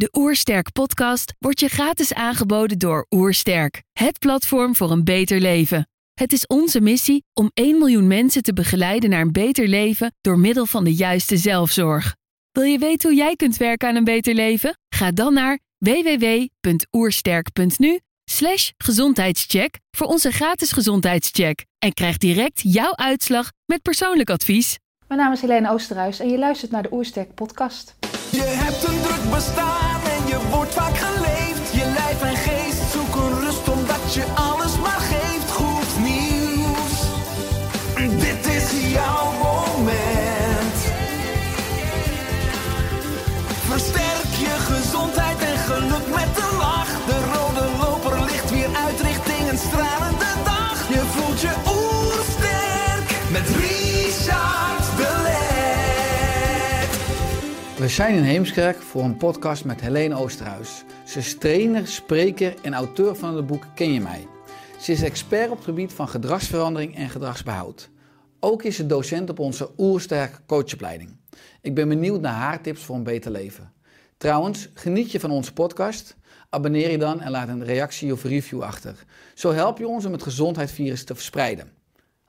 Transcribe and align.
De 0.00 0.08
Oersterk 0.12 0.72
podcast 0.72 1.34
wordt 1.38 1.60
je 1.60 1.68
gratis 1.68 2.14
aangeboden 2.14 2.78
door 2.78 3.06
Oersterk, 3.10 3.82
het 3.92 4.18
platform 4.18 4.76
voor 4.76 4.90
een 4.90 5.04
beter 5.04 5.40
leven. 5.40 5.88
Het 6.14 6.32
is 6.32 6.46
onze 6.46 6.80
missie 6.80 7.24
om 7.32 7.50
1 7.54 7.78
miljoen 7.78 8.06
mensen 8.06 8.42
te 8.42 8.52
begeleiden 8.52 9.10
naar 9.10 9.20
een 9.20 9.32
beter 9.32 9.68
leven 9.68 10.14
door 10.20 10.38
middel 10.38 10.66
van 10.66 10.84
de 10.84 10.94
juiste 10.94 11.36
zelfzorg. 11.36 12.16
Wil 12.50 12.62
je 12.62 12.78
weten 12.78 13.10
hoe 13.10 13.18
jij 13.18 13.36
kunt 13.36 13.56
werken 13.56 13.88
aan 13.88 13.96
een 13.96 14.04
beter 14.04 14.34
leven? 14.34 14.78
Ga 14.94 15.10
dan 15.10 15.34
naar 15.34 15.58
www.oersterk.nu 15.78 18.00
slash 18.30 18.70
gezondheidscheck 18.76 19.78
voor 19.96 20.06
onze 20.06 20.30
gratis 20.30 20.72
gezondheidscheck 20.72 21.64
en 21.78 21.92
krijg 21.92 22.18
direct 22.18 22.60
jouw 22.62 22.96
uitslag 22.96 23.50
met 23.66 23.82
persoonlijk 23.82 24.30
advies. 24.30 24.78
Mijn 25.06 25.20
naam 25.20 25.32
is 25.32 25.40
Helene 25.40 25.70
Oosterhuis 25.70 26.20
en 26.20 26.28
je 26.28 26.38
luistert 26.38 26.70
naar 26.70 26.82
de 26.82 26.92
Oersterk 26.92 27.34
podcast. 27.34 27.94
Je 28.30 28.42
hebt 28.42 28.84
een 28.84 29.00
druk 29.00 29.30
bestaan 29.30 29.89
en 30.60 30.66
je 30.66 30.74
wordt 30.74 30.94
vaak 30.94 31.29
We 57.80 57.88
zijn 57.88 58.14
in 58.14 58.22
Heemskerk 58.22 58.76
voor 58.76 59.02
een 59.02 59.16
podcast 59.16 59.64
met 59.64 59.80
Helene 59.80 60.14
Oosterhuis. 60.14 60.84
Ze 61.04 61.18
is 61.18 61.38
trainer, 61.38 61.86
spreker 61.86 62.54
en 62.62 62.74
auteur 62.74 63.16
van 63.16 63.36
het 63.36 63.46
boek 63.46 63.66
Ken 63.74 63.92
je 63.92 64.00
mij? 64.00 64.26
Ze 64.80 64.92
is 64.92 65.02
expert 65.02 65.50
op 65.50 65.56
het 65.56 65.64
gebied 65.64 65.92
van 65.92 66.08
gedragsverandering 66.08 66.96
en 66.96 67.10
gedragsbehoud. 67.10 67.90
Ook 68.40 68.62
is 68.62 68.76
ze 68.76 68.86
docent 68.86 69.30
op 69.30 69.38
onze 69.38 69.70
Oersterk 69.78 70.40
coachopleiding. 70.46 71.16
Ik 71.60 71.74
ben 71.74 71.88
benieuwd 71.88 72.20
naar 72.20 72.34
haar 72.34 72.60
tips 72.60 72.82
voor 72.82 72.96
een 72.96 73.02
beter 73.02 73.30
leven. 73.30 73.72
Trouwens, 74.16 74.68
geniet 74.74 75.12
je 75.12 75.20
van 75.20 75.30
onze 75.30 75.52
podcast? 75.52 76.16
Abonneer 76.50 76.90
je 76.90 76.98
dan 76.98 77.20
en 77.20 77.30
laat 77.30 77.48
een 77.48 77.64
reactie 77.64 78.12
of 78.12 78.24
review 78.24 78.62
achter. 78.62 79.04
Zo 79.34 79.52
help 79.52 79.78
je 79.78 79.88
ons 79.88 80.04
om 80.04 80.12
het 80.12 80.22
gezondheidsvirus 80.22 81.04
te 81.04 81.14
verspreiden. 81.14 81.79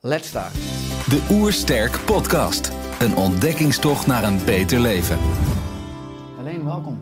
Let's 0.03 0.27
start. 0.27 0.53
De 1.09 1.27
Oersterk 1.31 1.99
Podcast. 2.05 2.71
Een 2.99 3.15
ontdekkingstocht 3.15 4.07
naar 4.07 4.23
een 4.23 4.45
beter 4.45 4.79
leven. 4.79 5.17
Helene, 6.37 6.63
welkom. 6.63 6.99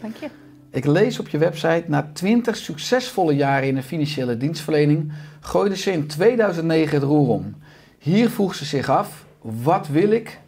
Dank 0.00 0.16
je. 0.16 0.28
Ik 0.70 0.84
lees 0.84 1.18
op 1.18 1.28
je 1.28 1.38
website, 1.38 1.84
na 1.86 2.10
20 2.12 2.56
succesvolle 2.56 3.34
jaren 3.34 3.68
in 3.68 3.74
de 3.74 3.82
financiële 3.82 4.36
dienstverlening, 4.36 5.12
gooide 5.40 5.76
ze 5.76 5.92
in 5.92 6.06
2009 6.06 6.94
het 6.94 7.02
roer 7.02 7.28
om. 7.28 7.54
Hier 7.98 8.30
vroeg 8.30 8.54
ze 8.54 8.64
zich 8.64 8.88
af, 8.88 9.26
wat 9.40 9.88
wil 9.88 10.10
ik 10.10 10.40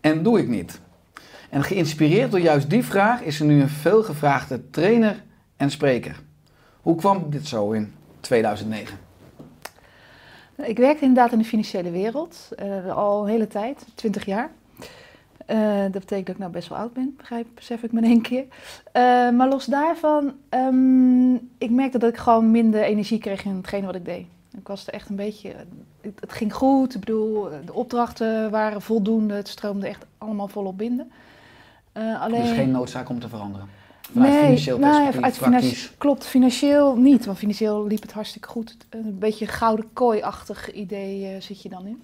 en 0.00 0.22
doe 0.22 0.38
ik 0.38 0.48
niet? 0.48 0.80
En 1.50 1.62
geïnspireerd 1.62 2.30
door 2.30 2.40
juist 2.40 2.70
die 2.70 2.84
vraag 2.84 3.20
is 3.22 3.36
ze 3.36 3.44
nu 3.44 3.60
een 3.60 3.68
veelgevraagde 3.68 4.70
trainer 4.70 5.22
en 5.56 5.70
spreker. 5.70 6.22
Hoe 6.80 6.96
kwam 6.96 7.30
dit 7.30 7.46
zo 7.46 7.70
in 7.70 7.92
2009? 8.20 9.10
Ik 10.62 10.78
werkte 10.78 11.04
inderdaad 11.04 11.32
in 11.32 11.38
de 11.38 11.44
financiële 11.44 11.90
wereld, 11.90 12.48
eh, 12.56 12.96
al 12.96 13.22
een 13.22 13.28
hele 13.28 13.46
tijd, 13.46 13.86
20 13.94 14.24
jaar. 14.24 14.50
Eh, 15.46 15.82
dat 15.82 15.92
betekent 15.92 16.26
dat 16.26 16.34
ik 16.34 16.38
nou 16.38 16.52
best 16.52 16.68
wel 16.68 16.78
oud 16.78 16.92
ben, 16.92 17.14
begrijp, 17.16 17.46
besef 17.54 17.82
ik 17.82 17.92
me 17.92 18.00
in 18.00 18.06
één 18.06 18.20
keer. 18.20 18.44
Eh, 18.92 19.02
maar 19.30 19.48
los 19.48 19.64
daarvan, 19.64 20.32
ehm, 20.48 21.34
ik 21.58 21.70
merkte 21.70 21.98
dat 21.98 22.10
ik 22.10 22.16
gewoon 22.16 22.50
minder 22.50 22.82
energie 22.82 23.18
kreeg 23.18 23.44
in 23.44 23.56
hetgene 23.56 23.86
wat 23.86 23.94
ik 23.94 24.04
deed. 24.04 24.26
Ik 24.56 24.68
was 24.68 24.86
er 24.86 24.92
echt 24.92 25.08
een 25.08 25.16
beetje, 25.16 25.52
het, 26.00 26.20
het 26.20 26.32
ging 26.32 26.54
goed, 26.54 26.94
ik 26.94 27.00
bedoel, 27.00 27.48
de 27.64 27.72
opdrachten 27.72 28.50
waren 28.50 28.82
voldoende, 28.82 29.34
het 29.34 29.48
stroomde 29.48 29.86
echt 29.86 30.06
allemaal 30.18 30.48
volop 30.48 30.78
binnen. 30.78 31.10
Eh, 31.92 32.22
alleen... 32.22 32.42
Dus 32.42 32.50
geen 32.50 32.70
noodzaak 32.70 33.08
om 33.08 33.20
te 33.20 33.28
veranderen? 33.28 33.68
Vanuit 34.12 34.34
financieel 34.34 34.78
nou 34.78 35.20
uit 35.20 35.38
financi- 35.38 35.90
klopt, 35.98 36.26
financieel 36.26 36.96
niet, 36.96 37.24
want 37.24 37.38
financieel 37.38 37.86
liep 37.86 38.02
het 38.02 38.12
hartstikke 38.12 38.48
goed. 38.48 38.76
Een 38.90 39.18
beetje 39.18 39.46
gouden 39.46 39.92
kooi-achtig 39.92 40.72
idee 40.72 41.26
eh, 41.26 41.40
zit 41.40 41.62
je 41.62 41.68
dan 41.68 41.86
in. 41.86 42.02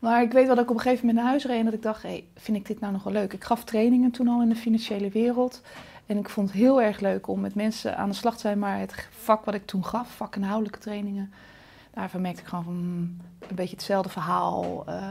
Maar 0.00 0.22
ik 0.22 0.32
weet 0.32 0.46
wel 0.46 0.54
dat 0.54 0.64
ik 0.64 0.70
op 0.70 0.76
een 0.76 0.82
gegeven 0.82 1.06
moment 1.06 1.22
naar 1.22 1.32
huis 1.32 1.44
reed 1.44 1.58
en 1.58 1.64
dat 1.64 1.74
ik 1.74 1.82
dacht, 1.82 2.02
hey, 2.02 2.24
vind 2.36 2.56
ik 2.56 2.66
dit 2.66 2.80
nou 2.80 2.92
nog 2.92 3.02
wel 3.02 3.12
leuk? 3.12 3.32
Ik 3.32 3.44
gaf 3.44 3.64
trainingen 3.64 4.10
toen 4.10 4.28
al 4.28 4.42
in 4.42 4.48
de 4.48 4.54
financiële 4.54 5.08
wereld. 5.08 5.62
En 6.06 6.18
ik 6.18 6.28
vond 6.28 6.48
het 6.48 6.58
heel 6.58 6.82
erg 6.82 7.00
leuk 7.00 7.28
om 7.28 7.40
met 7.40 7.54
mensen 7.54 7.96
aan 7.96 8.08
de 8.08 8.14
slag 8.14 8.34
te 8.34 8.40
zijn. 8.40 8.58
Maar 8.58 8.78
het 8.78 9.08
vak 9.10 9.44
wat 9.44 9.54
ik 9.54 9.66
toen 9.66 9.84
gaf, 9.84 10.10
vakinhoudelijke 10.10 10.78
trainingen, 10.78 11.32
daarvan 11.94 12.20
merkte 12.20 12.40
ik 12.40 12.46
gewoon 12.46 12.64
van 12.64 12.72
hmm, 12.74 13.16
een 13.48 13.54
beetje 13.54 13.76
hetzelfde 13.76 14.10
verhaal. 14.10 14.84
Eh, 14.86 15.04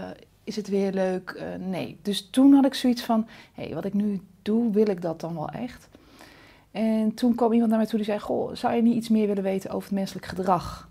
is 0.43 0.55
het 0.55 0.67
weer 0.67 0.91
leuk? 0.91 1.29
Eh, 1.29 1.45
nee. 1.59 1.97
Dus 2.01 2.29
toen 2.29 2.53
had 2.53 2.65
ik 2.65 2.73
zoiets 2.73 3.01
van, 3.01 3.27
hé, 3.53 3.63
hey, 3.63 3.73
wat 3.73 3.85
ik 3.85 3.93
nu 3.93 4.21
wil 4.71 4.87
ik 4.87 5.01
dat 5.01 5.19
dan 5.19 5.33
wel 5.33 5.49
echt? 5.49 5.89
En 6.71 7.13
toen 7.13 7.35
kwam 7.35 7.51
iemand 7.51 7.69
naar 7.69 7.79
mij 7.79 7.87
toe 7.87 7.97
die 7.97 8.07
zei, 8.07 8.19
goh, 8.19 8.55
zou 8.55 8.75
je 8.75 8.81
niet 8.81 8.95
iets 8.95 9.09
meer 9.09 9.27
willen 9.27 9.43
weten 9.43 9.69
over 9.69 9.89
het 9.89 9.97
menselijk 9.97 10.25
gedrag? 10.25 10.87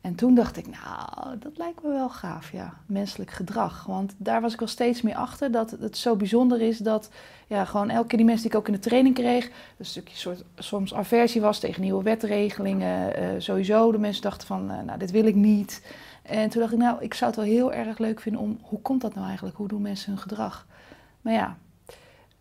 En 0.00 0.14
toen 0.14 0.34
dacht 0.34 0.56
ik, 0.56 0.66
nou, 0.66 1.38
dat 1.38 1.58
lijkt 1.58 1.82
me 1.82 1.88
wel 1.88 2.10
gaaf, 2.10 2.52
ja, 2.52 2.74
menselijk 2.86 3.30
gedrag. 3.30 3.84
Want 3.86 4.14
daar 4.16 4.40
was 4.40 4.52
ik 4.52 4.58
wel 4.58 4.68
steeds 4.68 5.02
meer 5.02 5.14
achter, 5.14 5.50
dat 5.50 5.70
het 5.70 5.96
zo 5.96 6.16
bijzonder 6.16 6.60
is 6.60 6.78
dat, 6.78 7.10
ja, 7.46 7.64
gewoon 7.64 7.90
elke 7.90 8.06
keer 8.06 8.18
die 8.18 8.26
mensen 8.26 8.42
die 8.48 8.52
ik 8.52 8.58
ook 8.58 8.66
in 8.66 8.80
de 8.80 8.88
training 8.88 9.14
kreeg, 9.14 9.50
een 9.78 9.84
stukje 9.84 10.16
soort, 10.16 10.44
soms 10.54 10.94
aversie 10.94 11.40
was 11.40 11.58
tegen 11.58 11.82
nieuwe 11.82 12.02
wetregelingen. 12.02 13.16
eh, 13.16 13.28
sowieso, 13.38 13.92
de 13.92 13.98
mensen 13.98 14.22
dachten 14.22 14.46
van, 14.46 14.70
eh, 14.70 14.82
nou, 14.82 14.98
dit 14.98 15.10
wil 15.10 15.24
ik 15.24 15.34
niet. 15.34 15.82
En 16.22 16.48
toen 16.48 16.60
dacht 16.60 16.72
ik, 16.72 16.78
nou, 16.78 17.02
ik 17.02 17.14
zou 17.14 17.30
het 17.30 17.40
wel 17.40 17.48
heel 17.50 17.72
erg 17.72 17.98
leuk 17.98 18.20
vinden 18.20 18.40
om, 18.40 18.58
hoe 18.62 18.80
komt 18.80 19.00
dat 19.00 19.14
nou 19.14 19.26
eigenlijk? 19.26 19.56
Hoe 19.56 19.68
doen 19.68 19.82
mensen 19.82 20.12
hun 20.12 20.20
gedrag? 20.20 20.66
Maar 21.20 21.32
ja, 21.32 21.56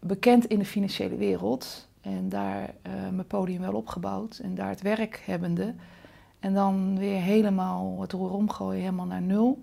bekend 0.05 0.45
in 0.45 0.59
de 0.59 0.65
financiële 0.65 1.15
wereld 1.15 1.87
en 2.01 2.29
daar 2.29 2.73
eh, 2.81 2.91
mijn 2.93 3.27
podium 3.27 3.61
wel 3.61 3.73
opgebouwd 3.73 4.39
en 4.43 4.55
daar 4.55 4.69
het 4.69 4.81
werk 4.81 5.21
hebbende. 5.25 5.73
En 6.39 6.53
dan 6.53 6.97
weer 6.97 7.21
helemaal 7.21 7.97
het 8.01 8.11
roer 8.11 8.31
omgooien, 8.33 8.79
helemaal 8.79 9.05
naar 9.05 9.21
nul. 9.21 9.61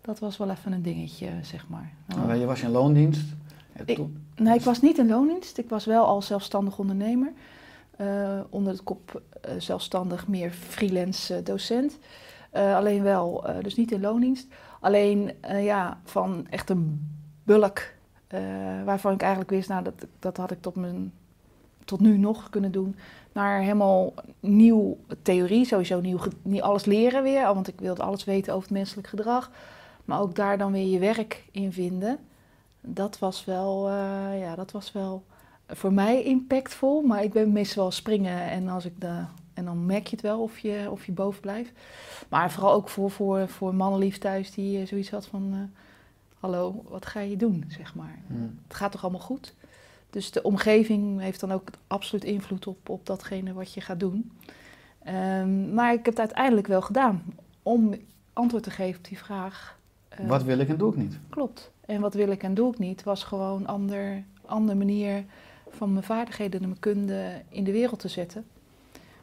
Dat 0.00 0.18
was 0.18 0.36
wel 0.36 0.50
even 0.50 0.72
een 0.72 0.82
dingetje, 0.82 1.28
zeg 1.42 1.68
maar. 1.68 1.92
Nou, 2.06 2.34
Je 2.34 2.46
was 2.46 2.60
in 2.62 2.70
loondienst. 2.70 3.20
Ik- 3.84 3.98
Nee, 4.36 4.54
ik 4.54 4.60
was 4.64 4.80
niet 4.80 4.98
in 4.98 5.06
loondienst. 5.08 5.58
Ik 5.58 5.68
was 5.68 5.84
wel 5.84 6.04
al 6.06 6.22
zelfstandig 6.22 6.78
ondernemer. 6.78 7.32
Eh, 7.96 8.40
onder 8.50 8.72
het 8.72 8.82
kop 8.82 9.22
eh, 9.40 9.54
zelfstandig 9.58 10.28
meer 10.28 10.50
freelance 10.50 11.42
docent. 11.42 11.98
Alleen 12.52 13.02
wel, 13.02 13.44
dus 13.62 13.74
niet 13.76 13.92
in 13.92 14.00
loondienst. 14.00 14.46
Alleen 14.80 15.32
ja, 15.60 16.00
van 16.04 16.46
echt 16.50 16.70
een 16.70 17.10
bulk. 17.44 17.93
Eh, 18.34 18.84
waarvan 18.84 19.12
ik 19.12 19.20
eigenlijk 19.20 19.50
wist, 19.50 19.68
nou, 19.68 19.84
dat, 19.84 20.06
dat 20.18 20.36
had 20.36 20.50
ik 20.50 20.60
tot, 20.60 20.74
mijn, 20.74 21.12
tot 21.84 22.00
nu 22.00 22.16
nog 22.16 22.50
kunnen 22.50 22.72
doen. 22.72 22.96
Naar 23.32 23.60
helemaal 23.60 24.14
nieuw 24.40 24.96
theorie, 25.22 25.64
sowieso 25.64 26.00
nieuw, 26.00 26.18
niet 26.42 26.62
alles 26.62 26.84
leren 26.84 27.22
weer. 27.22 27.54
Want 27.54 27.68
ik 27.68 27.80
wilde 27.80 28.02
alles 28.02 28.24
weten 28.24 28.52
over 28.52 28.68
het 28.68 28.76
menselijk 28.76 29.06
gedrag. 29.06 29.50
Maar 30.04 30.20
ook 30.20 30.34
daar 30.34 30.58
dan 30.58 30.72
weer 30.72 30.86
je 30.86 30.98
werk 30.98 31.44
in 31.50 31.72
vinden 31.72 32.18
dat 32.86 33.18
was 33.18 33.44
wel, 33.44 33.88
eh, 33.88 34.40
ja, 34.40 34.54
dat 34.54 34.70
was 34.70 34.92
wel 34.92 35.24
voor 35.66 35.92
mij 35.92 36.22
impactvol. 36.22 37.02
Maar 37.02 37.22
ik 37.22 37.32
ben 37.32 37.52
meestal 37.52 37.82
wel 37.82 37.92
springen 37.92 38.50
en, 38.50 38.68
als 38.68 38.84
ik 38.84 39.00
de, 39.00 39.24
en 39.54 39.64
dan 39.64 39.86
merk 39.86 40.06
je 40.06 40.16
het 40.16 40.24
wel 40.24 40.40
of 40.40 40.58
je, 40.58 40.88
of 40.90 41.06
je 41.06 41.12
boven 41.12 41.40
blijft. 41.40 41.72
Maar 42.28 42.50
vooral 42.50 42.72
ook 42.72 42.88
voor, 42.88 43.10
voor, 43.10 43.48
voor 43.48 43.74
mannenlief 43.74 44.18
thuis 44.18 44.50
die 44.50 44.80
eh, 44.80 44.86
zoiets 44.86 45.10
had 45.10 45.26
van... 45.26 45.70
hallo, 46.44 46.82
wat 46.88 47.06
ga 47.06 47.20
je 47.20 47.36
doen, 47.36 47.64
zeg 47.68 47.94
maar. 47.94 48.18
Hmm. 48.26 48.58
Het 48.68 48.76
gaat 48.76 48.92
toch 48.92 49.02
allemaal 49.02 49.20
goed? 49.20 49.54
Dus 50.10 50.30
de 50.30 50.42
omgeving 50.42 51.20
heeft 51.20 51.40
dan 51.40 51.52
ook 51.52 51.68
absoluut 51.86 52.24
invloed 52.24 52.66
op, 52.66 52.88
op 52.88 53.06
datgene 53.06 53.52
wat 53.52 53.72
je 53.74 53.80
gaat 53.80 54.00
doen. 54.00 54.32
Ehm, 55.04 55.74
maar 55.74 55.90
ik 55.92 55.96
heb 56.04 56.06
het 56.06 56.18
uiteindelijk 56.18 56.66
wel 56.66 56.82
gedaan 56.82 57.22
om 57.62 57.94
antwoord 58.32 58.62
te 58.62 58.70
geven 58.70 58.98
op 58.98 59.04
die 59.08 59.18
vraag. 59.18 59.78
eh, 60.08 60.26
Wat 60.26 60.42
wil 60.42 60.58
ik 60.58 60.68
en 60.68 60.76
doe 60.76 60.90
ik 60.92 60.96
niet? 60.98 61.18
Klopt. 61.28 61.70
En 61.86 62.00
wat 62.00 62.14
wil 62.14 62.28
ik 62.30 62.42
en 62.42 62.54
doe 62.54 62.72
ik 62.72 62.78
niet, 62.78 63.02
was 63.02 63.24
gewoon 63.24 63.60
een 63.60 63.66
ander, 63.66 64.22
andere 64.44 64.78
manier 64.78 65.24
van 65.68 65.92
mijn 65.92 66.04
vaardigheden 66.04 66.60
en 66.62 66.68
mijn 66.68 66.80
kunde 66.80 67.42
in 67.48 67.64
de 67.64 67.72
wereld 67.72 67.98
te 67.98 68.08
zetten. 68.08 68.46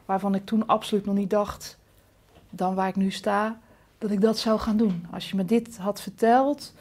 Waarvan 0.04 0.34
ik 0.34 0.44
toen 0.44 0.66
absoluut 0.66 1.04
nog 1.04 1.14
niet 1.14 1.30
dacht, 1.30 1.78
dan 2.50 2.74
waar 2.74 2.88
ik 2.88 2.96
nu 2.96 3.10
sta, 3.10 3.58
dat 3.98 4.10
ik 4.10 4.20
dat 4.20 4.38
zou 4.38 4.58
gaan 4.58 4.76
doen. 4.76 5.06
Als 5.10 5.30
je 5.30 5.36
me 5.36 5.44
dit 5.44 5.76
had 5.78 6.00
verteld 6.00 6.72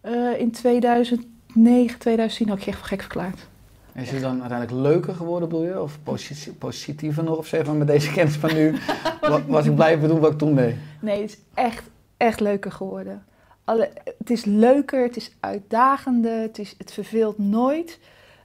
eh, 0.00 0.40
in 0.40 0.50
2009, 0.50 1.98
2010, 1.98 2.48
had 2.48 2.58
ik 2.58 2.64
je 2.64 2.70
echt 2.70 2.82
gek 2.86 3.00
verklaard. 3.00 3.48
Is 3.94 4.10
het 4.10 4.20
dan 4.20 4.40
uiteindelijk 4.40 4.80
leuker 4.88 5.14
geworden, 5.14 5.48
bedoel 5.48 5.64
je? 5.64 5.80
Of 5.82 5.98
posi- 6.02 6.52
positiever 6.58 7.24
nog? 7.24 7.36
Of 7.36 7.46
zeg 7.46 7.66
maar 7.66 7.74
met 7.74 7.86
deze 7.86 8.12
kennis 8.12 8.36
van 8.36 8.54
nu, 8.54 8.74
wa- 9.20 9.44
was 9.46 9.66
ik 9.66 9.74
blijven 9.74 10.08
doen 10.08 10.20
wat 10.20 10.32
ik 10.32 10.38
toen 10.38 10.54
deed? 10.54 10.74
Nee, 11.00 11.20
het 11.22 11.30
is 11.30 11.38
echt, 11.54 11.90
echt 12.16 12.40
leuker 12.40 12.72
geworden. 12.72 13.24
Alle, 13.64 13.90
het 14.18 14.30
is 14.30 14.44
leuker, 14.44 15.02
het 15.02 15.16
is 15.16 15.30
uitdagender, 15.40 16.40
het, 16.40 16.58
is, 16.58 16.74
het 16.78 16.92
verveelt 16.92 17.38
nooit. 17.38 17.98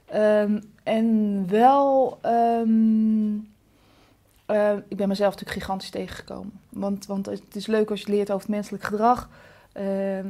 Ehm, 0.04 0.60
en 0.82 1.44
wel, 1.48 2.18
ehm, 2.22 3.34
eh, 4.46 4.72
ik 4.88 4.96
ben 4.96 5.08
mezelf 5.08 5.30
natuurlijk 5.32 5.58
gigantisch 5.60 5.90
tegengekomen. 5.90 6.52
Want, 6.68 7.06
want 7.06 7.26
het 7.26 7.42
is 7.56 7.66
leuk 7.66 7.90
als 7.90 8.00
je 8.00 8.10
leert 8.10 8.30
over 8.30 8.46
het 8.46 8.54
menselijk 8.56 8.84
gedrag, 8.84 9.28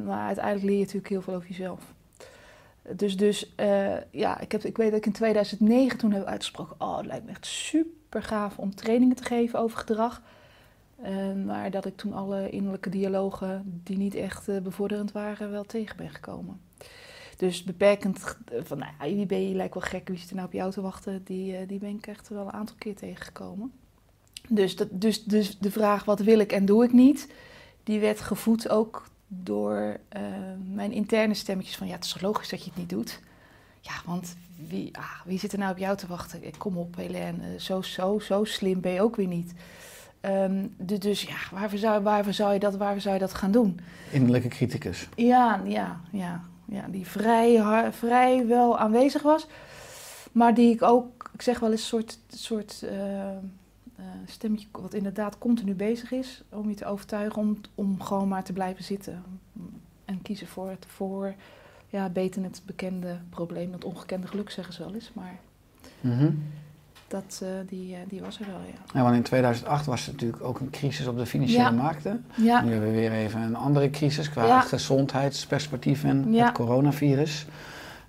maar 0.05 0.27
uiteindelijk 0.27 0.65
leer 0.65 0.75
je 0.75 0.81
natuurlijk 0.81 1.09
heel 1.09 1.23
veel 1.23 1.35
over 1.35 1.49
jezelf. 1.49 1.95
Dus, 2.97 3.17
dus 3.17 3.55
eh, 3.55 3.95
ja, 4.11 4.41
ik, 4.41 4.53
heb, 4.53 4.63
ik 4.65 4.77
weet 4.77 4.89
dat 4.91 4.99
ik 4.99 5.07
in 5.07 5.13
2009 5.13 5.99
toen 5.99 6.13
heb 6.13 6.25
uitgesproken, 6.25 6.77
oh, 6.79 6.97
het 6.97 7.07
lijkt 7.07 7.25
me 7.25 7.31
echt 7.31 7.47
super 7.47 8.23
gaaf 8.23 8.59
om 8.59 8.75
trainingen 8.75 9.17
te 9.17 9.25
geven 9.25 9.59
over 9.59 9.79
gedrag. 9.79 10.23
Ehm, 11.03 11.45
maar 11.45 11.71
dat 11.71 11.85
ik 11.85 11.97
toen 11.97 12.13
alle 12.13 12.51
innerlijke 12.51 12.91
dialogen 12.91 13.81
die 13.85 13.97
niet 13.97 14.15
echt 14.15 14.49
eh, 14.49 14.59
bevorderend 14.61 15.13
waren, 15.13 15.51
wel 15.51 15.65
tegen 15.65 15.97
ben 15.97 16.11
gekomen. 16.11 16.61
Dus 17.37 17.63
beperkend 17.65 18.19
g- 18.23 18.39
van, 18.65 18.79
nou 18.79 19.15
wie 19.15 19.27
ben 19.27 19.49
je, 19.49 19.55
lijkt 19.55 19.75
wel 19.75 19.83
gek, 19.83 20.09
wie 20.09 20.19
zit 20.19 20.29
er 20.29 20.35
nou 20.35 20.47
op 20.47 20.53
jou 20.53 20.71
te 20.73 20.81
wachten, 20.81 21.21
die, 21.25 21.57
eh, 21.57 21.69
die 21.69 21.79
ben 21.79 21.97
ik 21.97 22.07
echt 22.07 22.29
wel 22.29 22.47
een 22.47 22.53
aantal 22.53 22.77
keer 22.79 22.95
tegengekomen. 22.95 23.73
Dus, 24.49 24.77
dat, 24.77 24.89
dus, 24.91 25.25
dus 25.25 25.59
de 25.59 25.71
vraag 25.71 26.05
wat 26.05 26.21
wil 26.21 26.39
ik 26.39 26.53
en 26.53 26.65
doe 26.67 26.85
ik 26.85 26.93
niet, 26.93 27.33
die 27.83 28.01
werd 28.01 28.21
gevoed 28.21 28.69
ook 28.69 29.07
door 29.27 29.97
eh, 30.09 30.23
mijn 30.73 30.93
interne 30.93 31.35
stemmetjes 31.35 31.77
van 31.77 31.87
ja, 31.87 31.95
het 31.95 32.05
is 32.05 32.21
logisch 32.21 32.49
dat 32.49 32.63
je 32.65 32.71
het 32.71 32.79
niet 32.79 32.91
doet. 32.91 33.21
Ja, 33.81 33.93
want 34.05 34.37
wie, 34.69 34.97
ah, 34.99 35.21
wie 35.25 35.39
zit 35.39 35.53
er 35.53 35.59
nou 35.59 35.73
op 35.73 35.79
jou 35.79 35.97
te 35.97 36.07
wachten? 36.07 36.41
Kom 36.59 36.77
op, 36.77 36.97
Helene, 36.97 37.43
eh, 37.55 37.61
zo, 37.61 37.83
zo, 37.83 38.19
zo 38.19 38.45
slim 38.45 38.81
ben 38.81 38.93
je 38.93 39.01
ook 39.03 39.17
weer 39.17 39.27
niet. 39.27 39.53
Ehm, 40.21 40.67
dus, 40.77 40.99
dus 40.99 41.23
ja, 41.23 41.37
waarvoor 41.53 41.79
zou, 41.79 42.03
waarvoor, 42.03 42.33
zou 42.33 42.53
je 42.53 42.59
dat, 42.59 42.77
waarvoor 42.77 43.01
zou 43.01 43.15
je 43.15 43.21
dat 43.21 43.35
gaan 43.35 43.51
doen? 43.51 43.81
Innerlijke 44.11 44.49
criticus. 44.49 45.09
Ja, 45.15 45.61
ja, 45.65 46.01
ja, 46.13 46.41
ja 46.65 46.87
die 46.89 47.07
vrij, 47.07 47.55
har- 47.55 47.93
vrij 47.93 48.47
wel 48.47 48.79
aanwezig 48.79 49.23
was. 49.23 49.47
Maar 50.33 50.55
die 50.55 50.75
ik 50.75 50.83
ook, 50.83 51.31
ik 51.33 51.43
zeg 51.43 51.59
wel 51.59 51.71
eens, 51.71 51.81
een 51.81 51.87
soort, 51.87 52.19
soort 52.29 52.83
eh, 52.83 53.31
eh, 53.97 54.05
stemmetje 54.27 54.67
wat 54.73 54.95
inderdaad 54.95 55.39
continu 55.39 55.75
bezig 55.75 56.11
is. 56.13 56.43
Om 56.49 56.69
je 56.69 56.75
te 56.75 56.87
overtuigen 56.87 57.43
om, 57.43 57.57
om 57.75 58.01
gewoon 58.03 58.29
maar 58.29 58.45
te 58.45 58.53
blijven 58.53 58.85
zitten. 58.85 59.23
En 60.05 60.23
kiezen 60.23 60.47
voor 60.47 60.69
het 60.71 60.87
voor, 60.89 61.35
ja, 61.89 62.09
beter 62.09 62.43
het 62.43 62.63
bekende 62.67 63.19
probleem, 63.31 63.73
het 63.73 63.85
ongekende 63.85 64.27
geluk 64.27 64.51
zeggen 64.51 64.75
ze 64.75 64.83
wel 64.85 64.95
eens. 64.95 65.11
Maar 65.13 65.39
Mhm. 66.01 66.31
dat, 67.09 67.41
eh, 67.43 67.49
die, 67.69 67.95
eh, 67.95 68.01
die 68.09 68.21
was 68.21 68.41
er 68.41 68.47
wel, 68.47 68.61
ja. 68.61 68.99
Ja, 68.99 69.03
want 69.03 69.17
in 69.17 69.23
2008 69.23 69.87
was 69.87 70.07
er 70.07 70.13
natuurlijk 70.13 70.43
ook 70.43 70.61
een 70.61 70.71
crisis 70.71 71.07
op 71.07 71.17
de 71.19 71.27
financiële 71.27 71.63
Ja. 71.63 71.71
markten. 71.71 72.25
Ja, 72.37 72.61
Nu 72.63 72.71
hebben 72.71 72.91
we 72.91 72.97
weer 72.97 73.13
even 73.13 73.41
een 73.41 73.57
andere 73.57 73.91
crisis 73.91 74.31
qua 74.31 74.61
gezondheidsperspectief 74.61 76.05
en 76.05 76.33
het 76.35 76.53
coronavirus. 76.53 77.47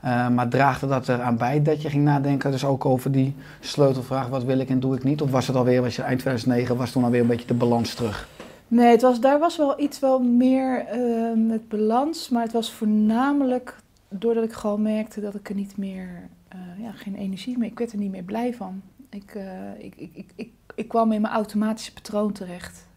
Eh, 0.01 0.29
maar 0.29 0.47
draagde 0.47 0.87
dat 0.87 1.09
eraan 1.09 1.37
bij 1.37 1.61
dat 1.61 1.81
je 1.81 1.89
ging 1.89 2.03
nadenken, 2.03 2.51
dus 2.51 2.65
ook 2.65 2.85
over 2.85 3.11
die 3.11 3.35
sleutelvraag, 3.59 4.27
wat 4.27 4.43
wil 4.43 4.59
ik 4.59 4.69
en 4.69 4.79
doe 4.79 4.95
ik 4.95 5.03
niet? 5.03 5.21
Of 5.21 5.31
was 5.31 5.47
het 5.47 5.55
alweer, 5.55 5.81
was 5.81 5.95
je 5.95 6.01
eind 6.01 6.19
2009, 6.19 6.77
was 6.77 6.91
toen 6.91 7.03
alweer 7.03 7.21
een 7.21 7.27
beetje 7.27 7.47
de 7.47 7.53
balans 7.53 7.93
terug? 7.93 8.27
Nee, 8.67 8.91
het 8.91 9.01
was, 9.01 9.19
daar 9.19 9.39
was 9.39 9.57
wel 9.57 9.79
iets 9.79 9.99
wel 9.99 10.19
meer 10.19 10.85
eh, 10.85 10.99
met 11.35 11.67
balans, 11.67 12.29
maar 12.29 12.43
het 12.43 12.51
was 12.51 12.71
voornamelijk 12.71 13.75
doordat 14.09 14.43
ik 14.43 14.53
gewoon 14.53 14.81
merkte 14.81 15.21
dat 15.21 15.35
ik 15.35 15.49
er 15.49 15.55
niet 15.55 15.77
meer, 15.77 16.29
eh, 16.47 16.59
ja, 16.77 16.91
geen 16.91 17.15
energie 17.15 17.57
meer, 17.57 17.69
ik 17.69 17.77
werd 17.77 17.91
er 17.91 17.97
niet 17.97 18.11
meer 18.11 18.23
blij 18.23 18.53
van. 18.53 18.81
Ik, 19.09 19.37
ik, 19.77 19.95
ik, 19.95 20.31
ik, 20.35 20.51
ik, 20.75 20.87
kwam 20.87 21.11
in 21.11 21.21
mijn 21.21 21.33
automatische 21.33 21.93
patroon 21.93 22.31
terecht. 22.31 22.87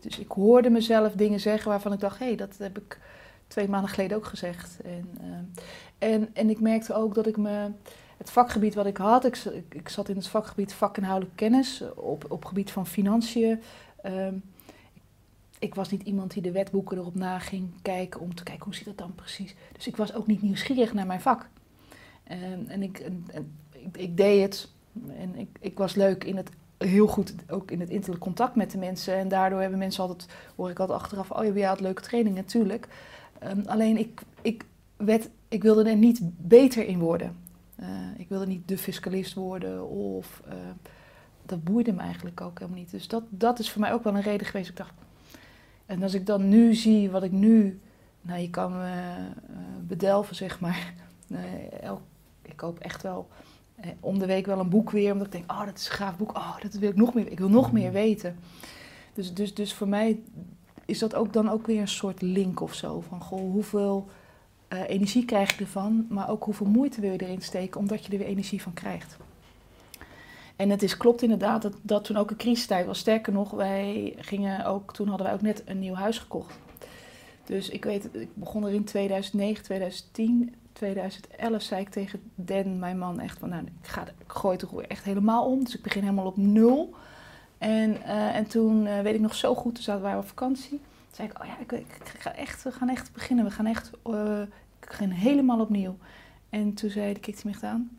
Dus 0.00 0.18
ik 0.18 0.30
hoorde 0.30 0.70
mezelf 0.70 1.12
dingen 1.12 1.40
zeggen 1.40 1.70
waarvan 1.70 1.92
ik 1.92 2.00
dacht, 2.00 2.18
hé, 2.18 2.26
hey, 2.26 2.36
dat 2.36 2.54
heb 2.58 2.78
ik 2.78 2.98
twee 3.46 3.68
maanden 3.68 3.90
geleden 3.90 4.16
ook 4.16 4.26
gezegd. 4.26 4.76
En, 4.84 5.08
en, 6.00 6.34
en 6.34 6.50
ik 6.50 6.60
merkte 6.60 6.94
ook 6.94 7.14
dat 7.14 7.26
ik 7.26 7.36
me, 7.36 7.70
het 8.16 8.30
vakgebied 8.30 8.74
wat 8.74 8.86
ik 8.86 8.96
had, 8.96 9.24
ik, 9.24 9.36
ik, 9.68 9.88
zat 9.88 10.08
in 10.08 10.16
het 10.16 10.28
vakgebied 10.28 10.72
vakinhoudelijke 10.72 11.36
kennis 11.36 11.82
op, 11.94 12.24
op 12.28 12.44
gebied 12.44 12.70
van 12.70 12.86
financiën. 12.86 13.60
ehm, 14.02 14.34
ik 15.58 15.74
was 15.74 15.90
niet 15.90 16.02
iemand 16.02 16.32
die 16.32 16.42
de 16.42 16.52
wetboeken 16.52 16.98
erop 16.98 17.14
na 17.14 17.38
ging 17.38 17.70
kijken 17.82 18.20
om 18.20 18.34
te 18.34 18.42
kijken 18.42 18.64
hoe 18.64 18.74
zit 18.74 18.84
dat 18.84 18.98
dan 18.98 19.14
precies. 19.14 19.54
Dus 19.72 19.86
ik 19.86 19.96
was 19.96 20.14
ook 20.14 20.26
niet 20.26 20.42
nieuwsgierig 20.42 20.92
naar 20.92 21.06
mijn 21.06 21.20
vak. 21.20 21.48
En, 22.24 22.68
en, 22.68 22.82
ik, 22.82 22.98
en, 22.98 23.24
ik, 23.92 24.16
deed 24.16 24.42
het 24.42 24.68
en 25.16 25.38
ik, 25.38 25.48
ik 25.60 25.78
was 25.78 25.94
leuk 25.94 26.24
in 26.24 26.36
het, 26.36 26.50
heel 26.78 27.06
goed 27.06 27.34
ook 27.48 27.70
in 27.70 27.80
het 27.80 27.90
innerlijk 27.90 28.20
contact 28.20 28.54
met 28.54 28.70
de 28.70 28.78
mensen. 28.78 29.14
En 29.14 29.28
daardoor 29.28 29.60
hebben 29.60 29.78
mensen 29.78 30.02
altijd, 30.02 30.28
hoor 30.56 30.70
ik 30.70 30.78
altijd 30.78 30.98
achteraf, 30.98 31.30
oh 31.30 31.44
ja, 31.44 31.52
jij 31.52 31.68
had 31.68 31.80
leuke 31.80 32.02
training 32.02 32.36
natuurlijk. 32.36 32.88
Ehm, 33.38 33.60
alleen 33.66 33.98
ik, 33.98 34.20
ik, 34.42 34.64
werd, 34.96 35.28
ik 35.50 35.62
wilde 35.62 35.90
er 35.90 35.96
niet 35.96 36.20
beter 36.36 36.86
in 36.86 36.98
worden. 36.98 37.36
Eh, 37.76 37.88
ik 38.16 38.28
wilde 38.28 38.46
niet 38.46 38.68
de 38.68 38.78
fiscalist 38.78 39.34
worden 39.34 39.88
of... 39.88 40.42
eh, 40.48 40.54
dat 41.46 41.64
boeide 41.64 41.92
me 41.92 42.00
eigenlijk 42.00 42.40
ook 42.40 42.58
helemaal 42.58 42.78
niet. 42.80 42.90
Dus 42.90 43.08
dat, 43.08 43.22
dat 43.28 43.58
is 43.58 43.70
voor 43.70 43.80
mij 43.80 43.92
ook 43.92 44.04
wel 44.04 44.14
een 44.14 44.22
reden 44.22 44.46
geweest. 44.46 44.68
Ik 44.68 44.76
dacht, 44.76 44.94
en 45.86 46.02
als 46.02 46.14
ik 46.14 46.26
dan 46.26 46.48
nu 46.48 46.74
zie 46.74 47.10
wat 47.10 47.22
ik 47.22 47.32
nu, 47.32 47.80
nou 48.22 48.40
je 48.40 48.50
kan 48.50 48.72
me 48.72 48.84
eh, 48.84 49.56
bedelven 49.86 50.36
zeg 50.36 50.60
maar. 50.60 50.94
Elk, 51.80 52.00
ik 52.42 52.56
koop 52.56 52.78
echt 52.78 53.02
wel 53.02 53.28
om 54.00 54.18
de 54.18 54.26
week 54.26 54.46
wel 54.46 54.58
een 54.58 54.68
boek 54.68 54.90
weer, 54.90 55.12
omdat 55.12 55.26
ik 55.26 55.32
denk, 55.32 55.50
oh 55.50 55.64
dat 55.64 55.78
is 55.78 55.88
een 55.88 55.94
gaaf 55.94 56.16
boek, 56.16 56.36
oh 56.36 56.60
dat 56.60 56.72
wil 56.72 56.90
ik 56.90 56.96
nog 56.96 57.14
meer, 57.14 57.30
ik 57.30 57.38
wil 57.38 57.48
nog 57.48 57.72
meer 57.72 57.92
weten. 57.92 58.36
Dus, 59.14 59.34
dus, 59.34 59.54
dus 59.54 59.74
voor 59.74 59.88
mij 59.88 60.20
is 60.84 60.98
dat 60.98 61.14
ook 61.14 61.32
dan 61.32 61.48
ook 61.48 61.66
weer 61.66 61.80
een 61.80 61.88
soort 61.88 62.22
link 62.22 62.60
of 62.60 62.74
zo, 62.74 63.00
van 63.00 63.20
goh, 63.20 63.40
hoeveel 63.40 64.08
eh, 64.70 64.88
energie 64.88 65.24
krijg 65.24 65.56
je 65.56 65.64
ervan, 65.64 66.06
maar 66.08 66.30
ook 66.30 66.44
hoeveel 66.44 66.66
moeite 66.66 67.00
wil 67.00 67.12
je 67.12 67.18
erin 67.18 67.42
steken, 67.42 67.80
omdat 67.80 68.04
je 68.04 68.12
er 68.12 68.18
weer 68.18 68.26
energie 68.26 68.62
van 68.62 68.72
krijgt. 68.72 69.16
En 70.56 70.70
het 70.70 70.82
is, 70.82 70.96
klopt 70.96 71.22
inderdaad 71.22 71.62
dat, 71.62 71.74
dat 71.82 72.04
toen 72.04 72.16
ook 72.16 72.30
een 72.30 72.36
crisistijd 72.36 72.86
was. 72.86 72.98
Sterker 72.98 73.32
nog, 73.32 73.50
wij 73.50 74.14
gingen 74.18 74.64
ook, 74.64 74.94
toen 74.94 75.08
hadden 75.08 75.26
wij 75.26 75.34
ook 75.34 75.42
net 75.42 75.62
een 75.66 75.78
nieuw 75.78 75.94
huis 75.94 76.18
gekocht. 76.18 76.58
Dus 77.44 77.68
ik 77.68 77.84
weet, 77.84 78.08
ik 78.12 78.28
begon 78.34 78.64
er 78.64 78.72
in 78.72 78.84
2009, 78.84 79.64
2010, 79.64 80.54
2011 80.72 81.62
zei 81.62 81.80
ik 81.80 81.88
tegen 81.88 82.20
Den, 82.34 82.78
mijn 82.78 82.98
man, 82.98 83.20
echt 83.20 83.38
van, 83.38 83.48
nou, 83.48 83.62
ik, 83.62 83.88
ga, 83.88 84.02
ik 84.02 84.32
gooi 84.32 84.56
het 84.56 84.70
er 84.70 84.86
echt 84.86 85.04
helemaal 85.04 85.46
om. 85.46 85.64
Dus 85.64 85.76
ik 85.76 85.82
begin 85.82 86.02
helemaal 86.02 86.26
op 86.26 86.36
nul. 86.36 86.94
En, 87.58 88.02
eh, 88.02 88.36
en 88.36 88.46
toen 88.46 88.86
eh, 88.86 89.00
weet 89.00 89.14
ik 89.14 89.20
nog 89.20 89.34
zo 89.34 89.54
goed, 89.54 89.74
toen 89.74 89.84
zaten 89.84 90.02
wij 90.02 90.16
op 90.16 90.28
vakantie. 90.28 90.80
Zei 91.12 91.28
ik, 91.28 91.40
oh 91.40 91.46
ja, 91.46 91.58
ik, 91.58 91.84
ga 92.18 92.34
echt, 92.34 92.62
we 92.62 92.72
gaan 92.72 92.88
echt 92.88 93.12
beginnen. 93.12 93.44
We 93.44 93.50
gaan 93.50 93.66
echt, 93.66 93.90
eh, 94.02 94.40
ik 94.80 94.86
begin 94.88 95.10
helemaal 95.10 95.60
opnieuw. 95.60 95.96
En 96.50 96.74
toen 96.74 96.90
zei 96.90 97.14
de 97.14 97.20
kijkt 97.20 97.42
hij 97.42 97.50
me 97.50 97.56
echt 97.56 97.64
aan. 97.64 97.90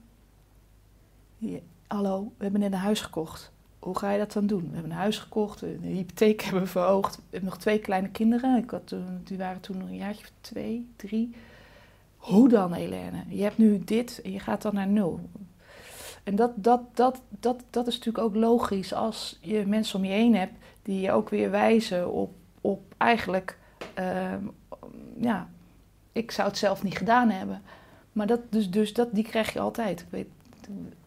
Hallo, 1.88 2.34
we 2.38 2.44
hebben 2.44 2.62
net 2.62 2.72
een 2.72 2.78
huis 2.78 3.02
gekocht. 3.02 3.52
Hoe 3.80 3.98
ga 3.98 4.12
je 4.12 4.18
dat 4.18 4.32
dan 4.32 4.48
doen? 4.48 4.68
We 4.68 4.74
hebben 4.74 4.92
een 4.92 4.98
huis 4.98 5.18
gekocht, 5.18 5.60
de 5.60 5.78
hypotheek 5.82 6.42
hebben 6.44 6.62
we 6.62 6.68
verhoogd. 6.68 7.16
We 7.16 7.22
hebben 7.30 7.50
nog 7.50 7.60
twee 7.60 7.80
kleine 7.80 8.10
kinderen. 8.10 8.58
Ik 8.58 8.70
had 8.70 8.88
toen, 8.88 9.22
die 9.24 9.38
waren 9.38 9.62
toen 9.62 9.78
nog 9.78 9.88
een 9.88 9.96
jaartje 9.96 10.26
twee, 10.42 10.90
drie. 10.96 11.36
Hoe 12.18 12.50
dan, 12.50 12.74
Helene? 12.74 13.24
Je 13.28 13.44
hebt 13.44 13.58
nu 13.58 13.84
dit 13.84 14.22
en 14.22 14.32
je 14.32 14.40
gaat 14.40 14.62
dan 14.62 14.74
naar 14.74 14.88
nul. 14.88 15.20
En 16.24 16.36
dat, 16.36 16.52
dat, 16.56 16.82
dat, 16.94 17.22
dat, 17.30 17.64
dat 17.70 17.88
is 17.88 17.98
natuurlijk 17.98 18.24
ook 18.24 18.36
logisch 18.36 18.94
als 18.94 19.38
je 19.42 19.66
mensen 19.66 20.00
om 20.00 20.06
je 20.06 20.12
heen 20.12 20.36
hebt 20.36 20.54
die 20.82 21.02
je 21.02 21.12
ook 21.12 21.30
weer 21.30 21.52
wijzen 21.52 22.12
op, 22.12 22.34
op 22.62 22.96
eigenlijk, 22.98 23.58
ehm, 23.94 24.44
ja, 25.20 25.50
ik 26.12 26.32
zou 26.32 26.48
het 26.48 26.58
zelf 26.58 26.84
niet 26.84 26.98
gedaan 26.98 27.30
hebben. 27.30 27.62
Maar 28.12 28.28
dat, 28.28 28.40
dus, 28.50 28.70
dus 28.70 28.94
dat, 28.94 29.08
die 29.12 29.24
krijg 29.24 29.54
je 29.54 29.60
altijd. 29.60 30.00
Ik 30.00 30.08
weet, 30.10 30.28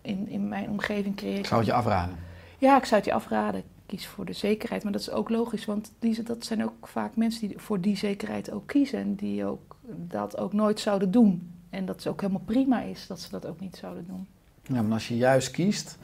in, 0.03 0.29
in 0.29 0.49
mijn 0.49 0.71
omgeving 0.71 1.17
creëer 1.17 1.33
Ik 1.33 1.39
ik 1.39 1.47
zou 1.47 1.61
het 1.61 1.69
je 1.69 1.77
afraden. 1.77 2.17
ja, 2.59 2.77
ik 2.77 2.85
zou 2.85 2.97
het 2.97 3.05
je 3.05 3.15
afraden. 3.15 3.63
Kies 3.87 4.07
voor 4.07 4.25
de 4.25 4.33
zekerheid. 4.33 4.83
Maar 4.83 4.93
dat 4.93 5.01
is 5.01 5.11
ook 5.11 5.29
logisch, 5.29 5.65
want 5.65 5.93
die, 5.99 6.23
dat 6.23 6.45
zijn 6.45 6.65
ook 6.65 6.89
vaak 6.89 7.17
mensen 7.17 7.49
die 7.49 7.59
voor 7.59 7.81
die 7.81 7.97
zekerheid 7.97 8.53
ook 8.53 8.67
kiezen. 8.67 8.99
En 8.99 9.15
die 9.15 9.45
ook, 9.45 9.77
dat 9.87 10.39
ook 10.39 10.53
nooit 10.53 10.81
zouden 10.81 11.11
doen. 11.11 11.53
En 11.71 11.85
dat 11.85 11.97
het 11.97 12.07
ook 12.07 12.21
helemaal 12.21 12.43
prima 12.45 12.81
is 12.81 13.07
dat 13.07 13.21
ze 13.21 13.31
dat 13.31 13.47
ook 13.47 13.61
niet 13.61 13.77
zouden 13.77 14.07
doen. 14.07 14.27
Ja, 14.63 14.83
maar 14.83 14.93
als 14.93 15.09
je 15.09 15.17
juist 15.17 15.51
kiest, 15.51 15.99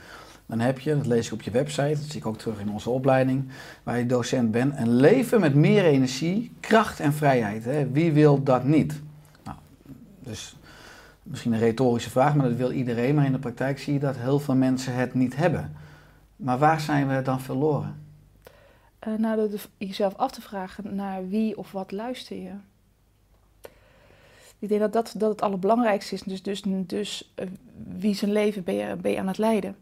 dan 0.51 0.61
heb 0.61 0.79
je, 0.79 0.97
dat 0.97 1.07
lees 1.07 1.27
ik 1.27 1.33
op 1.33 1.43
je 1.43 1.51
website, 1.51 1.89
dat 2.01 2.11
zie 2.11 2.21
ik 2.21 2.27
ook 2.27 2.39
terug 2.39 2.61
in 2.61 2.71
onze 2.71 2.91
opleiding, 2.91 3.49
waar 3.83 3.99
je 3.99 4.07
docent 4.07 4.51
bent, 4.51 4.77
een 4.77 4.95
leven 4.95 5.41
met 5.41 5.55
meer 5.55 5.85
energie, 5.85 6.53
kracht 6.61 7.01
en 7.01 7.13
vrijheid. 7.13 7.65
Hè? 7.65 7.91
Wie 7.91 8.13
wil 8.13 8.43
dat 8.43 8.65
niet? 8.65 9.01
Nou, 9.45 9.57
dus 10.19 10.57
misschien 11.23 11.53
een 11.53 11.59
retorische 11.59 12.11
vraag, 12.11 12.35
maar 12.35 12.49
dat 12.49 12.57
wil 12.57 12.73
iedereen. 12.73 13.15
Maar 13.15 13.25
in 13.25 13.33
de 13.33 13.39
praktijk 13.39 13.79
zie 13.79 13.93
je 13.93 13.99
dat 13.99 14.17
heel 14.17 14.39
veel 14.39 14.55
mensen 14.55 14.95
het 14.95 15.15
niet 15.15 15.37
hebben. 15.37 15.77
Maar 16.37 16.59
waar 16.59 16.81
zijn 16.81 17.09
we 17.09 17.23
dan 17.23 17.41
verloren? 17.41 18.03
Eh, 18.99 19.15
nou, 19.15 19.49
de- 19.49 19.87
jezelf 19.87 20.17
af 20.17 20.31
te 20.31 20.41
vragen 20.41 20.95
naar 20.95 21.29
wie 21.29 21.57
of 21.57 21.73
wat 21.73 21.93
luister 21.93 22.37
je. 22.37 22.53
Ik 24.59 24.69
denk 24.69 24.81
dat 24.81 24.93
dat, 24.93 25.15
dat 25.17 25.31
het 25.31 25.43
allerbelangrijkste 25.43 26.15
is. 26.15 26.23
Dus, 26.23 26.43
dus, 26.43 26.63
dus 26.87 27.33
eh, 27.35 27.47
wie 27.99 28.15
zijn 28.15 28.33
leven 28.33 28.65
ben 28.65 29.01
ben 29.01 29.13
je 29.13 29.19
aan 29.19 29.27
het 29.27 29.39
leiden? 29.39 29.77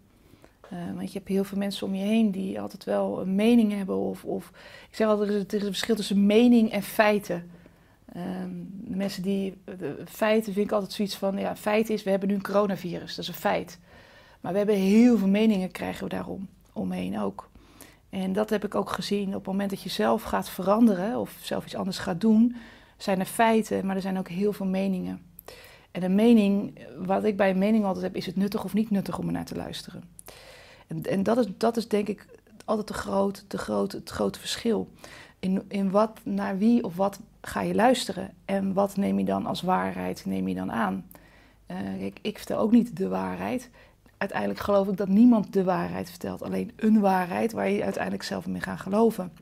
Eh, 0.70 0.78
want 0.94 1.12
je 1.12 1.18
hebt 1.18 1.30
heel 1.30 1.44
veel 1.44 1.58
mensen 1.58 1.86
om 1.86 1.94
je 1.94 2.04
heen 2.04 2.30
die 2.30 2.60
altijd 2.60 2.84
wel 2.84 3.20
een 3.20 3.34
mening 3.34 3.72
hebben. 3.72 3.96
Of, 3.96 4.24
of 4.24 4.48
ik 4.90 4.96
zeg 4.96 5.06
altijd, 5.06 5.30
er 5.30 5.58
is, 5.58 5.62
een 5.62 5.66
verschil 5.66 5.96
tussen 5.96 6.26
mening 6.26 6.70
en 6.70 6.82
feiten. 6.82 7.50
Ehm, 8.12 8.50
mensen 8.84 9.22
die, 9.22 9.58
de 9.64 10.02
feiten 10.04 10.52
vind 10.52 10.66
ik 10.66 10.72
altijd 10.72 10.92
zoiets 10.92 11.16
van, 11.16 11.38
ja, 11.38 11.56
feit 11.56 11.90
is, 11.90 12.02
we 12.02 12.10
hebben 12.10 12.28
nu 12.28 12.34
een 12.34 12.42
coronavirus, 12.42 13.14
dat 13.14 13.24
is 13.24 13.28
een 13.28 13.34
feit. 13.34 13.78
Maar 14.40 14.52
we 14.52 14.58
hebben 14.58 14.76
heel 14.76 15.18
veel 15.18 15.28
meningen 15.28 15.70
krijgen 15.70 16.02
we 16.02 16.08
daarom, 16.08 16.48
omheen 16.72 17.18
ook. 17.20 17.50
En 18.10 18.32
dat 18.32 18.50
heb 18.50 18.64
ik 18.64 18.74
ook 18.74 18.90
gezien 18.90 19.28
op 19.28 19.34
het 19.34 19.46
moment 19.46 19.70
dat 19.70 19.82
je 19.82 19.88
zelf 19.88 20.22
gaat 20.22 20.50
veranderen 20.50 21.18
of 21.18 21.38
zelf 21.42 21.64
iets 21.64 21.74
anders 21.74 21.98
gaat 21.98 22.20
doen, 22.20 22.56
zijn 22.96 23.20
er 23.20 23.26
feiten, 23.26 23.86
maar 23.86 23.96
er 23.96 24.02
zijn 24.02 24.18
ook 24.18 24.28
heel 24.28 24.52
veel 24.52 24.66
meningen. 24.66 25.22
En 25.90 26.02
een 26.02 26.14
mening, 26.14 26.78
wat 26.98 27.24
ik 27.24 27.36
bij 27.36 27.50
een 27.50 27.58
mening 27.58 27.84
altijd 27.84 28.04
heb, 28.04 28.16
is 28.16 28.26
het 28.26 28.36
nuttig 28.36 28.64
of 28.64 28.74
niet 28.74 28.90
nuttig 28.90 29.18
om 29.18 29.26
er 29.26 29.32
naar 29.32 29.44
te 29.44 29.56
luisteren. 29.56 30.02
En, 30.88 31.02
en 31.02 31.22
dat, 31.22 31.38
is, 31.38 31.46
dat 31.56 31.76
is 31.76 31.88
denk 31.88 32.08
ik 32.08 32.26
altijd 32.64 32.88
de 32.88 32.94
groot, 32.94 33.44
de 33.48 33.58
groot, 33.58 33.92
het 33.92 34.10
grote 34.10 34.38
verschil. 34.38 34.88
In, 35.38 35.62
in 35.68 35.90
wat, 35.90 36.20
naar 36.24 36.58
wie 36.58 36.84
of 36.84 36.96
wat 36.96 37.20
ga 37.40 37.60
je 37.60 37.74
luisteren? 37.74 38.30
En 38.44 38.72
wat 38.72 38.96
neem 38.96 39.18
je 39.18 39.24
dan 39.24 39.46
als 39.46 39.62
waarheid, 39.62 40.26
neem 40.26 40.48
je 40.48 40.54
dan 40.54 40.72
aan? 40.72 41.06
Kijk, 41.98 42.18
ik 42.22 42.36
vertel 42.36 42.58
ook 42.58 42.72
niet 42.72 42.96
de 42.96 43.08
waarheid. 43.08 43.70
Uiteindelijk 44.16 44.60
geloof 44.60 44.88
ik 44.88 44.96
dat 44.96 45.08
niemand 45.08 45.52
de 45.52 45.64
waarheid 45.64 46.10
vertelt. 46.10 46.42
Alleen 46.42 46.72
een 46.76 47.00
waarheid 47.00 47.52
waar 47.52 47.70
je 47.70 47.84
uiteindelijk 47.84 48.22
zelf 48.22 48.46
in 48.46 48.60
gaat 48.60 48.80
geloven. 48.80 49.32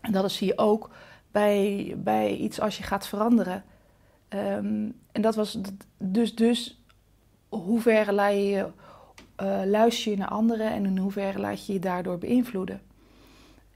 En 0.00 0.12
dat 0.12 0.30
zie 0.30 0.46
je 0.46 0.58
ook 0.58 0.90
bij, 1.30 1.94
bij 1.98 2.36
iets 2.36 2.60
als 2.60 2.76
je 2.76 2.82
gaat 2.82 3.06
veranderen. 3.06 3.64
Um, 4.28 4.94
en 5.12 5.22
dat 5.22 5.34
was 5.34 5.58
dus, 5.98 6.34
dus 6.34 6.82
hoe 7.48 7.80
ver 7.80 8.32
je, 8.32 8.66
uh, 9.42 9.60
luister 9.64 10.10
je 10.10 10.18
naar 10.18 10.28
anderen 10.28 10.70
en 10.70 10.84
in 10.84 10.98
hoeverre 10.98 11.38
laat 11.38 11.66
je 11.66 11.72
je 11.72 11.78
daardoor 11.78 12.18
beïnvloeden. 12.18 12.80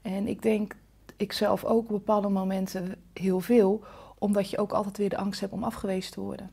En 0.01 0.27
ik 0.27 0.41
denk, 0.41 0.75
ik 1.17 1.33
zelf 1.33 1.63
ook 1.63 1.83
op 1.83 1.87
bepaalde 1.87 2.29
momenten 2.29 2.95
heel 3.13 3.39
veel, 3.39 3.83
omdat 4.17 4.49
je 4.49 4.57
ook 4.57 4.71
altijd 4.71 4.97
weer 4.97 5.09
de 5.09 5.17
angst 5.17 5.39
hebt 5.39 5.53
om 5.53 5.63
afgewezen 5.63 6.11
te 6.11 6.21
worden. 6.21 6.51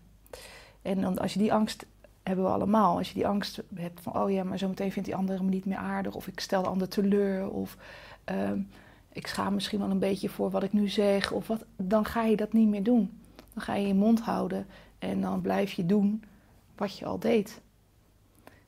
En 0.83 1.19
als 1.19 1.33
je 1.33 1.39
die 1.39 1.53
angst 1.53 1.87
hebben 2.23 2.45
we 2.45 2.51
allemaal. 2.51 2.97
Als 2.97 3.09
je 3.09 3.15
die 3.15 3.27
angst 3.27 3.63
hebt 3.75 4.01
van, 4.01 4.17
oh 4.17 4.31
ja, 4.31 4.45
maar 4.45 4.59
zometeen 4.59 4.93
vindt 4.93 5.09
die 5.09 5.17
andere 5.17 5.43
me 5.43 5.49
niet 5.49 5.65
meer 5.65 5.77
aardig, 5.77 6.15
of 6.15 6.27
ik 6.27 6.41
stel 6.41 6.63
de 6.63 6.69
ander 6.69 6.89
teleur, 6.89 7.51
of 7.51 7.77
um, 8.51 8.69
ik 9.13 9.27
schaam 9.27 9.55
misschien 9.55 9.79
wel 9.79 9.91
een 9.91 9.99
beetje 9.99 10.29
voor 10.29 10.51
wat 10.51 10.63
ik 10.63 10.73
nu 10.73 10.89
zeg, 10.89 11.33
of 11.33 11.47
wat, 11.47 11.65
dan 11.77 12.05
ga 12.05 12.23
je 12.23 12.37
dat 12.37 12.53
niet 12.53 12.69
meer 12.69 12.83
doen. 12.83 13.21
Dan 13.55 13.63
ga 13.63 13.75
je 13.75 13.87
je 13.87 13.95
mond 13.95 14.21
houden 14.21 14.67
en 14.99 15.21
dan 15.21 15.41
blijf 15.41 15.73
je 15.73 15.87
doen 15.87 16.25
wat 16.77 16.99
je 16.99 17.07
al 17.07 17.19
deed. 17.19 17.61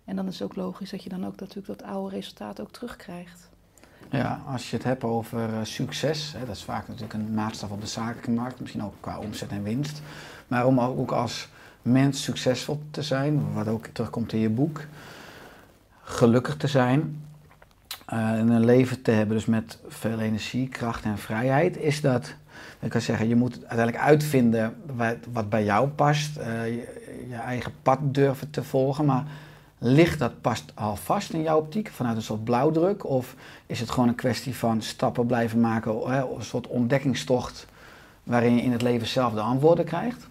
En 0.05 0.17
dan 0.17 0.27
is 0.27 0.39
het 0.39 0.43
ook 0.43 0.57
logisch 0.57 0.91
dat 0.91 1.03
je 1.03 1.09
dan 1.09 1.27
ook 1.27 1.41
natuurlijk 1.41 1.67
dat 1.67 1.83
oude 1.83 2.15
resultaat 2.15 2.61
ook 2.61 2.73
terugkrijgt. 2.73 3.51
Ja, 4.11 4.43
als 4.47 4.71
je 4.71 4.77
het 4.77 4.85
hebt 4.85 5.05
over 5.05 5.49
uh, 5.49 5.59
succes, 5.63 6.33
hè, 6.33 6.47
dat 6.47 6.57
is 6.57 6.65
vaak 6.65 6.89
natuurlijk 6.89 7.15
een 7.15 7.35
maatstaf 7.35 7.71
op 7.71 7.81
de 7.81 7.87
zakelijke 7.87 8.31
markt, 8.31 8.61
misschien 8.61 8.83
ook 8.83 8.95
qua 9.01 9.19
omzet 9.19 9.51
en 9.51 9.63
winst. 9.63 10.03
Maar 10.47 10.67
om 10.67 10.81
ook 10.81 11.13
als 11.13 11.49
mens 11.83 12.23
succesvol 12.23 12.83
te 12.91 13.03
zijn, 13.03 13.53
wat 13.53 13.69
ook 13.69 13.87
terugkomt 13.87 14.33
in 14.33 14.39
je 14.39 14.49
boek, 14.49 14.81
gelukkig 16.03 16.57
te 16.57 16.67
zijn, 16.67 17.25
uh, 18.13 18.39
een 18.39 18.65
leven 18.65 19.03
te 19.03 19.11
hebben 19.11 19.37
dus 19.37 19.47
met 19.47 19.79
veel 19.89 20.21
energie, 20.21 20.69
kracht 20.69 21.05
en 21.05 21.19
vrijheid, 21.19 21.77
is 21.77 22.01
dat 22.01 22.35
ik 22.83 22.91
kan 22.91 23.01
zeggen, 23.01 23.29
je 23.29 23.37
moet 23.37 23.53
uiteindelijk 23.53 23.99
uitvinden 23.99 24.75
wat, 24.97 25.17
wat 25.33 25.49
bij 25.49 25.65
jou 25.65 25.89
past. 25.89 26.39
Uh, 26.39 26.67
je, 26.67 27.27
je, 27.29 27.35
eigen 27.35 27.73
pad 27.83 27.99
durven 28.03 28.51
te 28.51 28.65
volgen. 28.65 29.05
Maar 29.05 29.25
ligt 29.83 30.19
dat 30.19 30.41
past 30.41 30.73
al 30.75 30.97
vast 30.97 31.33
in 31.33 31.43
jouw 31.43 31.59
optiek 31.59 31.89
vanuit 31.89 32.17
een 32.17 32.23
soort 32.23 32.45
blauwdruk? 32.45 33.05
Of 33.05 33.35
is 33.67 33.81
het 33.81 33.91
gewoon 33.91 34.09
een 34.09 34.15
kwestie 34.15 34.57
van 34.57 34.83
stappen 34.83 35.27
blijven 35.27 35.61
maken, 35.61 36.11
hè, 36.11 36.21
een 36.21 36.45
soort 36.45 36.67
ontdekkingstocht 36.67 37.67
waarin 38.23 38.55
je 38.55 38.63
in 38.63 38.73
het 38.73 38.83
leven 38.83 39.07
zelf 39.07 39.33
de 39.33 39.41
antwoorden 39.41 39.85
krijgt? 39.85 40.29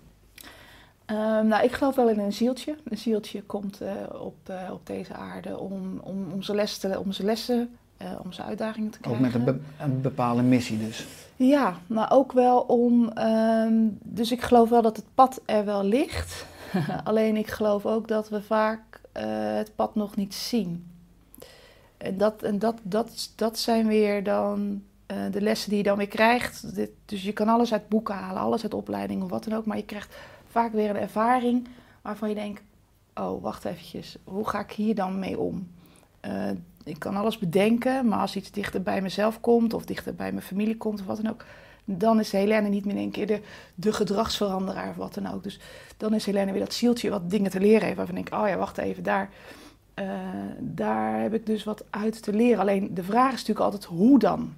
Um, 1.05 1.48
nou, 1.48 1.63
ik 1.63 1.72
geloof 1.72 1.96
wel 1.96 2.10
in 2.10 2.20
een 2.20 2.34
zieltje. 2.34 2.75
Een 2.84 2.98
zieltje 2.98 3.43
komt 3.43 3.81
uh, 3.81 3.91
op, 4.22 4.36
uh, 4.50 4.72
op 4.72 4.88
deze 4.88 5.13
aarde 5.13 5.58
om, 5.58 6.00
om, 6.03 6.31
om 6.31 6.41
zijn 6.41 6.58
lessen, 6.58 7.00
om 7.00 7.12
zijn 7.12 7.27
lessen 7.27 7.75
uh, 8.01 8.08
om 8.24 8.31
zijn 8.31 8.48
uitdagingen 8.48 8.89
te 8.89 9.00
krijgen. 9.00 9.25
Ook 9.25 9.31
met 9.31 9.48
een, 9.48 9.55
be 9.55 9.84
een, 9.84 10.01
bepaalde 10.01 10.41
missie 10.41 10.77
dus? 10.86 11.05
Ja, 11.36 11.75
maar 11.88 12.12
ook 12.12 12.31
wel 12.31 12.60
om... 12.60 13.12
Um, 13.17 13.98
dus 14.03 14.31
ik 14.31 14.41
geloof 14.41 14.70
wel 14.70 14.81
dat 14.81 14.96
het 14.96 15.05
pad 15.15 15.41
er 15.46 15.65
wel 15.65 15.84
ligt. 15.84 16.46
Alleen 17.03 17.38
ik 17.38 17.48
geloof 17.48 17.86
ook 17.86 18.08
dat 18.08 18.29
we 18.29 18.41
vaak 18.41 19.00
uh, 19.18 19.24
het 19.56 19.75
pad 19.75 19.96
nog 19.96 20.15
niet 20.15 20.34
zien. 20.34 20.88
En 21.98 22.18
dat, 22.18 22.44
en 22.44 22.60
dat, 22.60 22.80
dat, 22.84 23.32
dat 23.36 23.60
zijn 23.60 23.88
weer 23.88 24.24
dan 24.24 24.84
uh, 25.12 25.18
de 25.32 25.41
lessen 25.41 25.70
die 25.70 25.77
je 25.77 25.84
dan 25.84 25.98
weer 25.98 26.08
krijgt. 26.08 26.75
Dus 27.06 27.24
je 27.24 27.34
kan 27.34 27.48
alles 27.48 27.74
uit 27.74 27.89
boeken 27.89 28.15
halen, 28.15 28.41
alles 28.41 28.63
uit 28.63 28.74
opleiding 28.74 29.24
of 29.24 29.30
wat 29.30 29.44
dan 29.44 29.58
ook. 29.58 29.65
Maar 29.65 29.77
je 29.77 29.86
krijgt 29.86 30.15
vaak 30.48 30.72
weer 30.72 30.89
een 30.89 30.96
ervaring 30.96 31.68
waarvan 32.01 32.30
je 32.30 32.36
denkt... 32.36 32.62
Oh, 33.15 33.41
wacht 33.41 33.65
eventjes, 33.65 34.18
hoe 34.24 34.48
ga 34.48 34.60
ik 34.60 34.72
hier 34.72 34.96
dan 34.96 35.20
mee 35.20 35.39
om? 35.39 35.68
Uh, 36.25 36.50
ik 36.84 37.00
kan 37.00 37.15
alles 37.15 37.38
bedenken, 37.38 38.08
maar 38.08 38.20
als 38.20 38.36
iets 38.36 38.51
dichter 38.51 38.82
bij 38.82 39.01
mezelf 39.01 39.39
komt 39.39 39.74
of 39.74 39.86
dichter 39.86 40.15
bij 40.15 40.32
mijn 40.32 40.46
familie 40.46 40.77
komt 40.77 41.00
of 41.00 41.06
wat 41.06 41.22
dan 41.22 41.32
ook, 41.32 41.46
dan 41.98 42.20
is 42.20 42.32
Helene 42.32 42.70
niet 42.70 42.86
meer 42.86 42.96
in 42.96 43.02
één 43.02 43.12
keer 43.12 43.28
de, 43.28 43.42
de 43.76 43.94
gedragsveranderaar 43.94 44.90
of 44.90 44.96
wat 44.96 45.14
dan 45.14 45.34
ook. 45.34 45.44
Dus 45.44 45.60
dan 45.98 46.14
is 46.14 46.26
Helene 46.26 46.52
weer 46.52 46.62
dat 46.62 46.74
zieltje 46.74 47.10
wat 47.10 47.30
dingen 47.30 47.52
te 47.52 47.60
leren 47.60 47.84
heeft, 47.84 47.98
waarvan 47.98 48.18
ik 48.18 48.30
denk, 48.30 48.42
oh 48.42 48.48
ja, 48.50 48.58
wacht 48.58 48.78
even, 48.78 49.04
daar, 49.04 49.30
uh, 49.96 50.06
daar 50.60 51.22
heb 51.22 51.34
ik 51.34 51.46
dus 51.46 51.64
wat 51.64 51.84
uit 51.90 52.24
te 52.24 52.34
leren. 52.34 52.60
Alleen 52.60 52.94
de 52.94 53.04
vraag 53.04 53.34
is 53.34 53.40
natuurlijk 53.40 53.66
altijd, 53.66 53.84
hoe 53.84 54.20
dan? 54.20 54.54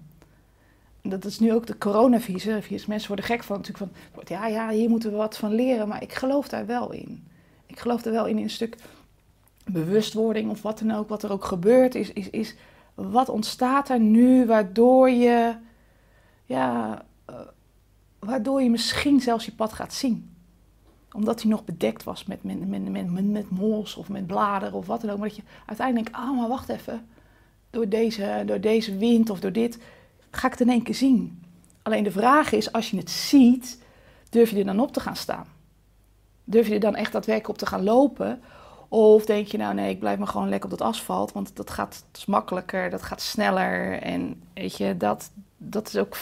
Dat 1.01 1.25
is 1.25 1.39
nu 1.39 1.53
ook 1.53 1.67
de 1.67 1.77
coronavirus. 1.77 2.85
Mensen 2.85 3.07
worden 3.07 3.25
gek 3.25 3.43
van 3.43 3.57
natuurlijk 3.57 3.91
van, 4.13 4.23
ja, 4.25 4.47
ja, 4.47 4.69
hier 4.69 4.89
moeten 4.89 5.11
we 5.11 5.17
wat 5.17 5.37
van 5.37 5.53
leren, 5.53 5.87
maar 5.87 6.01
ik 6.01 6.13
geloof 6.13 6.47
daar 6.47 6.65
wel 6.65 6.91
in. 6.91 7.27
Ik 7.65 7.79
geloof 7.79 8.05
er 8.05 8.11
wel 8.11 8.25
in, 8.25 8.37
in 8.37 8.43
een 8.43 8.49
stuk 8.49 8.75
bewustwording 9.65 10.49
of 10.49 10.61
wat 10.61 10.79
dan 10.79 10.91
ook, 10.91 11.09
wat 11.09 11.23
er 11.23 11.31
ook 11.31 11.45
gebeurt, 11.45 11.95
is, 11.95 12.13
is, 12.13 12.29
is 12.29 12.55
wat 12.93 13.29
ontstaat 13.29 13.89
er 13.89 13.99
nu 13.99 14.45
waardoor 14.45 15.09
je, 15.09 15.55
ja, 16.45 17.01
uh, 17.29 17.35
waardoor 18.19 18.61
je 18.61 18.69
misschien 18.69 19.21
zelfs 19.21 19.45
je 19.45 19.51
pad 19.51 19.73
gaat 19.73 19.93
zien. 19.93 20.35
Omdat 21.11 21.41
hij 21.41 21.51
nog 21.51 21.65
bedekt 21.65 22.03
was 22.03 22.25
met, 22.25 22.43
met, 22.43 22.89
met, 22.89 23.25
met, 23.31 23.49
mos 23.49 23.95
of 23.95 24.09
met 24.09 24.27
bladeren 24.27 24.77
of 24.77 24.85
wat 24.85 25.01
dan 25.01 25.09
ook. 25.09 25.17
Maar 25.17 25.27
dat 25.27 25.37
je 25.37 25.43
uiteindelijk 25.65 26.11
denkt, 26.11 26.29
ah, 26.29 26.37
maar 26.37 26.47
wacht 26.47 26.69
even. 26.69 27.07
Door 27.69 27.89
deze, 27.89 28.43
door 28.45 28.59
deze 28.59 28.97
wind 28.97 29.29
of 29.29 29.39
door 29.39 29.51
dit 29.51 29.79
ga 30.29 30.45
ik 30.45 30.51
het 30.51 30.61
in 30.61 30.69
één 30.69 30.83
keer 30.83 30.95
zien. 30.95 31.43
Alleen 31.81 32.03
de 32.03 32.11
vraag 32.11 32.51
is, 32.51 32.71
als 32.71 32.89
je 32.89 32.97
het 32.97 33.09
ziet, 33.09 33.81
durf 34.29 34.49
je 34.49 34.57
er 34.57 34.65
dan 34.65 34.79
op 34.79 34.93
te 34.93 34.99
gaan 34.99 35.15
staan? 35.15 35.45
Durf 36.43 36.67
je 36.67 36.73
er 36.73 36.79
dan 36.79 36.95
echt 36.95 37.11
daadwerkelijk 37.11 37.53
op 37.53 37.57
te 37.57 37.75
gaan 37.75 37.83
lopen? 37.83 38.41
Of 38.87 39.25
denk 39.25 39.47
je 39.47 39.57
nou 39.57 39.73
nee, 39.73 39.89
ik 39.89 39.99
blijf 39.99 40.17
maar 40.17 40.27
gewoon 40.27 40.49
lekker 40.49 40.71
op 40.71 40.77
dat 40.77 40.87
asfalt, 40.87 41.31
want 41.31 41.55
dat 41.55 41.69
gaat 41.69 42.03
is 42.13 42.25
makkelijker, 42.25 42.89
dat 42.89 43.01
gaat 43.01 43.21
sneller 43.21 44.01
en 44.01 44.41
weet 44.53 44.77
je, 44.77 44.97
dat, 44.97 45.31
dat 45.57 45.87
is 45.87 45.97
ook 45.97 46.15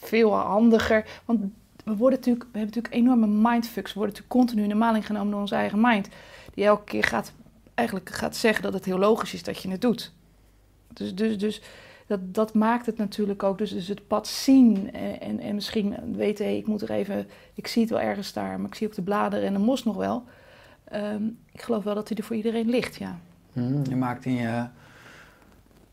veel 0.00 0.34
handiger. 0.34 1.20
Want 1.24 1.40
we 1.84 1.96
worden 1.96 2.18
natuurlijk, 2.18 2.44
we 2.52 2.58
hebben 2.58 2.74
natuurlijk 2.74 2.94
enorme 2.94 3.26
mindfucks, 3.26 3.92
we 3.92 3.98
worden 3.98 4.14
natuurlijk 4.16 4.40
continu 4.40 4.62
in 4.62 4.68
de 4.68 4.74
maling 4.74 5.06
genomen 5.06 5.30
door 5.30 5.40
onze 5.40 5.54
eigen 5.54 5.80
mind, 5.80 6.08
die 6.54 6.64
elke 6.64 6.84
keer 6.84 7.04
gaat, 7.04 7.32
eigenlijk 7.74 8.08
gaat 8.08 8.36
zeggen 8.36 8.62
dat 8.62 8.72
het 8.72 8.84
heel 8.84 8.98
logisch 8.98 9.34
is 9.34 9.42
dat 9.42 9.62
je 9.62 9.70
het 9.70 9.80
doet. 9.80 10.12
Dus, 10.92 11.14
dus, 11.14 11.38
dus 11.38 11.62
dat, 12.06 12.34
dat 12.34 12.54
maakt 12.54 12.86
het 12.86 12.96
natuurlijk 12.96 13.42
ook, 13.42 13.58
dus, 13.58 13.72
dus 13.72 13.88
het 13.88 14.06
pad 14.06 14.28
zien 14.28 14.92
en, 14.92 15.20
en, 15.20 15.40
en 15.40 15.54
misschien 15.54 15.96
weten, 16.16 16.44
hey, 16.44 16.56
ik 16.56 16.66
moet 16.66 16.82
er 16.82 16.90
even, 16.90 17.28
ik 17.54 17.66
zie 17.66 17.82
het 17.82 17.90
wel 17.90 18.00
ergens 18.00 18.32
daar, 18.32 18.60
maar 18.60 18.68
ik 18.68 18.74
zie 18.74 18.86
ook 18.86 18.94
de 18.94 19.02
bladeren 19.02 19.46
en 19.46 19.52
de 19.52 19.58
mos 19.58 19.84
nog 19.84 19.96
wel. 19.96 20.24
Um, 20.94 21.38
ik 21.52 21.62
geloof 21.62 21.84
wel 21.84 21.94
dat 21.94 22.08
hij 22.08 22.16
er 22.16 22.24
voor 22.24 22.36
iedereen 22.36 22.68
ligt, 22.68 22.96
ja. 22.96 23.18
Hmm, 23.52 23.82
je 23.88 23.96
maakt 23.96 24.24
in 24.24 24.34
je 24.34 24.66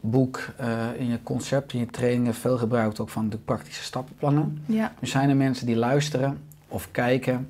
boek, 0.10 0.54
uh, 0.62 0.86
in 0.98 1.08
je 1.08 1.24
concept, 1.24 1.74
in 1.74 1.80
je 1.80 1.86
trainingen 1.86 2.34
veel 2.34 2.58
gebruik 2.58 3.00
ook 3.00 3.10
van 3.10 3.30
de 3.30 3.38
praktische 3.38 3.84
stappenplannen. 3.84 4.64
Ja. 4.66 4.94
Er 5.00 5.08
zijn 5.08 5.30
er 5.30 5.36
mensen 5.36 5.66
die 5.66 5.76
luisteren 5.76 6.38
of 6.68 6.92
kijken 6.92 7.48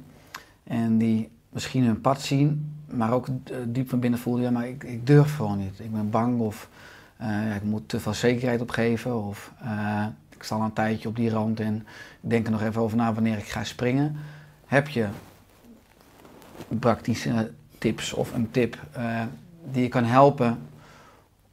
en 0.64 0.98
die 0.98 1.30
misschien 1.50 1.84
hun 1.84 2.02
pad 2.02 2.22
zien, 2.22 2.76
maar 2.90 3.12
ook 3.12 3.28
diep 3.66 3.90
van 3.90 4.00
binnen 4.00 4.20
voelen, 4.20 4.44
ja, 4.44 4.52
maar 4.52 4.68
ik, 4.68 4.84
ik 4.84 5.08
durf 5.08 5.36
gewoon 5.36 5.58
niet. 5.58 5.80
Ik 5.80 5.92
ben 5.92 6.10
bang 6.10 6.40
of 6.40 6.70
uh, 7.22 7.56
ik 7.56 7.64
moet 7.64 7.90
te 7.90 8.00
veel 8.00 8.14
zekerheid 8.14 8.62
opgeven 8.62 9.24
of 9.24 9.54
uh, 9.64 10.06
ik 10.30 10.44
sta 10.44 10.56
al 10.56 10.62
een 10.62 10.74
tijdje 10.74 11.08
op 11.08 11.16
die 11.16 11.30
rand 11.30 11.60
en 11.60 11.86
denk 12.22 12.46
er 12.46 12.52
nog 12.52 12.62
even 12.62 12.82
over 12.82 12.98
na 12.98 13.14
wanneer 13.14 13.38
ik 13.38 13.48
ga 13.48 13.64
springen. 13.64 14.16
Heb 14.66 14.88
je 14.88 15.08
praktische 16.80 17.52
tips 17.78 18.14
of 18.14 18.34
een 18.34 18.52
tip 18.52 18.78
die 19.72 19.82
je 19.82 19.90
kan 19.90 20.04
helpen 20.04 20.60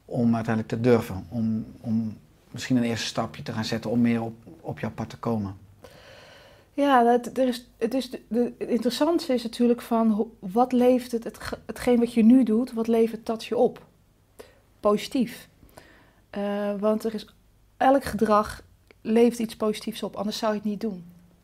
om 0.05 0.35
uiteindelijk 0.35 0.73
te 0.75 0.89
durven, 0.89 1.25
om, 1.29 1.65
om 1.81 2.17
misschien 2.51 2.75
een 2.77 2.83
eerste 2.83 3.05
stapje 3.05 3.43
te 3.43 3.51
gaan 3.51 3.65
zetten 3.65 3.91
om 3.91 4.01
meer 4.01 4.21
op, 4.21 4.35
op 4.61 4.79
jouw 4.79 4.91
pad 4.91 5.09
te 5.09 5.17
komen? 5.17 5.57
Ja, 6.73 7.03
dat, 7.03 7.37
er 7.37 7.47
is, 7.47 7.69
het, 7.77 7.93
is 7.93 8.09
de, 8.09 8.53
het 8.57 8.69
interessante 8.69 9.33
is 9.33 9.43
natuurlijk 9.43 9.81
van 9.81 10.31
wat 10.39 10.71
levert 10.71 11.11
het, 11.11 11.23
het, 11.23 11.37
hetgeen 11.65 11.99
wat 11.99 12.13
je 12.13 12.23
nu 12.23 12.43
doet, 12.43 12.73
wat 12.73 12.87
levert 12.87 13.25
dat 13.25 13.45
je 13.45 13.57
op? 13.57 13.85
Positief. 14.79 15.49
Uh, 16.37 16.73
want 16.79 17.03
er 17.03 17.13
is 17.13 17.33
elk 17.77 18.03
gedrag 18.03 18.63
levert 19.01 19.39
iets 19.39 19.55
positiefs 19.55 20.03
op, 20.03 20.15
anders 20.15 20.37
zou 20.37 20.51
je 20.51 20.59
het 20.59 20.67
niet 20.67 20.81
doen. 20.81 21.03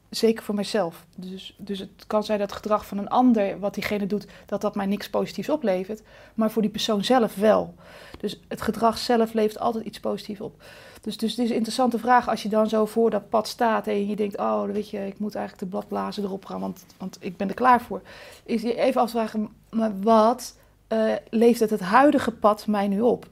zeker 0.10 0.44
voor 0.44 0.56
mezelf. 0.56 1.06
Dus, 1.16 1.56
dus 1.58 1.80
het 1.80 2.08
kan 2.08 2.24
zijn 2.24 2.40
dat 2.40 2.50
het 2.50 2.58
gedrag 2.58 2.86
van 2.86 2.98
een 2.98 3.10
ander, 3.10 3.60
wat 3.60 3.74
diegene 3.74 4.06
doet, 4.06 4.28
dat 4.46 4.62
dat 4.62 4.76
mij 4.76 4.86
niks 4.86 5.10
positiefs 5.10 5.50
oplevert. 5.50 6.02
Maar 6.34 6.52
voor 6.52 6.62
die 6.62 6.72
persoon 6.72 7.04
zelf 7.04 7.36
wel. 7.36 7.76
Dus 8.22 8.40
het 8.48 8.62
gedrag 8.62 8.98
zelf 8.98 9.34
levert 9.34 9.60
altijd 9.60 9.86
iets 9.86 10.00
positiefs 10.00 10.42
op. 10.42 10.64
Dus, 11.02 11.18
dus 11.18 11.32
het 11.32 11.40
is 11.40 11.50
een 11.50 11.56
interessante 11.56 12.00
vraag 12.00 12.30
als 12.30 12.44
je 12.44 12.50
dan 12.50 12.70
zo 12.70 12.86
voor 12.86 13.10
dat 13.10 13.30
pad 13.30 13.48
staat 13.48 13.88
en 13.88 14.08
je 14.08 14.16
denkt, 14.16 14.38
oh, 14.38 14.64
weet 14.64 14.90
je, 14.90 15.08
ik 15.08 15.20
moet 15.20 15.36
eigenlijk 15.36 15.64
de 15.66 15.78
bladblazen 15.78 16.24
erop 16.24 16.46
gaan, 16.46 16.60
want, 16.60 16.86
want 16.98 17.18
ik 17.20 17.38
ben 17.38 17.48
er 17.48 17.54
klaar 17.54 17.82
voor. 17.82 18.02
Is 18.46 18.62
je 18.62 18.76
even 18.76 19.02
afvragen, 19.02 19.50
maar 19.70 20.00
wat 20.00 20.56
uh, 20.90 21.14
levert 21.30 21.60
het, 21.60 21.70
het 21.70 21.90
huidige 21.90 22.32
pad 22.32 22.68
mij 22.68 22.88
nu 22.88 23.02
op? 23.02 23.28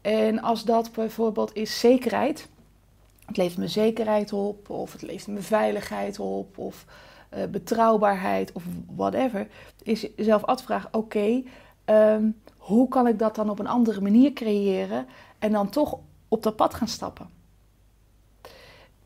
En 0.00 0.42
als 0.42 0.64
dat 0.64 0.92
bijvoorbeeld 0.92 1.54
is 1.54 1.80
zekerheid, 1.80 2.48
het 3.26 3.36
levert 3.36 3.58
me 3.58 3.68
zekerheid 3.68 4.32
op, 4.32 4.70
of 4.70 4.92
het 4.92 5.02
levert 5.02 5.34
me 5.34 5.40
veiligheid 5.40 6.18
op, 6.18 6.58
of 6.58 6.84
uh, 7.34 7.44
betrouwbaarheid, 7.44 8.52
of 8.52 8.62
whatever, 8.96 9.46
is 9.82 10.06
jezelf 10.16 10.44
afvragen, 10.44 10.88
oké, 10.92 11.42
um, 11.84 12.36
hoe 12.68 12.88
kan 12.88 13.06
ik 13.06 13.18
dat 13.18 13.34
dan 13.34 13.50
op 13.50 13.58
een 13.58 13.66
andere 13.66 14.00
manier 14.00 14.32
creëren 14.32 15.06
en 15.38 15.52
dan 15.52 15.68
toch 15.68 15.98
op 16.28 16.42
dat 16.42 16.56
pad 16.56 16.74
gaan 16.74 16.88
stappen? 16.88 17.30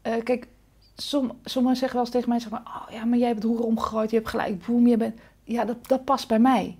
Uh, 0.06 0.22
kijk, 0.22 0.48
som, 0.94 1.32
sommigen 1.44 1.78
zeggen 1.78 1.96
wel 1.96 2.06
eens 2.06 2.14
tegen 2.14 2.28
mij, 2.28 2.40
zeg 2.40 2.50
maar, 2.50 2.62
oh 2.66 2.92
ja, 2.94 3.04
maar 3.04 3.18
jij 3.18 3.28
hebt 3.28 3.42
het 3.42 3.52
roer 3.52 3.64
omgegooid, 3.64 4.10
je 4.10 4.16
hebt 4.16 4.28
gelijk, 4.28 4.66
boem, 4.66 4.86
je 4.86 4.96
bent... 4.96 5.20
Ja, 5.44 5.64
dat, 5.64 5.88
dat 5.88 6.04
past 6.04 6.28
bij 6.28 6.38
mij. 6.38 6.78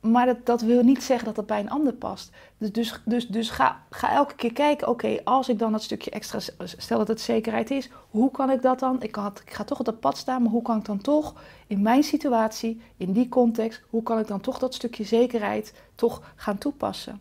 Maar 0.00 0.36
dat, 0.44 0.60
wil 0.60 0.82
niet 0.82 1.02
zeggen 1.02 1.26
dat 1.26 1.34
dat 1.34 1.46
bij 1.46 1.60
een 1.60 1.70
ander 1.70 1.92
past. 1.92 2.30
Dus, 2.58 2.72
dus, 2.72 3.00
dus, 3.04 3.28
dus 3.28 3.50
ga, 3.50 3.82
ga 3.90 4.12
elke 4.12 4.34
keer 4.34 4.52
kijken, 4.52 4.88
oké, 4.88 5.20
als 5.24 5.48
ik 5.48 5.58
dan 5.58 5.72
dat 5.72 5.82
stukje 5.82 6.10
extra, 6.10 6.38
stel 6.64 6.98
dat 6.98 7.08
het 7.08 7.20
zekerheid 7.20 7.70
is, 7.70 7.90
hoe 8.10 8.30
kan 8.30 8.50
ik 8.50 8.62
dat 8.62 8.78
dan? 8.78 9.02
Ik, 9.02 9.16
ik 9.44 9.52
ga 9.52 9.64
toch 9.64 9.78
op 9.78 9.84
dat 9.84 10.00
pad 10.00 10.16
staan, 10.16 10.42
maar 10.42 10.50
hoe 10.50 10.62
kan 10.62 10.78
ik 10.78 10.84
dan 10.84 11.00
toch 11.00 11.34
in 11.66 11.82
mijn 11.82 12.02
situatie, 12.02 12.80
in 12.96 13.12
die 13.12 13.28
context, 13.28 13.82
hoe 13.88 14.02
kan 14.02 14.18
ik 14.18 14.26
dan 14.26 14.40
toch 14.40 14.58
dat 14.58 14.74
stukje 14.74 15.04
zekerheid 15.04 15.74
toch 15.94 16.32
gaan 16.34 16.58
toepassen? 16.58 17.20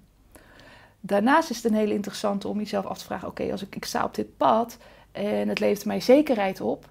Daarnaast 1.00 1.50
is 1.50 1.56
het 1.56 1.66
een 1.66 1.78
hele 1.78 1.94
interessante 1.94 2.48
om 2.48 2.58
jezelf 2.58 2.86
af 2.86 2.98
te 2.98 3.06
vragen, 3.06 3.28
oké, 3.28 3.52
als 3.52 3.62
ik, 3.62 3.76
ik 3.76 3.86
sta 3.86 4.04
op 4.04 4.16
dit 4.16 4.38
pad 4.38 4.78
en 5.12 5.48
het 5.48 5.60
levert 5.60 5.86
mij 5.86 6.02
zekerheid 6.02 6.62
op, 6.62 6.90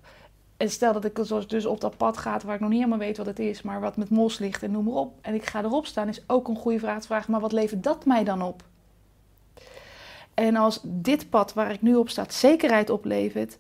en 0.59 0.71
stel 0.71 0.93
dat 0.93 1.05
ik 1.05 1.49
dus 1.49 1.67
op 1.67 1.81
dat 1.81 1.97
pad 1.97 2.19
ga 2.19 2.41
waar 2.45 2.55
ik 2.55 2.61
nog 2.61 2.71
niet 2.71 2.79
helemaal 2.79 2.99
weet 2.99 3.17
wat 3.17 3.27
het 3.27 3.39
is, 3.39 3.63
maar 3.63 3.81
wat 3.81 3.97
met 3.97 4.11
mos 4.11 4.39
ligt 4.39 4.63
en 4.63 4.71
noem 4.71 4.85
maar 4.85 4.95
op. 4.95 5.19
En 5.21 5.35
ik 5.35 5.47
ga 5.47 5.63
erop 5.63 5.87
staan, 5.87 6.09
is 6.09 6.23
ook 6.27 6.49
een 6.49 6.57
goede 6.57 6.79
vraag 6.79 7.01
te 7.01 7.07
vragen, 7.07 7.31
maar 7.31 7.41
wat 7.41 7.53
levert 7.53 7.83
dat 7.83 8.05
mij 8.05 8.25
dan 8.25 8.43
op? 8.43 8.63
En 10.35 10.57
als 10.57 10.81
dit 10.83 11.31
pad 11.31 11.53
waar 11.53 11.71
ik 11.71 11.83
nu 11.83 11.95
op 11.95 12.09
sta 12.09 12.25
zekerheid 12.29 12.91
oplevert, 12.91 13.57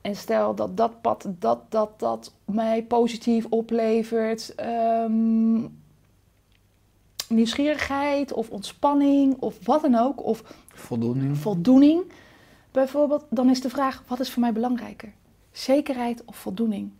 en 0.00 0.16
stel 0.16 0.54
dat 0.54 0.76
dat 0.76 1.00
pad 1.00 1.26
dat, 1.38 1.60
dat, 1.68 2.00
dat 2.00 2.32
mij 2.44 2.82
positief 2.82 3.46
oplevert, 3.48 4.54
um, 5.04 5.78
nieuwsgierigheid 7.28 8.32
of 8.32 8.50
ontspanning 8.50 9.36
of 9.38 9.66
wat 9.66 9.82
dan 9.82 9.94
ook, 9.94 10.24
of 10.24 10.42
voldoening. 10.74 11.38
voldoening 11.38 12.12
bijvoorbeeld, 12.70 13.24
dan 13.28 13.50
is 13.50 13.60
de 13.60 13.70
vraag, 13.70 14.02
wat 14.06 14.20
is 14.20 14.30
voor 14.30 14.40
mij 14.42 14.52
belangrijker? 14.52 15.12
Zekerheid 15.60 16.24
of 16.24 16.36
voldoening? 16.36 16.90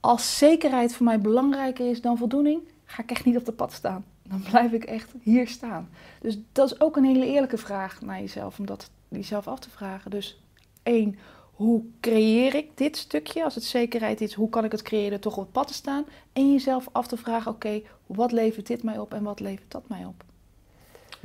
Als 0.00 0.38
zekerheid 0.38 0.94
voor 0.94 1.06
mij 1.06 1.20
belangrijker 1.20 1.90
is 1.90 2.00
dan 2.00 2.18
voldoening, 2.18 2.60
ga 2.84 3.02
ik 3.02 3.10
echt 3.10 3.24
niet 3.24 3.36
op 3.36 3.44
de 3.44 3.52
pad 3.52 3.72
staan. 3.72 4.04
Dan 4.22 4.42
blijf 4.42 4.72
ik 4.72 4.84
echt 4.84 5.12
hier 5.22 5.48
staan. 5.48 5.88
Dus 6.20 6.38
dat 6.52 6.70
is 6.70 6.80
ook 6.80 6.96
een 6.96 7.04
hele 7.04 7.26
eerlijke 7.26 7.58
vraag 7.58 8.00
naar 8.00 8.20
jezelf, 8.20 8.58
om 8.58 8.66
dat 8.66 8.90
jezelf 9.08 9.48
af 9.48 9.58
te 9.58 9.70
vragen. 9.70 10.10
Dus 10.10 10.40
één, 10.82 11.18
hoe 11.52 11.84
creëer 12.00 12.54
ik 12.54 12.70
dit 12.74 12.96
stukje? 12.96 13.44
Als 13.44 13.54
het 13.54 13.64
zekerheid 13.64 14.20
is, 14.20 14.34
hoe 14.34 14.48
kan 14.48 14.64
ik 14.64 14.72
het 14.72 14.82
creëren 14.82 15.20
toch 15.20 15.36
op 15.36 15.42
het 15.42 15.52
pad 15.52 15.66
te 15.66 15.74
staan? 15.74 16.04
En 16.32 16.52
jezelf 16.52 16.88
af 16.92 17.06
te 17.06 17.16
vragen, 17.16 17.50
oké, 17.50 17.82
wat 18.06 18.32
levert 18.32 18.66
dit 18.66 18.82
mij 18.82 18.98
op 18.98 19.14
en 19.14 19.22
wat 19.22 19.40
levert 19.40 19.70
dat 19.70 19.88
mij 19.88 20.04
op? 20.04 20.24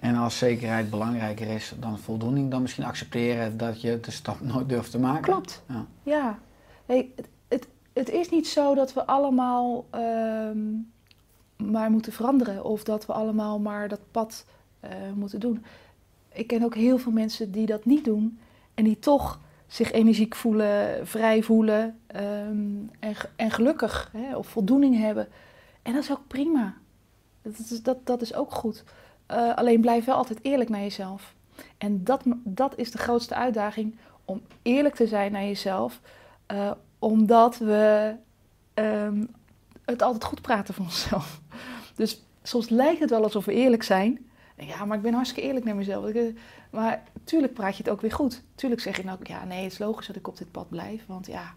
En 0.02 0.16
als 0.16 0.38
zekerheid 0.38 0.90
belangrijker 0.90 1.48
is 1.48 1.74
dan 1.80 2.00
voldoening, 2.00 2.52
dan 2.52 2.62
misschien 2.62 2.84
accepteren 2.84 3.58
dat 3.58 3.82
je 3.82 4.00
de 4.00 4.12
stap 4.12 4.42
nooit 4.54 4.70
durft 4.70 4.92
te 4.92 5.00
maken. 5.00 5.22
Klopt. 5.22 5.64
Ja. 5.68 5.86
ja. 6.04 6.40
Het, 6.86 7.06
het, 7.48 7.68
het, 7.94 8.10
is 8.10 8.30
niet 8.30 8.48
zo 8.48 8.76
dat 8.76 8.94
we 8.94 9.06
allemaal 9.06 9.86
uh, 9.96 10.50
maar 11.58 11.92
moeten 11.92 12.14
veranderen 12.14 12.64
of 12.64 12.84
dat 12.84 13.06
we 13.06 13.14
allemaal 13.14 13.60
maar 13.60 13.88
dat 13.88 14.00
pad 14.12 14.46
uh, 14.84 14.90
moeten 15.16 15.40
doen. 15.40 15.66
Ik 16.34 16.48
ken 16.48 16.64
ook 16.64 16.76
heel 16.76 16.98
veel 16.98 17.12
mensen 17.12 17.52
die 17.52 17.66
dat 17.66 17.86
niet 17.86 18.06
doen 18.06 18.40
en 18.74 18.84
die 18.84 19.00
toch 19.00 19.40
zich 19.68 19.92
energiek 19.92 20.36
voelen, 20.36 21.08
vrij 21.08 21.44
voelen 21.44 22.00
um, 22.16 22.90
en, 23.00 23.16
en 23.36 23.52
gelukkig 23.52 24.10
hè, 24.18 24.36
of 24.36 24.48
voldoening 24.48 24.98
hebben. 24.98 25.28
En 25.82 25.94
dat 25.94 26.04
is 26.04 26.12
ook 26.12 26.28
prima. 26.28 26.74
Dat 27.42 27.60
is, 27.60 27.84
dat, 27.84 27.98
dat 28.04 28.22
is 28.22 28.34
ook 28.34 28.52
goed. 28.54 28.84
Uh, 29.32 29.56
alleen 29.56 29.82
blijf 29.82 30.06
wel 30.06 30.16
altijd 30.16 30.40
eerlijk 30.42 30.70
naar 30.70 30.82
jezelf. 30.82 31.34
En 31.78 32.04
dat, 32.04 32.22
dat 32.44 32.78
is 32.78 32.92
de 32.92 32.98
grootste 32.98 33.36
uitdaging, 33.36 33.96
om 34.26 34.42
eerlijk 34.62 34.96
te 34.96 35.08
zijn 35.08 35.32
naar 35.32 35.44
jezelf. 35.44 36.00
Uh, 36.52 36.72
omdat 37.00 37.58
we 37.58 38.16
um, 38.74 39.30
het 39.86 40.02
altijd 40.02 40.24
goed 40.24 40.42
praten 40.42 40.74
van 40.74 40.86
onszelf. 40.86 41.42
Dus 41.96 42.24
soms 42.44 42.70
lijkt 42.70 43.00
het 43.00 43.10
wel 43.10 43.24
alsof 43.24 43.46
we 43.46 43.54
eerlijk 43.54 43.84
zijn. 43.84 44.30
Ja, 44.58 44.86
maar 44.86 44.98
ik 44.98 45.04
ben 45.04 45.14
hartstikke 45.14 45.48
eerlijk 45.48 45.66
naar 45.66 45.76
mezelf. 45.76 46.12
Maar 46.70 47.04
tuurlijk 47.24 47.54
praat 47.54 47.78
je 47.78 47.84
het 47.84 47.92
ook 47.92 48.02
weer 48.02 48.12
goed. 48.12 48.44
Tuurlijk 48.56 48.82
zeg 48.82 48.98
je 48.98 49.04
nou, 49.04 49.20
ja, 49.24 49.46
nee, 49.46 49.64
het 49.64 49.72
is 49.72 49.78
logisch 49.80 50.08
dat 50.08 50.16
ik 50.16 50.28
op 50.28 50.38
dit 50.38 50.52
pad 50.52 50.70
blijf. 50.70 51.06
Want 51.06 51.28
ja, 51.28 51.54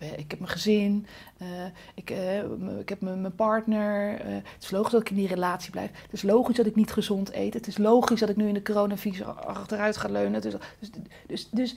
ik 0.00 0.30
heb 0.30 0.38
mijn 0.38 0.52
gezin, 0.52 1.06
uh, 1.42 1.48
ik, 1.94 2.10
uh, 2.10 2.78
ik 2.80 2.88
heb 2.88 3.00
mijn 3.00 3.34
partner. 3.34 4.26
Uh, 4.26 4.34
het 4.34 4.62
is 4.62 4.70
logisch 4.70 4.92
dat 4.92 5.00
ik 5.00 5.10
in 5.10 5.16
die 5.16 5.28
relatie 5.28 5.70
blijf. 5.70 5.90
Het 6.02 6.12
is 6.12 6.22
logisch 6.22 6.56
dat 6.56 6.66
ik 6.66 6.76
niet 6.76 6.92
gezond 6.92 7.32
eet. 7.32 7.54
Het 7.54 7.66
is 7.66 7.78
logisch 7.78 8.20
dat 8.20 8.28
ik 8.28 8.36
nu 8.36 8.48
in 8.48 8.54
de 8.54 8.62
coronavirus 8.62 9.24
achteruit 9.24 9.96
ga 9.96 10.08
leunen. 10.08 10.40
Dus, 10.40 10.54
dus, 10.78 10.90
dus, 11.26 11.48
dus, 11.50 11.76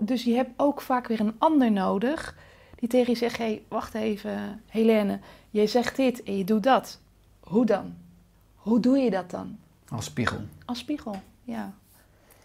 dus 0.00 0.24
je 0.24 0.34
hebt 0.34 0.50
ook 0.56 0.80
vaak 0.80 1.06
weer 1.06 1.20
een 1.20 1.34
ander 1.38 1.72
nodig 1.72 2.36
die 2.74 2.88
tegen 2.88 3.12
je 3.12 3.18
zegt: 3.18 3.38
hé, 3.38 3.44
hey, 3.44 3.62
wacht 3.68 3.94
even, 3.94 4.62
Helene, 4.66 5.18
jij 5.50 5.66
zegt 5.66 5.96
dit 5.96 6.22
en 6.22 6.38
je 6.38 6.44
doet 6.44 6.62
dat. 6.62 6.98
Hoe 7.40 7.66
dan? 7.66 7.94
Hoe 8.54 8.80
doe 8.80 8.98
je 8.98 9.10
dat 9.10 9.30
dan? 9.30 9.58
Als 9.88 10.04
spiegel. 10.04 10.40
Als 10.64 10.78
spiegel, 10.78 11.16
ja. 11.44 11.74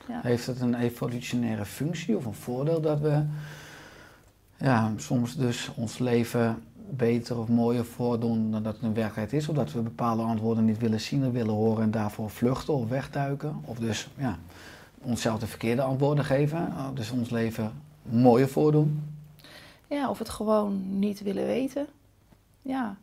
ja. 0.07 0.19
Heeft 0.21 0.47
het 0.47 0.61
een 0.61 0.75
evolutionaire 0.75 1.65
functie 1.65 2.17
of 2.17 2.25
een 2.25 2.33
voordeel 2.33 2.81
dat 2.81 2.99
we 2.99 3.25
ja, 4.57 4.93
soms 4.97 5.35
dus 5.35 5.71
ons 5.75 5.97
leven 5.97 6.63
beter 6.89 7.37
of 7.37 7.47
mooier 7.47 7.85
voordoen 7.85 8.51
dan 8.51 8.63
dat 8.63 8.73
het 8.73 8.83
een 8.83 8.93
werkelijkheid 8.93 9.41
is. 9.41 9.49
Of 9.49 9.55
dat 9.55 9.71
we 9.71 9.81
bepaalde 9.81 10.21
antwoorden 10.21 10.65
niet 10.65 10.77
willen 10.77 11.01
zien 11.01 11.25
of 11.25 11.31
willen 11.31 11.53
horen 11.53 11.83
en 11.83 11.91
daarvoor 11.91 12.29
vluchten 12.29 12.73
of 12.73 12.89
wegduiken. 12.89 13.61
Of 13.65 13.77
dus 13.77 14.07
ja, 14.17 14.37
onszelf 15.01 15.39
de 15.39 15.47
verkeerde 15.47 15.81
antwoorden 15.81 16.25
geven. 16.25 16.73
Dus 16.93 17.11
ons 17.11 17.29
leven 17.29 17.71
mooier 18.01 18.49
voordoen. 18.49 19.03
Ja, 19.87 20.09
of 20.09 20.19
het 20.19 20.29
gewoon 20.29 20.99
niet 20.99 21.21
willen 21.21 21.45
weten. 21.45 21.87
Ja, 22.61 22.97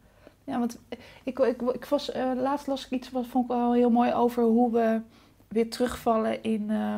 ja 0.45 0.59
want 0.59 0.79
ik, 1.23 1.39
ik, 1.39 1.63
ik 1.63 1.85
was, 1.85 2.15
uh, 2.15 2.33
laatst 2.37 2.67
las 2.67 2.85
ik 2.85 2.91
iets 2.91 3.11
wat 3.11 3.27
vond 3.27 3.45
ik 3.45 3.51
wel 3.51 3.73
heel 3.73 3.91
mooi 3.91 4.13
over 4.13 4.43
hoe 4.43 4.73
we 4.73 5.01
weer 5.49 5.71
terugvallen 5.71 6.43
in, 6.43 6.63
uh, 6.71 6.97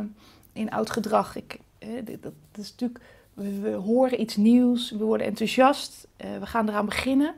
in 0.52 0.70
oud 0.70 0.90
gedrag. 0.90 1.36
Ik, 1.36 1.60
dat 2.20 2.32
is 2.54 2.70
natuurlijk 2.70 3.00
we, 3.36 3.70
horen 3.70 4.20
iets 4.20 4.36
nieuws, 4.36 4.90
we 4.90 5.04
worden 5.04 5.26
enthousiast, 5.26 6.06
uh, 6.24 6.38
we 6.38 6.46
gaan 6.46 6.68
eraan 6.68 6.86
beginnen. 6.86 7.34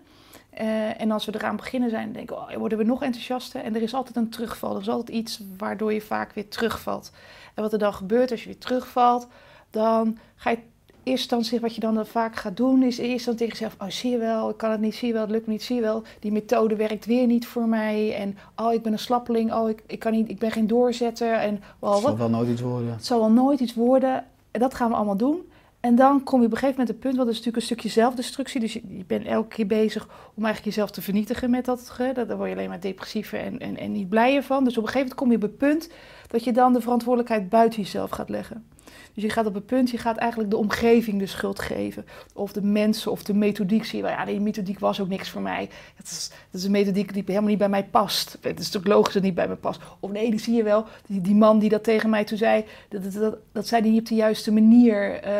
Uh, 0.61 1.01
en 1.01 1.11
als 1.11 1.25
we 1.25 1.35
eraan 1.35 1.57
beginnen 1.57 1.91
zijn, 1.91 2.13
denken 2.13 2.37
we, 2.37 2.43
oh, 2.43 2.55
worden 2.57 2.79
we 2.79 2.85
nog 2.85 3.03
enthousiaster. 3.03 3.63
En 3.63 3.75
er 3.75 3.83
is 3.83 3.95
altijd 3.95 4.17
een 4.17 4.29
terugval. 4.29 4.75
Er 4.75 4.81
is 4.81 4.89
altijd 4.89 5.17
iets 5.17 5.41
waardoor 5.57 5.93
je 5.93 6.01
vaak 6.01 6.33
weer 6.33 6.49
terugvalt. 6.49 7.13
En 7.55 7.63
wat 7.63 7.73
er 7.73 7.79
dan 7.79 7.95
gebeurt 7.95 8.31
als 8.31 8.41
je 8.41 8.47
weer 8.47 8.59
terugvalt, 8.59 9.27
dan 9.71 10.19
ga 10.37 10.51
je 10.51 10.59
eerst 11.03 11.31
dan 11.31 11.45
wat 11.61 11.75
je 11.75 11.81
dan 11.81 12.07
vaak 12.07 12.37
gaat 12.37 12.57
doen, 12.57 12.83
is 12.83 12.99
eerst 12.99 13.27
dan 13.27 13.35
tegen 13.35 13.53
jezelf: 13.53 13.77
Oh, 13.79 13.89
zie 13.89 14.11
je 14.11 14.19
wel, 14.19 14.51
ik 14.51 14.57
kan 14.57 14.71
het 14.71 14.81
niet, 14.81 14.95
zie 14.95 15.07
je 15.07 15.13
wel, 15.13 15.23
het 15.23 15.31
lukt 15.31 15.47
niet, 15.47 15.63
zie 15.63 15.77
je 15.77 15.83
wel. 15.83 16.03
Die 16.21 16.33
methode 16.33 16.77
werkt 16.77 17.07
weer 17.07 17.27
niet 17.27 17.47
voor 17.47 17.69
mij. 17.69 18.15
En 18.15 18.39
oh, 18.57 18.73
ik 18.73 18.83
ben 18.83 18.93
een 18.93 18.99
slappeling, 18.99 19.53
oh, 19.53 19.69
ik, 19.69 19.83
ik, 19.87 19.99
kan 19.99 20.13
niet, 20.13 20.29
ik 20.29 20.39
ben 20.39 20.51
geen 20.51 20.67
doorzetter. 20.67 21.33
En, 21.33 21.63
well, 21.79 21.91
het 21.91 22.03
zal 22.03 22.17
wel 22.17 22.31
nooit 22.31 22.49
iets 22.49 22.61
worden. 22.61 22.93
Het 22.93 23.07
zal 23.07 23.19
wel 23.19 23.31
nooit 23.31 23.61
iets 23.61 23.75
worden. 23.75 24.25
En 24.51 24.61
dat 24.61 24.75
gaan 24.75 24.91
we 24.91 24.97
allemaal 24.97 25.17
doen. 25.17 25.47
En 25.81 25.95
dan 25.95 26.23
kom 26.23 26.41
je 26.41 26.47
op 26.47 26.53
een 26.53 26.59
gegeven 26.59 26.81
moment 26.81 26.89
een 26.89 27.01
punt, 27.01 27.17
want 27.17 27.29
dat 27.29 27.37
is 27.39 27.45
natuurlijk 27.45 27.57
een 27.57 27.77
stukje 27.77 28.01
zelfdestructie. 28.01 28.61
Dus 28.61 28.73
je, 28.73 28.83
je 28.89 29.05
bent 29.07 29.27
elke 29.27 29.49
keer 29.49 29.67
bezig 29.67 30.09
om 30.35 30.45
eigenlijk 30.45 30.65
jezelf 30.65 30.91
te 30.91 31.03
vernietigen 31.03 31.51
met 31.51 31.65
dat. 31.65 31.95
Daar 31.99 32.37
word 32.37 32.49
je 32.49 32.55
alleen 32.55 32.69
maar 32.69 32.81
depressiever 32.81 33.39
en, 33.39 33.59
en, 33.59 33.77
en 33.77 33.93
niet 33.93 34.09
blijer 34.09 34.43
van. 34.43 34.65
Dus 34.65 34.79
op 34.79 34.83
een 34.85 34.89
gegeven 34.89 35.09
moment 35.09 35.15
kom 35.15 35.31
je 35.31 35.37
op 35.37 35.43
het 35.43 35.57
punt 35.57 35.91
dat 36.27 36.45
je 36.45 36.53
dan 36.53 36.73
de 36.73 36.81
verantwoordelijkheid 36.81 37.49
buiten 37.49 37.83
jezelf 37.83 38.11
gaat 38.11 38.29
leggen. 38.29 38.67
Dus 39.15 39.23
je 39.23 39.31
gaat 39.31 39.47
op 39.47 39.55
een 39.55 39.65
punt, 39.65 39.91
je 39.91 39.99
gaat 39.99 40.17
eigenlijk 40.17 40.51
de 40.51 40.57
omgeving 40.57 41.19
de 41.19 41.27
schuld 41.27 41.59
geven. 41.59 42.07
Of 42.35 42.53
de 42.53 42.63
mensen 42.63 43.11
of 43.11 43.23
de 43.23 43.35
methodiek. 43.35 43.85
Zie 43.85 43.97
je 43.97 44.03
wel, 44.03 44.13
ja, 44.13 44.25
die 44.25 44.41
methodiek 44.41 44.79
was 44.79 45.01
ook 45.01 45.09
niks 45.09 45.31
voor 45.31 45.41
mij. 45.43 45.69
Het 45.97 46.07
is, 46.07 46.31
is 46.51 46.65
een 46.65 46.71
methodiek 46.71 47.13
die 47.13 47.23
helemaal 47.27 47.49
niet 47.49 47.59
bij 47.59 47.69
mij 47.69 47.85
past. 47.85 48.33
Het 48.41 48.59
is 48.59 48.65
natuurlijk 48.65 48.87
logisch 48.95 49.05
dat 49.05 49.15
het 49.15 49.23
niet 49.23 49.35
bij 49.35 49.49
me 49.49 49.55
past. 49.55 49.81
Of 50.01 50.11
nee, 50.11 50.31
die 50.31 50.41
zie 50.41 50.55
je 50.55 50.63
wel. 50.63 50.85
Die, 51.07 51.21
man 51.35 51.59
die 51.59 51.69
dat 51.69 51.85
tegen 51.85 52.11
mij 52.11 52.25
toen 52.25 52.39
zei, 52.39 52.65
dat, 52.89 53.03
dat, 53.03 53.13
dat, 53.13 53.37
dat 53.53 53.67
zei 53.67 53.83
hij 53.83 53.91
niet 53.91 54.01
op 54.01 54.07
de 54.07 54.15
juiste 54.15 54.53
manier. 54.53 55.21
Eh, 55.23 55.35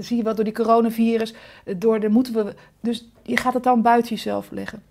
zie- 0.00 0.16
je 0.16 0.22
wel 0.22 0.34
door 0.34 0.44
die 0.44 0.52
coronavirus. 0.54 1.34
eh, 1.64 1.74
Door 1.78 2.00
de 2.00 2.08
moeten 2.08 2.34
we. 2.34 2.54
Dus 2.80 3.08
je 3.22 3.36
gaat 3.36 3.54
het 3.54 3.62
dan 3.62 3.82
buiten 3.82 4.14
jezelf 4.14 4.50
leggen. 4.50 4.82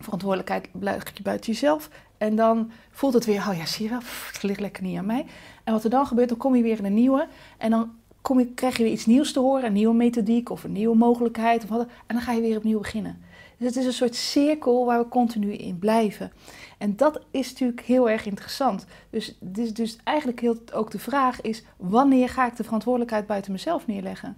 Verantwoordelijkheid 0.00 0.68
je 1.16 1.22
buiten 1.22 1.52
jezelf. 1.52 1.88
En 2.18 2.36
dan 2.36 2.70
voelt 2.90 3.14
het 3.14 3.24
weer, 3.24 3.48
oh 3.48 3.56
ja, 3.56 3.66
zie 3.66 3.88
je 3.88 3.94
het 4.32 4.42
ligt 4.42 4.60
lekker 4.60 4.82
niet 4.82 4.98
aan 4.98 5.06
mij. 5.06 5.26
En 5.68 5.74
wat 5.74 5.84
er 5.84 5.90
dan 5.90 6.06
gebeurt, 6.06 6.28
dan 6.28 6.38
kom 6.38 6.56
je 6.56 6.62
weer 6.62 6.78
in 6.78 6.84
een 6.84 6.94
nieuwe. 6.94 7.28
En 7.58 7.70
dan 7.70 7.90
kom 8.22 8.38
je, 8.38 8.46
krijg 8.46 8.76
je 8.76 8.82
weer 8.82 8.92
iets 8.92 9.06
nieuws 9.06 9.32
te 9.32 9.40
horen, 9.40 9.64
een 9.64 9.72
nieuwe 9.72 9.94
methodiek 9.94 10.50
of 10.50 10.64
een 10.64 10.72
nieuwe 10.72 10.96
mogelijkheid. 10.96 11.62
Of 11.62 11.68
wat, 11.68 11.80
en 11.80 12.14
dan 12.14 12.20
ga 12.20 12.32
je 12.32 12.40
weer 12.40 12.56
opnieuw 12.56 12.78
beginnen. 12.78 13.22
Dus 13.56 13.66
het 13.66 13.76
is 13.76 13.86
een 13.86 13.92
soort 13.92 14.14
cirkel 14.14 14.84
waar 14.84 14.98
we 14.98 15.08
continu 15.08 15.52
in 15.52 15.78
blijven. 15.78 16.32
En 16.78 16.96
dat 16.96 17.20
is 17.30 17.50
natuurlijk 17.50 17.80
heel 17.80 18.10
erg 18.10 18.26
interessant. 18.26 18.86
Dus, 19.10 19.36
dus, 19.40 19.74
dus 19.74 19.96
eigenlijk 20.04 20.40
heel, 20.40 20.56
ook 20.72 20.90
de 20.90 20.98
vraag 20.98 21.40
is, 21.40 21.62
wanneer 21.76 22.28
ga 22.28 22.46
ik 22.46 22.56
de 22.56 22.64
verantwoordelijkheid 22.64 23.26
buiten 23.26 23.52
mezelf 23.52 23.86
neerleggen? 23.86 24.36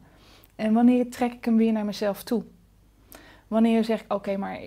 En 0.56 0.72
wanneer 0.72 1.10
trek 1.10 1.32
ik 1.32 1.44
hem 1.44 1.56
weer 1.56 1.72
naar 1.72 1.84
mezelf 1.84 2.22
toe? 2.22 2.44
Wanneer 3.48 3.84
zeg 3.84 4.00
ik, 4.00 4.12
oké, 4.12 4.36
maar 4.36 4.60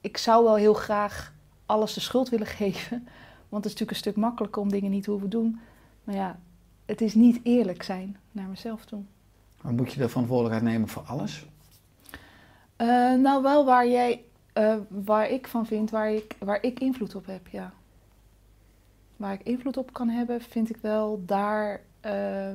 ik 0.00 0.16
zou 0.16 0.44
wel 0.44 0.56
heel 0.56 0.74
graag 0.74 1.32
alles 1.66 1.94
de 1.94 2.00
schuld 2.00 2.28
willen 2.28 2.46
geven. 2.60 3.08
Want 3.54 3.66
het 3.66 3.74
is 3.74 3.80
natuurlijk 3.80 4.06
een 4.06 4.12
stuk 4.12 4.24
makkelijker 4.24 4.62
om 4.62 4.70
dingen 4.70 4.90
niet 4.90 5.04
te 5.04 5.10
hoeven 5.10 5.30
doen. 5.30 5.60
Maar 6.04 6.14
ja, 6.14 6.38
het 6.84 7.00
is 7.00 7.14
niet 7.14 7.40
eerlijk 7.42 7.82
zijn 7.82 8.16
naar 8.32 8.48
mezelf 8.48 8.84
toe. 8.84 9.02
Maar 9.62 9.72
moet 9.72 9.92
je 9.92 9.98
de 9.98 10.08
verantwoordelijkheid 10.08 10.72
nemen 10.72 10.88
voor 10.88 11.02
alles? 11.02 11.46
Eh, 12.76 12.86
nou, 13.14 13.42
wel 13.42 13.64
waar 13.64 13.88
jij, 13.88 14.24
eh, 14.52 14.76
waar 14.88 15.30
ik 15.30 15.48
van 15.48 15.66
vind, 15.66 15.90
waar 15.90 16.12
ik, 16.12 16.36
waar 16.38 16.62
ik 16.62 16.80
invloed 16.80 17.14
op 17.14 17.26
heb, 17.26 17.48
ja. 17.48 17.72
Waar 19.16 19.32
ik 19.32 19.42
invloed 19.42 19.76
op 19.76 19.92
kan 19.92 20.08
hebben, 20.08 20.40
vind 20.40 20.70
ik 20.70 20.76
wel, 20.80 21.22
daar, 21.26 21.80
eh, 22.00 22.52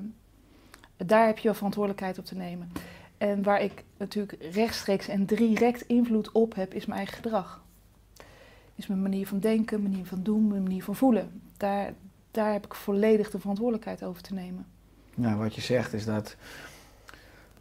daar 0.97 1.25
heb 1.25 1.37
je 1.37 1.43
wel 1.43 1.53
verantwoordelijkheid 1.53 2.17
op 2.17 2.25
te 2.25 2.35
nemen. 2.35 2.71
En 3.17 3.43
waar 3.43 3.61
ik 3.61 3.83
natuurlijk 3.97 4.37
rechtstreeks 4.51 5.07
en 5.07 5.25
direct 5.25 5.81
invloed 5.81 6.31
op 6.31 6.55
heb, 6.55 6.73
is 6.73 6.85
mijn 6.85 6.99
eigen 6.99 7.15
gedrag. 7.15 7.63
Is 8.79 8.87
mijn 8.87 9.01
manier 9.01 9.27
van 9.27 9.39
denken, 9.39 9.81
manier 9.81 10.05
van 10.05 10.23
doen, 10.23 10.47
mijn 10.47 10.63
manier 10.63 10.83
van 10.83 10.95
voelen. 10.95 11.41
Daar, 11.57 11.93
daar 12.31 12.51
heb 12.51 12.65
ik 12.65 12.73
volledig 12.73 13.29
de 13.29 13.39
verantwoordelijkheid 13.39 14.03
over 14.03 14.21
te 14.21 14.33
nemen. 14.33 14.65
Nou, 15.15 15.37
wat 15.37 15.55
je 15.55 15.61
zegt 15.61 15.93
is 15.93 16.05
dat 16.05 16.35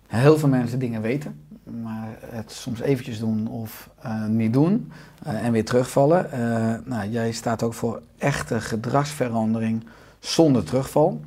heel 0.06 0.38
veel 0.38 0.48
mensen 0.48 0.78
dingen 0.78 1.02
weten, 1.02 1.40
maar 1.82 2.18
het 2.20 2.52
soms 2.52 2.80
eventjes 2.80 3.18
doen 3.18 3.48
of 3.48 3.90
eh, 4.00 4.26
niet 4.26 4.52
doen 4.52 4.92
eh, 5.22 5.44
en 5.44 5.52
weer 5.52 5.64
terugvallen. 5.64 6.32
Eh, 6.32 6.74
nou, 6.84 7.08
jij 7.08 7.32
staat 7.32 7.62
ook 7.62 7.74
voor 7.74 8.02
echte 8.18 8.60
gedragsverandering 8.60 9.84
zonder 10.18 10.64
terugval. 10.64 11.20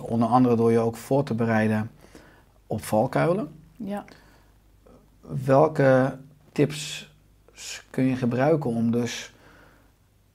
Onder 0.00 0.28
andere 0.28 0.56
door 0.56 0.72
je 0.72 0.78
ook 0.78 0.96
voor 0.96 1.24
te 1.24 1.34
bereiden 1.34 1.90
op 2.66 2.84
valkuilen. 2.84 3.48
Ja. 3.76 4.04
Welke 5.44 6.18
tips 6.52 7.09
kun 7.90 8.04
je 8.04 8.16
gebruiken 8.16 8.70
om 8.70 8.90
dus 8.90 9.32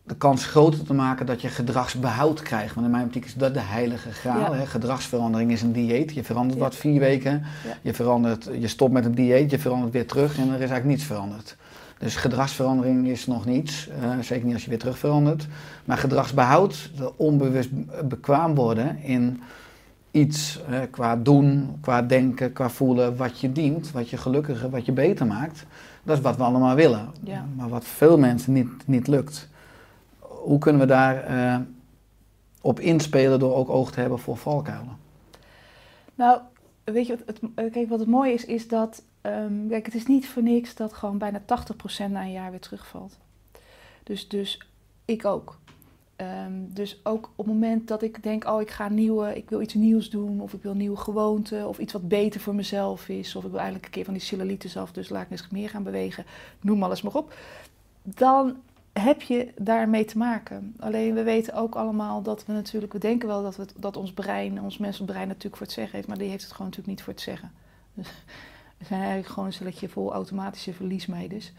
de 0.03 0.15
kans 0.15 0.45
groter 0.45 0.83
te 0.83 0.93
maken 0.93 1.25
dat 1.25 1.41
je 1.41 1.47
gedragsbehoud 1.47 2.41
krijgt? 2.41 2.73
Want 2.73 2.85
in 2.85 2.91
mijn 2.91 3.05
optiek 3.05 3.25
is 3.25 3.33
dat 3.33 3.53
de 3.53 3.59
heilige 3.59 4.11
graal. 4.11 4.53
Ja. 4.53 4.59
Hè? 4.59 4.65
Gedragsverandering 4.65 5.51
is 5.51 5.61
een 5.61 5.71
dieet. 5.71 6.13
Je 6.13 6.23
verandert 6.23 6.57
Ja. 6.57 6.63
wat 6.63 6.75
vier 6.75 6.99
weken. 6.99 7.43
Ja. 7.63 7.77
Je, 7.81 7.93
verandert, 7.93 8.49
je 8.59 8.67
stopt 8.67 8.91
met 8.93 9.05
een 9.05 9.15
dieet, 9.15 9.51
je 9.51 9.59
verandert 9.59 9.93
weer 9.93 10.07
terug 10.07 10.37
en 10.37 10.43
er 10.47 10.53
is 10.53 10.59
eigenlijk 10.59 10.85
niets 10.85 11.03
veranderd. 11.03 11.55
Dus 11.97 12.15
gedragsverandering 12.15 13.07
is 13.07 13.27
nog 13.27 13.45
niets, 13.45 13.87
eh, 14.01 14.19
zeker 14.21 14.45
niet 14.45 14.53
als 14.53 14.63
je 14.63 14.69
weer 14.69 14.79
terug 14.79 14.97
verandert. 14.97 15.47
Maar 15.85 15.97
gedragsbehoud, 15.97 16.89
de 16.97 17.17
onbewust 17.17 17.69
bekwaam 18.07 18.55
worden 18.55 18.97
in 19.03 19.41
iets 20.11 20.59
qua 20.91 21.15
doen, 21.15 21.77
qua 21.81 22.01
denken, 22.01 22.53
qua 22.53 22.69
voelen, 22.69 23.15
wat 23.15 23.39
je 23.39 23.51
dient, 23.51 23.91
wat 23.91 24.09
je 24.09 24.17
gelukkiger, 24.17 24.69
wat 24.69 24.85
je 24.85 24.91
beter 24.91 25.25
maakt. 25.25 25.65
Dat 26.05 26.17
is 26.17 26.23
wat 26.23 26.37
we 26.37 26.43
allemaal 26.43 26.75
willen. 26.75 27.11
Ja. 27.23 27.45
Maar 27.55 27.69
wat 27.69 27.85
veel 27.85 28.17
mensen 28.17 28.53
niet, 28.53 28.87
niet 28.87 29.07
lukt. 29.07 29.49
Hoe 30.19 30.59
kunnen 30.59 30.81
we 30.81 30.87
daar 30.87 31.23
eh, 31.23 31.59
op 32.61 32.79
inspelen 32.79 33.39
door 33.39 33.55
ook 33.55 33.69
oog 33.69 33.91
te 33.91 33.99
hebben 33.99 34.19
voor 34.19 34.37
valkuilen? 34.37 34.97
Nou, 36.15 36.39
weet 36.83 37.07
je, 37.07 37.13
het, 37.13 37.23
het, 37.25 37.39
eh, 37.55 37.71
kijk, 37.71 37.89
wat 37.89 37.99
het 37.99 38.07
mooie 38.07 38.33
is, 38.33 38.45
is 38.45 38.67
dat, 38.67 39.03
ehm, 39.21 39.67
kijk, 39.67 39.85
het 39.85 39.95
is 39.95 40.05
niet 40.05 40.27
voor 40.27 40.43
niks 40.43 40.75
dat 40.75 40.93
gewoon 40.93 41.17
bijna 41.17 41.39
80% 41.39 42.11
na 42.11 42.21
een 42.21 42.31
jaar 42.31 42.51
weer 42.51 42.59
terugvalt. 42.59 43.17
Dus, 44.03 44.27
dus 44.27 44.61
ik 45.05 45.25
ook. 45.25 45.57
Ehm, 46.15 46.51
dus 46.67 46.99
ook 47.03 47.29
op 47.35 47.45
het 47.45 47.53
moment 47.53 47.87
dat 47.87 48.01
ik 48.01 48.23
denk, 48.23 48.45
oh, 48.45 48.61
ik 48.61 48.69
ga 48.69 48.89
nieuwe, 48.89 49.35
ik 49.35 49.49
wil 49.49 49.61
iets 49.61 49.73
nieuws 49.73 50.09
doen, 50.09 50.41
of 50.41 50.53
ik 50.53 50.63
wil 50.63 50.73
nieuwe 50.73 50.97
gewoonte, 50.97 51.67
of 51.67 51.79
iets 51.79 51.93
wat 51.93 52.07
beter 52.07 52.41
voor 52.41 52.55
mezelf 52.55 53.09
is, 53.09 53.35
of 53.35 53.43
ik 53.43 53.49
wil 53.49 53.59
eigenlijk 53.59 53.85
een 53.85 53.91
keer 53.91 54.05
van 54.05 54.13
die 54.13 54.23
cellulitis 54.23 54.77
af, 54.77 54.91
dus 54.91 55.09
laat 55.09 55.23
ik 55.23 55.31
eens 55.31 55.47
meer 55.49 55.69
gaan 55.69 55.83
bewegen, 55.83 56.25
noem 56.61 56.83
alles 56.83 57.01
maar 57.01 57.15
op. 57.15 57.33
Dan 58.03 58.57
heb 58.93 59.21
je 59.21 59.51
daarmee 59.57 60.05
te 60.05 60.17
maken. 60.17 60.75
Alleen 60.79 61.13
we 61.13 61.23
weten 61.23 61.53
ook 61.53 61.75
allemaal 61.75 62.21
dat 62.21 62.45
we 62.45 62.53
natuurlijk, 62.53 62.93
we 62.93 62.99
denken 62.99 63.27
wel 63.27 63.43
dat, 63.43 63.55
we, 63.55 63.65
dat 63.77 63.97
ons 63.97 64.13
brein, 64.13 64.61
ons 64.61 64.77
menselijk 64.77 65.11
brein 65.11 65.27
natuurlijk 65.27 65.55
voor 65.55 65.65
het 65.65 65.75
zeggen 65.75 65.95
heeft, 65.95 66.07
maar 66.07 66.17
die 66.17 66.29
heeft 66.29 66.43
het 66.43 66.51
gewoon 66.51 66.67
natuurlijk 66.67 66.97
niet 66.97 67.03
voor 67.05 67.13
het 67.13 67.21
zeggen. 67.21 67.51
Dus 67.93 68.07
we 68.77 68.85
zijn 68.89 68.99
eigenlijk 68.99 69.29
gewoon 69.29 69.45
een 69.45 69.53
stelletje 69.53 69.89
vol 69.89 70.13
automatische 70.13 70.73
verliesmeiders. 70.73 71.51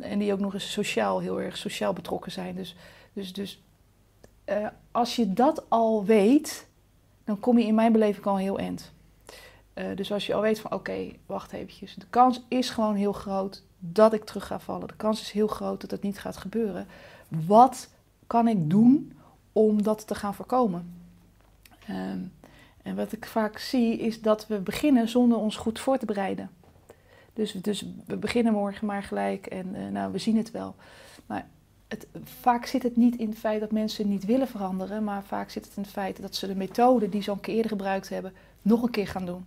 En 0.00 0.18
die 0.18 0.32
ook 0.32 0.40
nog 0.40 0.54
eens 0.54 0.72
sociaal, 0.72 1.20
heel 1.20 1.40
erg 1.40 1.56
sociaal 1.56 1.92
betrokken 1.92 2.32
zijn. 2.32 2.54
Dus, 2.54 2.76
dus, 3.12 3.32
dus 3.32 3.62
eh, 4.50 4.66
als 4.90 5.16
je 5.16 5.32
dat 5.32 5.64
al 5.68 6.04
weet, 6.04 6.66
dan 7.24 7.40
kom 7.40 7.58
je 7.58 7.66
in 7.66 7.74
mijn 7.74 7.92
beleving 7.92 8.26
al 8.26 8.36
heel 8.36 8.58
eind. 8.58 8.92
Eh, 9.74 9.84
dus 9.94 10.12
als 10.12 10.26
je 10.26 10.34
al 10.34 10.40
weet 10.40 10.60
van 10.60 10.72
oké, 10.72 11.12
wacht 11.26 11.52
eventjes. 11.52 11.94
De 11.94 12.06
kans 12.10 12.44
is 12.48 12.70
gewoon 12.70 12.94
heel 12.94 13.12
groot 13.12 13.62
dat 13.78 14.12
ik 14.12 14.24
terug 14.24 14.46
ga 14.46 14.58
vallen. 14.58 14.88
De 14.88 14.96
kans 14.96 15.20
is 15.20 15.30
heel 15.30 15.46
groot 15.46 15.80
dat 15.80 15.90
het 15.90 16.02
niet 16.02 16.18
gaat 16.18 16.36
gebeuren. 16.36 16.86
Wat 17.46 17.88
kan 18.26 18.48
ik 18.48 18.70
doen 18.70 19.12
om 19.52 19.82
dat 19.82 20.06
te 20.06 20.14
gaan 20.14 20.34
voorkomen? 20.34 20.94
Ehm, 21.86 22.20
en 22.82 22.96
wat 22.96 23.12
ik 23.12 23.26
vaak 23.26 23.58
zie 23.58 23.98
is 23.98 24.20
dat 24.22 24.46
we 24.46 24.58
beginnen 24.58 25.08
zonder 25.08 25.38
ons 25.38 25.56
goed 25.56 25.80
voor 25.80 25.98
te 25.98 26.06
bereiden. 26.06 26.50
Dus, 27.32 27.52
dus 27.52 27.86
we 28.06 28.16
beginnen 28.16 28.52
morgen 28.52 28.86
maar 28.86 29.02
gelijk 29.02 29.46
en 29.46 29.74
eh, 29.74 29.88
nou, 29.88 30.12
we 30.12 30.18
zien 30.18 30.36
het 30.36 30.50
wel. 30.50 30.74
Maar 31.26 31.48
het, 31.90 32.06
vaak 32.24 32.66
zit 32.66 32.82
het 32.82 32.96
niet 32.96 33.16
in 33.16 33.28
het 33.28 33.38
feit 33.38 33.60
dat 33.60 33.70
mensen 33.70 34.08
niet 34.08 34.24
willen 34.24 34.48
veranderen, 34.48 35.04
maar 35.04 35.24
vaak 35.24 35.50
zit 35.50 35.64
het 35.64 35.76
in 35.76 35.82
het 35.82 35.90
feit 35.90 36.22
dat 36.22 36.34
ze 36.34 36.46
de 36.46 36.54
methode 36.54 37.08
die 37.08 37.22
ze 37.22 37.30
al 37.30 37.36
een 37.36 37.42
keer 37.42 37.54
eerder 37.54 37.70
gebruikt 37.70 38.08
hebben, 38.08 38.32
nog 38.62 38.82
een 38.82 38.90
keer 38.90 39.06
gaan 39.06 39.26
doen. 39.26 39.44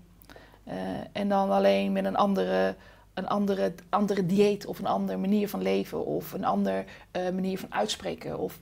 Eh, 0.64 0.76
en 1.12 1.30
dan 1.30 1.50
alleen 1.50 1.92
met 1.92 2.06
een 2.06 2.16
andere, 2.16 2.76
een 3.14 3.28
andere, 3.28 3.74
andere 3.90 4.26
dieet 4.26 4.66
of 4.66 4.80
een 4.80 4.86
andere 4.86 5.18
manier 5.18 5.50
van 5.50 5.62
leven 5.62 6.06
of 6.06 6.34
een 6.34 6.46
andere 6.46 6.86
eh, 7.12 7.30
manier 7.30 7.60
van 7.60 7.74
uitspreken. 7.74 8.40
Of, 8.40 8.60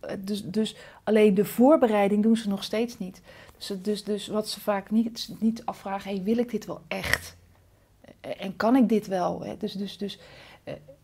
eh, 0.00 0.16
dus, 0.18 0.44
dus 0.44 0.76
alleen 1.04 1.34
de 1.34 1.44
voorbereiding 1.44 2.22
doen 2.22 2.36
ze 2.36 2.48
nog 2.48 2.64
steeds 2.64 2.98
niet. 2.98 3.20
Dus, 3.58 3.72
dus, 3.82 4.04
dus 4.04 4.26
wat 4.26 4.48
ze 4.48 4.60
vaak 4.60 4.90
niet, 4.90 5.28
niet 5.38 5.64
afvragen, 5.64 6.10
hey, 6.10 6.22
wil 6.22 6.38
ik 6.38 6.50
dit 6.50 6.66
wel 6.66 6.80
echt? 6.88 7.36
En 8.20 8.56
kan 8.56 8.76
ik 8.76 8.88
dit 8.88 9.06
wel? 9.06 9.40
hè? 9.40 9.56
Dus, 9.56 9.72
dus, 9.72 9.98
dus 9.98 10.18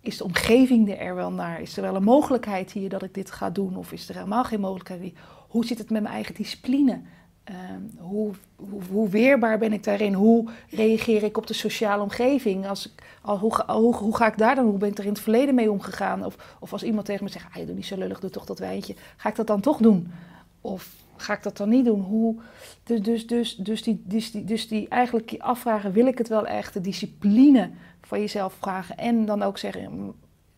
is 0.06 0.16
de 0.16 0.24
omgeving 0.24 1.00
er 1.00 1.14
wel 1.14 1.32
naar? 1.32 1.60
Is 1.60 1.76
er 1.76 1.82
wel 1.82 1.94
een 1.94 2.02
mogelijkheid 2.02 2.72
hier 2.72 2.88
dat 2.88 3.02
ik 3.02 3.14
dit 3.14 3.30
ga 3.30 3.50
doen? 3.50 3.76
Of 3.76 3.92
is 3.92 4.08
er 4.08 4.14
helemaal 4.14 4.44
geen 4.44 4.60
mogelijkheid? 4.60 5.14
Hoe 5.48 5.64
zit 5.64 5.78
het 5.78 5.90
met 5.90 6.02
mijn 6.02 6.14
eigen 6.14 6.34
discipline? 6.34 7.00
Ehm, 7.44 7.80
hoe, 7.98 8.32
hoe, 8.56 8.80
hoe 8.90 9.08
weerbaar 9.08 9.58
ben 9.58 9.72
ik 9.72 9.84
daarin? 9.84 10.12
Hoe 10.12 10.48
reageer 10.70 11.22
ik 11.22 11.36
op 11.36 11.46
de 11.46 11.54
sociale 11.54 12.02
omgeving? 12.02 12.66
Als 12.66 12.86
ik, 12.86 13.02
al, 13.22 13.38
hoe, 13.38 13.64
hoe, 13.66 13.94
hoe 13.94 14.16
ga 14.16 14.26
ik 14.26 14.38
daar 14.38 14.54
dan? 14.54 14.66
Hoe 14.66 14.78
ben 14.78 14.88
ik 14.88 14.98
er 14.98 15.04
in 15.04 15.10
het 15.10 15.20
verleden 15.20 15.54
mee 15.54 15.70
omgegaan? 15.70 16.24
Of, 16.24 16.56
of 16.60 16.72
als 16.72 16.82
iemand 16.82 17.06
tegen 17.06 17.24
me 17.24 17.30
zegt, 17.30 17.46
ah, 17.50 17.56
je 17.56 17.66
doet 17.66 17.74
niet 17.74 17.86
zo 17.86 17.96
lullig, 17.96 18.20
doe 18.20 18.30
toch 18.30 18.44
dat 18.44 18.58
wijntje. 18.58 18.94
Ga 19.16 19.28
ik 19.28 19.36
dat 19.36 19.46
dan 19.46 19.60
toch 19.60 19.78
doen? 19.78 20.12
Of 20.60 20.94
ga 21.16 21.32
ik 21.32 21.42
dat 21.42 21.56
dan 21.56 21.68
niet 21.68 21.84
doen? 21.84 22.00
Hoe, 22.00 22.36
dus, 22.82 23.00
dus, 23.02 23.26
dus, 23.26 23.56
dus, 23.56 23.82
die, 23.82 24.02
dus, 24.04 24.30
die, 24.30 24.44
dus 24.44 24.68
die 24.68 24.88
eigenlijk 24.88 25.34
afvragen, 25.38 25.92
wil 25.92 26.06
ik 26.06 26.18
het 26.18 26.28
wel 26.28 26.46
echt? 26.46 26.72
De 26.72 26.80
discipline 26.80 27.70
van 28.06 28.20
jezelf 28.20 28.52
vragen. 28.52 28.96
En 28.96 29.24
dan 29.24 29.42
ook 29.42 29.58
zeggen, 29.58 30.14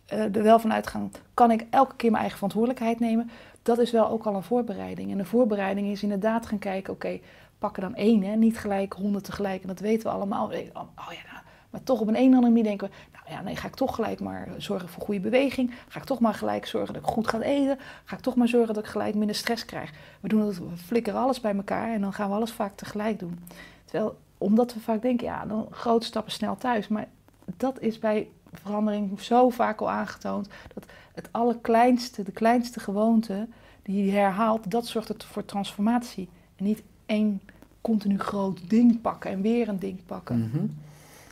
eh, 0.07 0.37
er 0.37 0.43
wel 0.43 0.59
van 0.59 0.73
uitgaan, 0.73 1.13
kan 1.35 1.51
ik 1.51 1.67
elke 1.71 1.97
keer 1.97 2.11
mijn 2.11 2.23
eigen 2.23 2.39
verantwoordelijkheid 2.39 3.01
nemen? 3.01 3.31
Dat 3.63 3.79
is 3.79 3.91
wel 3.91 4.09
ook 4.09 4.25
al 4.25 4.35
een 4.35 4.43
voorbereiding. 4.43 5.11
En 5.11 5.19
de 5.19 5.25
voorbereiding 5.25 5.87
is 5.87 6.03
inderdaad 6.03 6.47
gaan 6.47 6.59
kijken, 6.59 6.93
oké, 6.93 7.21
pak 7.59 7.77
er 7.77 7.83
dan 7.83 7.95
één, 7.95 8.23
hè? 8.23 8.35
niet 8.35 8.59
gelijk 8.59 8.93
honderd 8.93 9.25
tegelijk. 9.25 9.63
En 9.63 9.69
dat 9.69 9.81
weten 9.81 10.09
we 10.09 10.15
allemaal. 10.15 10.47
Oh 10.47 10.53
ja, 10.53 11.33
nou, 11.33 11.43
maar 11.71 11.83
toch 11.83 12.01
op 12.01 12.09
een, 12.09 12.17
een 12.17 12.29
of 12.29 12.35
andere 12.35 12.49
manier 12.49 12.65
denken 12.65 12.89
we, 12.89 12.95
nou, 13.13 13.25
ja, 13.31 13.43
nee, 13.43 13.57
ga 13.57 13.67
ik 13.67 13.75
toch 13.75 13.95
gelijk 13.95 14.21
maar 14.21 14.49
zorgen 14.57 14.89
voor 14.89 15.03
goede 15.03 15.21
beweging. 15.21 15.75
Ga 15.89 16.01
ik 16.01 16.07
toch 16.07 16.21
maar 16.21 16.35
gelijk 16.35 16.67
zorgen 16.67 16.95
dat 16.95 17.03
ik 17.03 17.09
goed 17.09 17.29
ga 17.29 17.41
eten. 17.41 17.79
Ga 18.05 18.17
ik 18.17 18.23
toch 18.23 18.35
maar 18.35 18.49
zorgen 18.49 18.75
dat 18.75 18.85
ik 18.85 18.91
gelijk 18.91 19.15
minder 19.15 19.37
stress 19.37 19.65
krijg. 19.65 19.93
We 20.21 20.29
doen 20.29 20.47
het, 20.47 20.59
we 20.59 20.77
flikkeren 20.77 21.21
alles 21.21 21.41
bij 21.41 21.57
elkaar 21.57 21.93
en 21.93 22.01
dan 22.01 22.13
gaan 22.13 22.29
we 22.29 22.35
alles 22.35 22.53
vaak 22.53 22.77
tegelijk 22.77 23.19
doen. 23.19 23.39
Terwijl, 23.85 24.19
omdat 24.39 24.75
we 24.75 24.81
vaak 24.81 25.03
denken, 25.03 25.27
ja, 25.27 25.47
dan 25.47 25.67
grote 25.71 26.07
stappen 26.07 26.33
snel 26.33 26.57
thuis. 26.57 26.89
Maar 26.89 27.09
dat 27.57 27.81
is 27.81 27.99
bij 27.99 28.29
verandering 28.53 29.21
zo 29.21 29.49
vaak 29.49 29.81
al 29.81 29.91
aangetoond. 29.91 30.49
Dat 30.75 30.85
het 31.15 31.29
allerkleinste, 31.31 32.23
de 32.23 32.33
kleinste 32.33 32.81
gewoonte 32.81 33.49
die 33.83 34.05
je 34.05 34.11
herhaalt, 34.11 34.71
dat 34.71 34.87
zorgt 34.87 35.09
het 35.09 35.25
voor 35.25 35.45
transformatie. 35.45 36.29
En 36.57 36.65
niet 36.65 36.83
één 37.07 37.41
continu 37.81 38.19
groot 38.19 38.71
ding 38.71 39.01
pakken 39.01 39.31
en 39.31 39.41
weer 39.41 39.69
een 39.69 39.79
ding 39.79 40.05
pakken. 40.07 40.39
Mhm. 40.39 40.67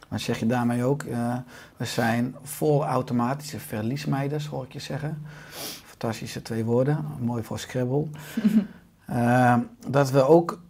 Maar 0.08 0.20
zeg 0.20 0.38
je 0.38 0.46
daarmee 0.46 0.84
ook, 0.84 1.02
eh, 1.02 1.36
we 1.76 1.84
zijn 1.84 2.34
vol 2.42 2.84
automatische 2.84 3.60
verliesmeiders, 3.60 4.46
hoor 4.46 4.64
ik 4.64 4.72
je 4.72 4.78
zeggen. 4.78 5.22
Fantastische 5.84 6.42
twee 6.42 6.64
woorden, 6.64 7.04
mooi 7.20 7.42
voor 7.42 7.58
Scrabble. 7.58 8.06
Eh, 9.06 9.58
dat 9.88 10.10
we 10.10 10.22
ook 10.22 10.60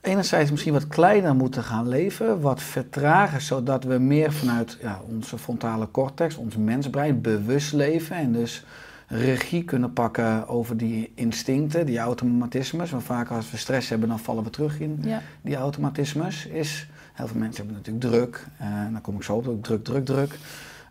enerzijds 0.00 0.50
misschien 0.50 0.72
wat 0.72 0.86
kleiner 0.86 1.34
moeten 1.34 1.62
gaan 1.62 1.88
leven, 1.88 2.40
wat 2.40 2.62
vertragen, 2.62 3.40
zodat 3.40 3.84
we 3.84 3.98
meer 3.98 4.32
vanuit 4.32 4.78
ja, 4.80 5.00
onze 5.08 5.38
frontale 5.38 5.90
cortex, 5.90 6.36
ons 6.36 6.56
mensbrein, 6.56 7.20
bewust 7.20 7.72
leven 7.72 8.16
en 8.16 8.32
dus 8.32 8.64
regie 9.06 9.64
kunnen 9.64 9.92
pakken 9.92 10.48
over 10.48 10.76
die 10.76 11.12
instincten, 11.14 11.86
die 11.86 11.98
automatismes. 11.98 12.90
Want 12.90 13.02
vaak 13.02 13.30
als 13.30 13.50
we 13.50 13.56
stress 13.56 13.88
hebben, 13.88 14.08
dan 14.08 14.18
vallen 14.18 14.44
we 14.44 14.50
terug 14.50 14.80
in 14.80 14.98
Ja. 15.02 15.22
die 15.42 15.56
automatismes. 15.56 16.46
Is, 16.46 16.88
heel 17.12 17.26
veel 17.26 17.38
mensen 17.38 17.56
hebben 17.66 17.74
natuurlijk 17.76 18.04
druk, 18.14 18.46
eh, 18.58 18.66
en 18.66 18.92
dan 18.92 19.00
kom 19.00 19.16
ik 19.16 19.22
zo 19.22 19.34
op, 19.34 19.48
ook 19.48 19.62
druk, 19.62 19.84
druk, 19.84 20.04
druk. 20.04 20.38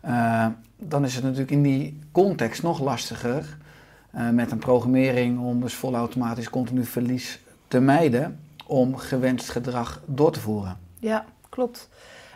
Eh, 0.00 0.46
dan 0.76 1.04
is 1.04 1.14
het 1.14 1.24
natuurlijk 1.24 1.50
in 1.50 1.62
die 1.62 1.98
context 2.12 2.62
nog 2.62 2.80
lastiger 2.80 3.56
eh, 4.10 4.30
met 4.30 4.50
een 4.50 4.58
programmering 4.58 5.38
om 5.38 5.60
dus 5.60 5.74
volautomatisch 5.74 6.50
continu 6.50 6.84
verlies 6.84 7.40
te 7.68 7.80
mijden, 7.80 8.38
om 8.68 8.96
gewenst 8.96 9.48
gedrag 9.48 10.02
door 10.06 10.32
te 10.32 10.40
voeren. 10.40 10.78
Ja, 10.98 11.24
klopt. 11.48 11.88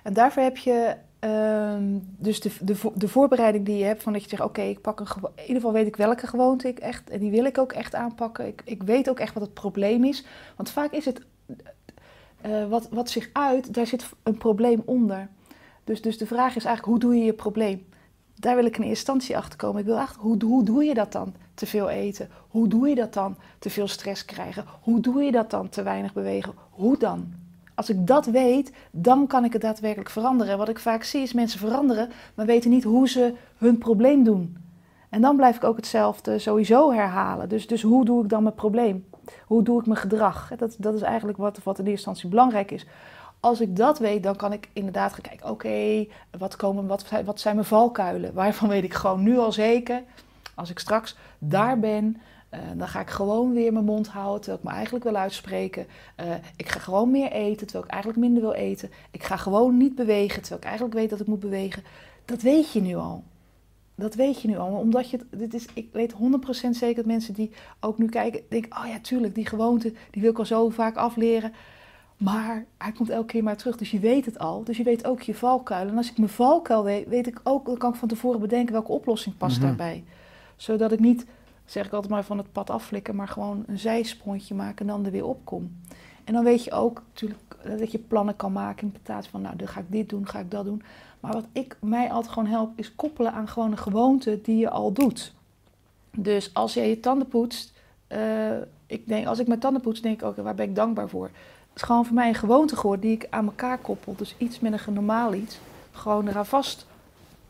En 0.02 0.12
daarvoor 0.12 0.42
heb 0.42 0.56
je 0.56 0.96
ehm, 1.18 1.98
dus 2.02 2.40
de, 2.40 2.50
de, 2.60 2.76
de 2.94 3.08
voorbereiding 3.08 3.66
die 3.66 3.76
je 3.76 3.84
hebt 3.84 4.02
van 4.02 4.12
dat 4.12 4.22
je 4.22 4.28
zegt, 4.28 4.42
oké, 4.42 4.62
ik 4.62 4.80
pak 4.80 5.00
een 5.00 5.06
in 5.34 5.40
ieder 5.40 5.54
geval 5.54 5.72
weet 5.72 5.86
ik 5.86 5.96
welke 5.96 6.26
gewoonte 6.26 6.68
ik 6.68 6.78
echt, 6.78 7.10
en 7.10 7.18
die 7.18 7.30
wil 7.30 7.44
ik 7.44 7.58
ook 7.58 7.72
echt 7.72 7.94
aanpakken. 7.94 8.46
Ik, 8.46 8.62
ik 8.64 8.82
weet 8.82 9.10
ook 9.10 9.18
echt 9.18 9.34
wat 9.34 9.42
het 9.42 9.54
probleem 9.54 10.04
is. 10.04 10.24
Want 10.56 10.70
vaak 10.70 10.92
is 10.92 11.04
het 11.04 11.20
eh, 12.40 12.68
wat, 12.68 12.88
wat 12.90 13.10
zich 13.10 13.30
uit, 13.32 13.74
daar 13.74 13.86
zit 13.86 14.06
een 14.22 14.38
probleem 14.38 14.82
onder. 14.84 15.28
Dus, 15.84 16.02
dus 16.02 16.18
de 16.18 16.26
vraag 16.26 16.56
is 16.56 16.64
eigenlijk, 16.64 16.84
hoe 16.84 16.98
doe 16.98 17.18
je 17.18 17.24
je 17.24 17.32
probleem? 17.32 17.86
Daar 18.34 18.56
wil 18.56 18.64
ik 18.64 18.76
in 18.76 18.82
eerste 18.82 18.88
instantie 18.88 19.36
achter 19.36 19.58
komen. 19.58 19.80
Ik 19.80 19.86
wil 19.86 19.96
eigenlijk, 19.96 20.26
hoe, 20.26 20.50
hoe 20.50 20.64
doe 20.64 20.84
je 20.84 20.94
dat 20.94 21.12
dan? 21.12 21.34
Te 21.54 21.66
veel 21.66 21.88
eten. 21.88 22.28
Hoe 22.48 22.68
doe 22.68 22.88
je 22.88 22.94
dat 22.94 23.12
dan? 23.14 23.36
Te 23.58 23.70
veel 23.70 23.88
stress 23.88 24.24
krijgen. 24.24 24.64
Hoe 24.80 25.00
doe 25.00 25.22
je 25.22 25.32
dat 25.32 25.50
dan? 25.50 25.68
Te 25.68 25.82
weinig 25.82 26.12
bewegen. 26.12 26.52
Hoe 26.70 26.98
dan? 26.98 27.32
Als 27.74 27.90
ik 27.90 28.06
dat 28.06 28.26
weet, 28.26 28.72
dan 28.90 29.26
kan 29.26 29.44
ik 29.44 29.52
het 29.52 29.62
daadwerkelijk 29.62 30.10
veranderen. 30.10 30.58
Wat 30.58 30.68
ik 30.68 30.78
vaak 30.78 31.02
zie 31.02 31.22
is 31.22 31.32
mensen 31.32 31.58
veranderen, 31.58 32.10
maar 32.34 32.46
weten 32.46 32.70
niet 32.70 32.84
hoe 32.84 33.08
ze 33.08 33.34
hun 33.56 33.78
probleem 33.78 34.24
doen. 34.24 34.56
En 35.08 35.20
dan 35.20 35.36
blijf 35.36 35.56
ik 35.56 35.64
ook 35.64 35.76
hetzelfde 35.76 36.38
sowieso 36.38 36.92
herhalen. 36.92 37.48
Dus, 37.48 37.66
dus 37.66 37.82
hoe 37.82 38.04
doe 38.04 38.22
ik 38.22 38.28
dan 38.28 38.42
mijn 38.42 38.54
probleem? 38.54 39.04
Hoe 39.46 39.62
doe 39.62 39.80
ik 39.80 39.86
mijn 39.86 39.98
gedrag? 39.98 40.52
Dat, 40.56 40.74
dat 40.78 40.94
is 40.94 41.00
eigenlijk 41.02 41.38
wat, 41.38 41.58
wat 41.62 41.78
in 41.78 41.84
eerste 41.86 41.90
instantie 41.90 42.28
belangrijk 42.28 42.70
is. 42.70 42.86
Als 43.40 43.60
ik 43.60 43.76
dat 43.76 43.98
weet, 43.98 44.22
dan 44.22 44.36
kan 44.36 44.52
ik 44.52 44.68
inderdaad 44.72 45.12
gaan 45.12 45.20
kijken, 45.20 45.50
oké, 45.50 46.06
wat, 46.38 46.56
wat, 46.86 47.04
zijn- 47.08 47.24
wat 47.24 47.40
zijn 47.40 47.54
mijn 47.54 47.66
valkuilen? 47.66 48.34
Waarvan 48.34 48.68
weet 48.68 48.84
ik 48.84 48.94
gewoon 48.94 49.22
nu 49.22 49.38
al 49.38 49.52
zeker, 49.52 50.02
als 50.62 50.70
ik 50.70 50.78
straks 50.78 51.16
daar 51.38 51.78
ben, 51.78 52.16
eh, 52.48 52.60
dan 52.76 52.88
ga 52.88 53.00
ik 53.00 53.10
gewoon 53.10 53.52
weer 53.52 53.72
mijn 53.72 53.84
mond 53.84 54.08
houden, 54.08 54.40
terwijl 54.40 54.58
ik 54.62 54.68
me 54.68 54.74
eigenlijk 54.74 55.04
wil 55.04 55.16
uitspreken. 55.16 55.86
Eh, 56.16 56.26
ik 56.56 56.68
ga 56.68 56.78
gewoon 56.80 57.10
meer 57.10 57.32
eten, 57.32 57.66
terwijl 57.66 57.84
ik 57.84 57.90
eigenlijk 57.90 58.20
minder 58.22 58.42
wil 58.42 58.52
eten. 58.52 58.90
Ik 59.10 59.22
ga 59.24 59.36
gewoon 59.36 59.76
niet 59.76 59.94
bewegen, 59.94 60.40
terwijl 60.40 60.60
ik 60.60 60.66
eigenlijk 60.66 60.94
weet 60.94 61.10
dat 61.10 61.20
ik 61.20 61.26
moet 61.26 61.40
bewegen. 61.40 61.82
Dat 62.24 62.42
weet 62.42 62.72
je 62.72 62.80
nu 62.80 62.94
al. 62.96 63.24
Dat 63.94 64.14
weet 64.14 64.42
je 64.42 64.48
nu 64.48 64.56
al, 64.58 64.68
omdat 64.72 65.10
je 65.10 65.18
dit 65.30 65.54
is, 65.54 65.66
ik 65.74 65.88
weet 65.92 66.12
100% 66.12 66.76
zeker 66.76 66.96
dat 66.96 67.04
mensen 67.06 67.34
die 67.34 67.50
ook 67.80 67.98
nu 67.98 68.06
kijken, 68.08 68.40
denken, 68.48 68.78
oh 68.78 68.86
ja, 68.88 68.98
tuurlijk, 69.00 69.34
die 69.34 69.46
gewoonte, 69.46 69.92
die 70.10 70.22
wil 70.22 70.30
ik 70.30 70.38
al 70.38 70.44
zo 70.46 70.68
vaak 70.68 70.96
afleren. 70.96 71.52
Maar 72.16 72.64
hij 72.78 72.92
komt 72.92 73.10
elke 73.10 73.26
keer 73.26 73.42
maar 73.42 73.56
terug, 73.56 73.76
dus 73.76 73.90
je 73.90 73.98
weet 73.98 74.24
het 74.24 74.38
al. 74.38 74.64
Dus 74.64 74.76
je 74.76 74.82
weet 74.82 75.06
ook 75.06 75.20
je 75.22 75.34
valkuil. 75.34 75.88
En 75.88 75.96
als 75.96 76.10
ik 76.10 76.16
mijn 76.18 76.28
valkuil 76.30 76.84
weet, 76.84 77.08
weet 77.08 77.26
ik 77.26 77.40
ook, 77.42 77.66
dan 77.66 77.76
kan 77.78 77.90
ik 77.92 77.98
van 77.98 78.08
tevoren 78.08 78.40
bedenken 78.40 78.72
welke 78.72 78.92
oplossing 78.92 79.36
past 79.36 79.56
Mhm. 79.58 79.66
daarbij. 79.66 80.04
Zodat 80.62 80.92
ik 80.92 81.00
niet, 81.00 81.26
zeg 81.64 81.86
ik 81.86 81.92
altijd 81.92 82.12
maar, 82.12 82.24
van 82.24 82.38
het 82.38 82.52
pad 82.52 82.70
afflikken, 82.70 83.16
maar 83.16 83.28
gewoon 83.28 83.64
een 83.66 83.78
zijsprongetje 83.78 84.54
maak 84.54 84.80
en 84.80 84.86
dan 84.86 85.04
er 85.04 85.10
weer 85.10 85.24
opkom. 85.26 85.76
En 86.24 86.32
dan 86.32 86.44
weet 86.44 86.64
je 86.64 86.72
ook 86.72 87.02
natuurlijk 87.08 87.40
dat 87.78 87.92
je 87.92 87.98
plannen 87.98 88.36
kan 88.36 88.52
maken 88.52 88.86
in 88.86 89.02
plaats 89.02 89.28
van, 89.28 89.40
nou, 89.40 89.56
dan 89.56 89.68
ga 89.68 89.80
ik 89.80 89.86
dit 89.88 90.08
doen, 90.08 90.28
ga 90.28 90.38
ik 90.38 90.50
dat 90.50 90.64
doen. 90.64 90.82
Maar 91.20 91.32
wat 91.32 91.46
ik 91.52 91.76
mij 91.80 92.10
altijd 92.10 92.32
gewoon 92.32 92.48
help, 92.48 92.70
is 92.74 92.94
koppelen 92.94 93.32
aan 93.32 93.48
gewoon 93.48 93.70
een 93.70 93.78
gewoonte 93.78 94.40
die 94.42 94.56
je 94.56 94.70
al 94.70 94.92
doet. 94.92 95.32
Dus 96.10 96.54
als 96.54 96.74
jij 96.74 96.88
je 96.88 97.00
tanden 97.00 97.28
poetst, 97.28 97.72
eh, 98.06 98.56
ik 98.86 99.08
denk, 99.08 99.26
als 99.26 99.38
ik 99.38 99.46
mijn 99.46 99.60
tanden 99.60 99.82
poets, 99.82 100.00
denk 100.00 100.20
ik 100.20 100.26
ook, 100.26 100.36
waar 100.36 100.54
ben 100.54 100.68
ik 100.68 100.74
dankbaar 100.74 101.08
voor? 101.08 101.24
Het 101.24 101.76
is 101.76 101.82
gewoon 101.82 102.04
voor 102.04 102.14
mij 102.14 102.28
een 102.28 102.34
gewoonte 102.34 102.76
geworden 102.76 103.00
die 103.00 103.14
ik 103.14 103.26
aan 103.30 103.44
elkaar 103.44 103.78
koppel. 103.78 104.14
Dus 104.16 104.34
iets 104.38 104.60
met 104.60 104.86
een 104.86 104.92
normaal 104.92 105.34
iets. 105.34 105.58
Gewoon 105.92 106.28
eraan 106.28 106.46
vast, 106.46 106.86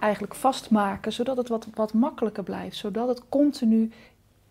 eigenlijk 0.03 0.35
vastmaken, 0.35 1.13
zodat 1.13 1.37
het 1.37 1.49
wat, 1.49 1.67
wat 1.75 1.93
makkelijker 1.93 2.43
blijft. 2.43 2.77
Zodat 2.77 3.09
het 3.09 3.23
continu 3.29 3.91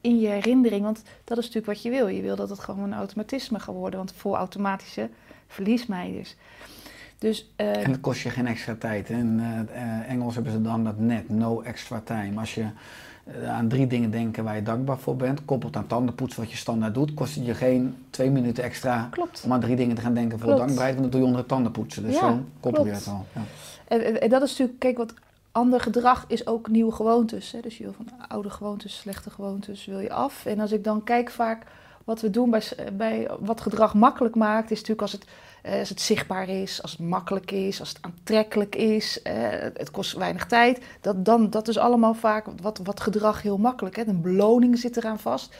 in 0.01 0.19
je 0.19 0.27
herinnering, 0.27 0.83
want 0.83 1.03
dat 1.23 1.37
is 1.37 1.45
natuurlijk 1.45 1.73
wat 1.73 1.81
je 1.81 1.89
wil. 1.89 2.07
Je 2.07 2.21
wil 2.21 2.35
dat 2.35 2.49
het 2.49 2.59
gewoon 2.59 2.83
een 2.83 2.93
automatisme 2.93 3.59
gaat 3.59 3.75
worden, 3.75 3.99
want 3.99 4.13
voor 4.13 4.35
automatische 4.35 5.09
verliesmeiders. 5.47 6.35
Dus 7.17 7.51
eh, 7.55 7.83
En 7.83 7.91
het 7.91 7.99
kost 7.99 8.21
je 8.21 8.29
geen 8.29 8.47
extra 8.47 8.75
tijd. 8.75 9.09
In 9.09 9.39
eh, 9.39 9.59
eh, 9.59 10.09
Engels 10.09 10.35
hebben 10.35 10.51
ze 10.51 10.61
dan 10.61 10.83
dat 10.83 10.99
net, 10.99 11.29
no 11.29 11.61
extra 11.61 12.01
time. 12.03 12.39
Als 12.39 12.55
je 12.55 12.65
aan 13.47 13.67
drie 13.67 13.87
dingen 13.87 14.11
denkt 14.11 14.37
waar 14.37 14.55
je 14.55 14.63
dankbaar 14.63 14.97
voor 14.97 15.15
bent, 15.15 15.45
koppelt 15.45 15.75
aan 15.75 15.87
tandenpoetsen 15.87 16.41
wat 16.41 16.51
je 16.51 16.57
standaard 16.57 16.93
doet, 16.93 17.13
kost 17.13 17.35
het 17.35 17.45
je 17.45 17.53
geen 17.53 17.95
twee 18.09 18.29
minuten 18.29 18.63
extra 18.63 19.07
klopt. 19.11 19.41
om 19.45 19.53
aan 19.53 19.59
drie 19.59 19.75
dingen 19.75 19.95
te 19.95 20.01
gaan 20.01 20.13
denken 20.13 20.37
voor 20.37 20.47
Klopt. 20.47 20.61
dankbaarheid, 20.61 20.97
want 20.99 21.03
dat 21.03 21.11
doe 21.11 21.21
je 21.21 21.27
onder 21.27 21.39
het 21.41 21.49
tandenpoetsen. 21.49 22.03
Dus 22.03 22.13
Ja, 22.13 22.19
zo 22.19 22.43
koppel 22.59 22.85
je 22.85 22.91
het 22.91 23.07
al. 23.07 23.25
Ja. 23.35 23.41
En 23.97 24.29
dat 24.29 24.41
is 24.41 24.49
natuurlijk, 24.49 24.79
kijk, 24.79 24.97
wat 24.97 25.13
ander 25.51 25.79
gedrag 25.79 26.25
is 26.27 26.47
ook 26.47 26.67
nieuwe 26.67 26.91
gewoontes. 26.91 27.51
Hè? 27.51 27.59
Dus 27.59 27.77
je 27.77 27.83
wil 27.83 27.93
van 27.93 28.07
oude 28.27 28.49
gewoontes, 28.49 28.97
slechte 28.97 29.29
gewoontes 29.29 29.85
wil 29.85 29.99
je 29.99 30.13
af. 30.13 30.45
En 30.45 30.59
als 30.59 30.71
ik 30.71 30.83
dan 30.83 31.03
kijk 31.03 31.29
vaak 31.29 31.65
wat 32.03 32.21
we 32.21 32.29
doen 32.29 32.49
bij, 32.49 32.63
bij 32.93 33.29
wat 33.39 33.61
gedrag 33.61 33.93
makkelijk 33.93 34.35
maakt, 34.35 34.71
is 34.71 34.77
natuurlijk 34.77 35.01
als 35.01 35.11
het, 35.11 35.25
eh, 35.61 35.79
als 35.79 35.89
het 35.89 36.01
zichtbaar 36.01 36.49
is, 36.49 36.81
als 36.81 36.91
het 36.91 36.99
makkelijk 36.99 37.51
is, 37.51 37.79
als 37.79 37.89
het 37.89 37.97
aantrekkelijk 38.01 38.75
is, 38.75 39.21
eh, 39.21 39.33
het 39.73 39.91
kost 39.91 40.13
weinig 40.13 40.45
tijd. 40.45 40.81
Dat, 41.01 41.25
dan, 41.25 41.49
dat 41.49 41.67
is 41.67 41.77
allemaal 41.77 42.13
vaak 42.13 42.45
wat, 42.61 42.79
wat 42.83 42.99
gedrag 42.99 43.41
heel 43.41 43.57
makkelijk. 43.57 43.95
Hè? 43.95 44.07
Een 44.07 44.21
beloning 44.21 44.77
zit 44.77 44.97
eraan 44.97 45.19
vast. 45.19 45.55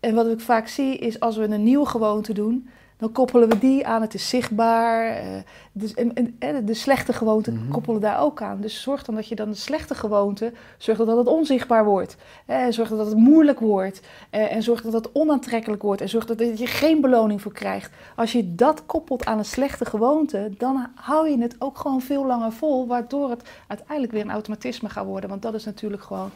En 0.00 0.14
wat 0.14 0.26
ik 0.26 0.40
vaak 0.40 0.68
zie 0.68 0.98
is 0.98 1.20
als 1.20 1.36
we 1.36 1.44
een 1.44 1.62
nieuwe 1.62 1.86
gewoonte 1.86 2.32
doen, 2.32 2.68
dan 2.98 3.12
koppelen 3.12 3.48
we 3.48 3.58
die 3.58 3.86
aan. 3.86 4.00
Het 4.02 4.14
is 4.14 4.28
zichtbaar. 4.28 5.06
eh, 5.16 5.26
dus, 5.72 5.94
en, 5.94 6.14
en, 6.14 6.36
en 6.38 6.64
de 6.64 6.74
slechte 6.74 7.12
gewoonte 7.12 7.50
Mhm. 7.50 7.68
koppelen 7.68 8.00
daar 8.00 8.20
ook 8.20 8.42
aan. 8.42 8.60
Dus 8.60 8.82
zorg 8.82 9.02
dan 9.04 9.14
dat 9.14 9.28
je 9.28 9.34
dan 9.34 9.50
de 9.50 9.56
slechte 9.56 9.94
gewoonte, 9.94 10.52
zorg 10.78 10.98
dat 10.98 11.16
het 11.16 11.26
onzichtbaar 11.26 11.84
wordt. 11.84 12.16
Eh, 12.46 12.66
zorg 12.70 12.88
dat 12.88 13.06
het 13.06 13.16
moeilijk 13.16 13.60
wordt. 13.60 14.00
Eh, 14.30 14.52
en 14.54 14.62
zorg 14.62 14.82
dat 14.82 14.92
het 14.92 15.12
onaantrekkelijk 15.12 15.82
wordt. 15.82 16.00
En 16.00 16.08
zorg 16.08 16.24
dat 16.26 16.58
je 16.58 16.66
geen 16.66 17.00
beloning 17.00 17.42
voor 17.42 17.52
krijgt. 17.52 17.92
Als 18.16 18.32
je 18.32 18.54
dat 18.54 18.86
koppelt 18.86 19.24
aan 19.24 19.38
een 19.38 19.44
slechte 19.44 19.84
gewoonte, 19.84 20.50
dan 20.58 20.86
hou 20.94 21.28
je 21.30 21.38
het 21.38 21.56
ook 21.58 21.78
gewoon 21.78 22.00
veel 22.00 22.26
langer 22.26 22.52
vol. 22.52 22.86
Waardoor 22.86 23.30
het 23.30 23.42
uiteindelijk 23.66 24.12
weer 24.12 24.22
een 24.24 24.30
automatisme 24.30 24.88
gaat 24.88 25.04
worden. 25.06 25.30
Want 25.30 25.42
dat 25.42 25.54
is 25.54 25.64
natuurlijk 25.64 26.02
gewoon 26.02 26.30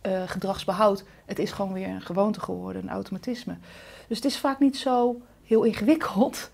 eh, 0.00 0.22
gedragsbehoud. 0.26 1.04
Het 1.26 1.38
is 1.38 1.52
gewoon 1.52 1.72
weer 1.72 1.88
een 1.88 2.00
gewoonte 2.02 2.40
geworden, 2.40 2.82
een 2.82 2.90
automatisme. 2.90 3.54
Dus 4.08 4.16
het 4.16 4.26
is 4.26 4.38
vaak 4.38 4.58
niet 4.58 4.76
zo 4.76 5.20
heel 5.44 5.62
ingewikkeld. 5.62 6.50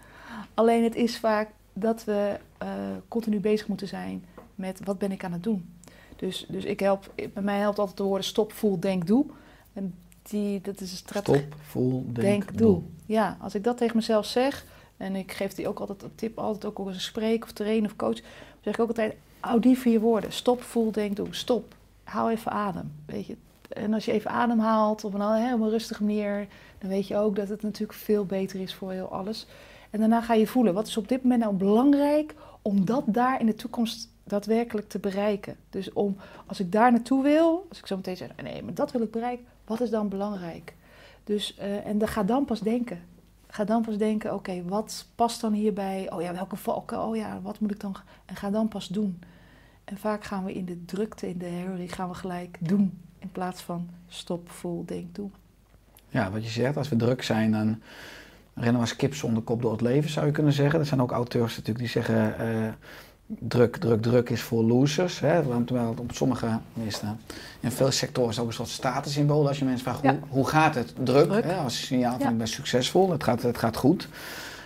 Alleen 0.55 0.85
het 0.85 0.95
is 0.95 1.19
vaak 1.19 1.49
dat 1.73 2.05
we 2.05 2.37
eh, 2.59 2.69
continu 3.09 3.41
bezig 3.41 3.69
moeten 3.69 3.89
zijn 3.89 4.25
met 4.55 4.81
wat 4.85 4.99
ben 4.99 5.13
ik 5.13 5.25
aan 5.25 5.33
het 5.33 5.43
doen. 5.43 5.73
Dus, 6.17 6.47
dus 6.49 6.65
ik 6.65 6.81
help, 6.81 7.13
bij 7.15 7.43
mij 7.43 7.59
helpt 7.59 7.79
altijd 7.79 7.97
de 7.97 8.03
woorden 8.03 8.27
stop, 8.27 8.53
voel, 8.53 8.81
denk, 8.81 9.07
doe. 9.07 9.27
En 9.73 9.95
die, 10.23 10.61
dat 10.61 10.81
is 10.81 10.91
een 10.91 10.97
strategie. 10.97 11.41
Stop, 11.41 11.61
voel, 11.61 12.05
denk, 12.13 12.27
Denk, 12.27 12.59
doe. 12.59 12.83
Ja, 13.07 13.37
als 13.41 13.55
ik 13.55 13.65
dat 13.65 13.77
tegen 13.77 13.97
mezelf 13.97 14.27
zeg, 14.27 14.65
en 14.97 15.17
ik 15.17 15.33
geef 15.33 15.55
die 15.55 15.69
ook 15.69 15.79
altijd 15.79 16.03
een 16.03 16.15
tip, 16.15 16.39
altijd 16.39 16.65
ook 16.65 16.79
als 16.79 16.95
ik 16.95 17.01
spreek 17.01 17.45
of 17.45 17.53
train 17.53 17.85
of 17.85 17.97
coach, 17.97 18.19
zeg 18.61 18.75
ik 18.75 18.81
ook 18.81 18.89
altijd, 18.89 19.15
hou 19.41 19.61
die 19.61 19.79
vier 19.79 20.01
woorden. 20.01 20.33
Stop, 20.33 20.63
voel, 20.63 20.93
denk, 20.93 21.17
doe. 21.17 21.27
Stop. 21.31 21.75
Hou 22.05 22.31
even 22.31 22.53
adem, 22.53 22.93
weet 23.07 23.27
je. 23.27 23.37
En 23.69 23.95
als 23.95 24.05
je 24.05 24.13
even 24.13 24.31
adem 24.31 24.59
haalt 24.59 25.05
op 25.05 25.15
een 25.15 25.35
helemaal 25.35 25.71
rustige 25.71 26.05
manier, 26.05 26.47
dan 26.79 26.91
weet 26.91 27.07
je 27.07 27.17
ook 27.17 27.37
dat 27.37 27.49
het 27.49 27.63
natuurlijk 27.63 27.99
veel 27.99 28.25
beter 28.25 28.61
is 28.61 28.75
voor 28.75 28.93
heel 28.93 29.13
alles. 29.13 29.47
En 29.91 30.01
daarna 30.01 30.21
ga 30.21 30.35
je 30.35 30.47
voelen, 30.47 30.75
wat 30.75 30.87
is 30.87 30.97
op 30.97 31.09
dit 31.09 31.23
moment 31.23 31.41
nou 31.41 31.55
belangrijk 31.55 32.35
om 32.63 32.85
dat 32.85 33.05
daar 33.07 33.41
in 33.41 33.47
de 33.47 33.55
toekomst 33.55 34.09
daadwerkelijk 34.25 34.89
te 34.89 34.99
bereiken. 34.99 35.57
Dus 35.71 35.93
om, 35.93 36.17
als 36.47 36.61
ik 36.61 36.73
daar 36.73 36.93
naartoe 36.93 37.23
wil, 37.23 37.67
als 37.69 37.79
ik 37.79 37.87
zo 37.87 37.97
meteen 37.97 38.17
zeg, 38.17 38.31
nee, 38.43 38.63
maar 38.63 38.75
dat 38.75 38.93
wil 38.93 39.03
ik 39.03 39.11
bereiken, 39.11 39.47
wat 39.65 39.81
is 39.81 39.91
dan 39.91 40.09
belangrijk? 40.09 40.75
Dus, 41.25 41.57
eh, 41.57 41.87
en 41.87 41.99
dan 41.99 42.09
ga 42.09 42.23
dan 42.23 42.45
pas 42.45 42.61
denken. 42.61 43.03
Ga 43.47 43.65
dan 43.65 43.83
pas 43.83 43.97
denken, 43.97 44.35
oké, 44.35 44.63
wat 44.65 45.07
past 45.15 45.41
dan 45.41 45.53
hierbij? 45.53 46.11
Oh 46.13 46.23
ja, 46.23 46.33
welke 46.33 46.57
valken? 46.57 47.03
Oh 47.05 47.17
ja, 47.17 47.41
wat 47.43 47.61
moet 47.61 47.71
ik 47.71 47.81
dan? 47.81 47.97
En 48.25 48.37
ga 48.37 48.51
dan 48.51 48.69
pas 48.69 48.89
doen. 48.89 49.23
En 49.85 49.99
vaak 49.99 50.25
gaan 50.25 50.45
we 50.45 50.53
in 50.53 50.65
de 50.65 50.85
drukte, 50.85 51.29
in 51.29 51.39
de 51.39 51.47
herrie, 51.47 51.89
gaan 51.89 52.09
we 52.09 52.15
gelijk 52.15 52.59
doen. 52.61 53.08
In 53.29 53.35
plaats 53.35 53.63
van 53.63 53.89
stop, 54.09 54.51
voel, 54.51 54.85
denk, 54.87 55.15
doe. 55.15 55.29
Ja, 56.09 56.31
wat 56.31 56.45
je 56.45 56.51
zegt, 56.51 56.77
als 56.77 56.89
we 56.89 56.97
druk 56.97 57.23
zijn, 57.23 57.53
dan 57.53 57.81
rennen 58.55 58.75
we 58.75 58.81
als 58.81 58.97
kip 58.97 59.15
zonder 59.15 59.43
kop 59.43 59.63
door 59.63 59.73
het 59.73 59.81
leven, 59.81 60.11
zou 60.11 60.27
je 60.27 60.33
kunnen 60.33 60.53
zeggen. 60.53 60.79
Er 60.81 60.87
zijn 60.87 61.03
ook 61.03 61.11
auteurs 61.11 61.51
natuurlijk 61.51 61.79
die 61.79 61.89
zeggen, 61.89 62.39
eh, 62.39 62.69
druk, 63.27 63.77
druk, 63.77 64.03
druk 64.03 64.31
is 64.31 64.43
voor 64.43 64.63
losers. 64.65 65.21
Hè? 65.21 65.43
Terwijl 65.65 65.89
het 65.89 66.01
op 66.01 66.13
sommige, 66.13 66.59
in 67.61 67.71
veel 67.71 67.91
sectoren 67.91 68.31
is 68.31 68.39
ook 68.39 68.47
een 68.47 68.53
soort 68.53 68.69
statussymbool. 68.69 69.49
Als 69.49 69.59
je 69.59 69.65
mensen 69.65 69.85
vraagt, 69.85 70.03
Ja. 70.03 70.11
hoe, 70.11 70.29
hoe 70.29 70.49
gaat 70.49 70.75
het? 70.75 70.95
Druk, 71.03 71.29
Druk. 71.29 71.45
Hè? 71.45 71.57
als 71.57 71.87
signaal 71.87 72.13
van 72.13 72.21
Ja. 72.21 72.31
ik 72.31 72.39
ben 72.39 72.49
succesvol, 72.49 73.11
het 73.11 73.25
gaat, 73.25 73.43
het 73.43 73.59
gaat 73.59 73.77
goed. 73.77 74.09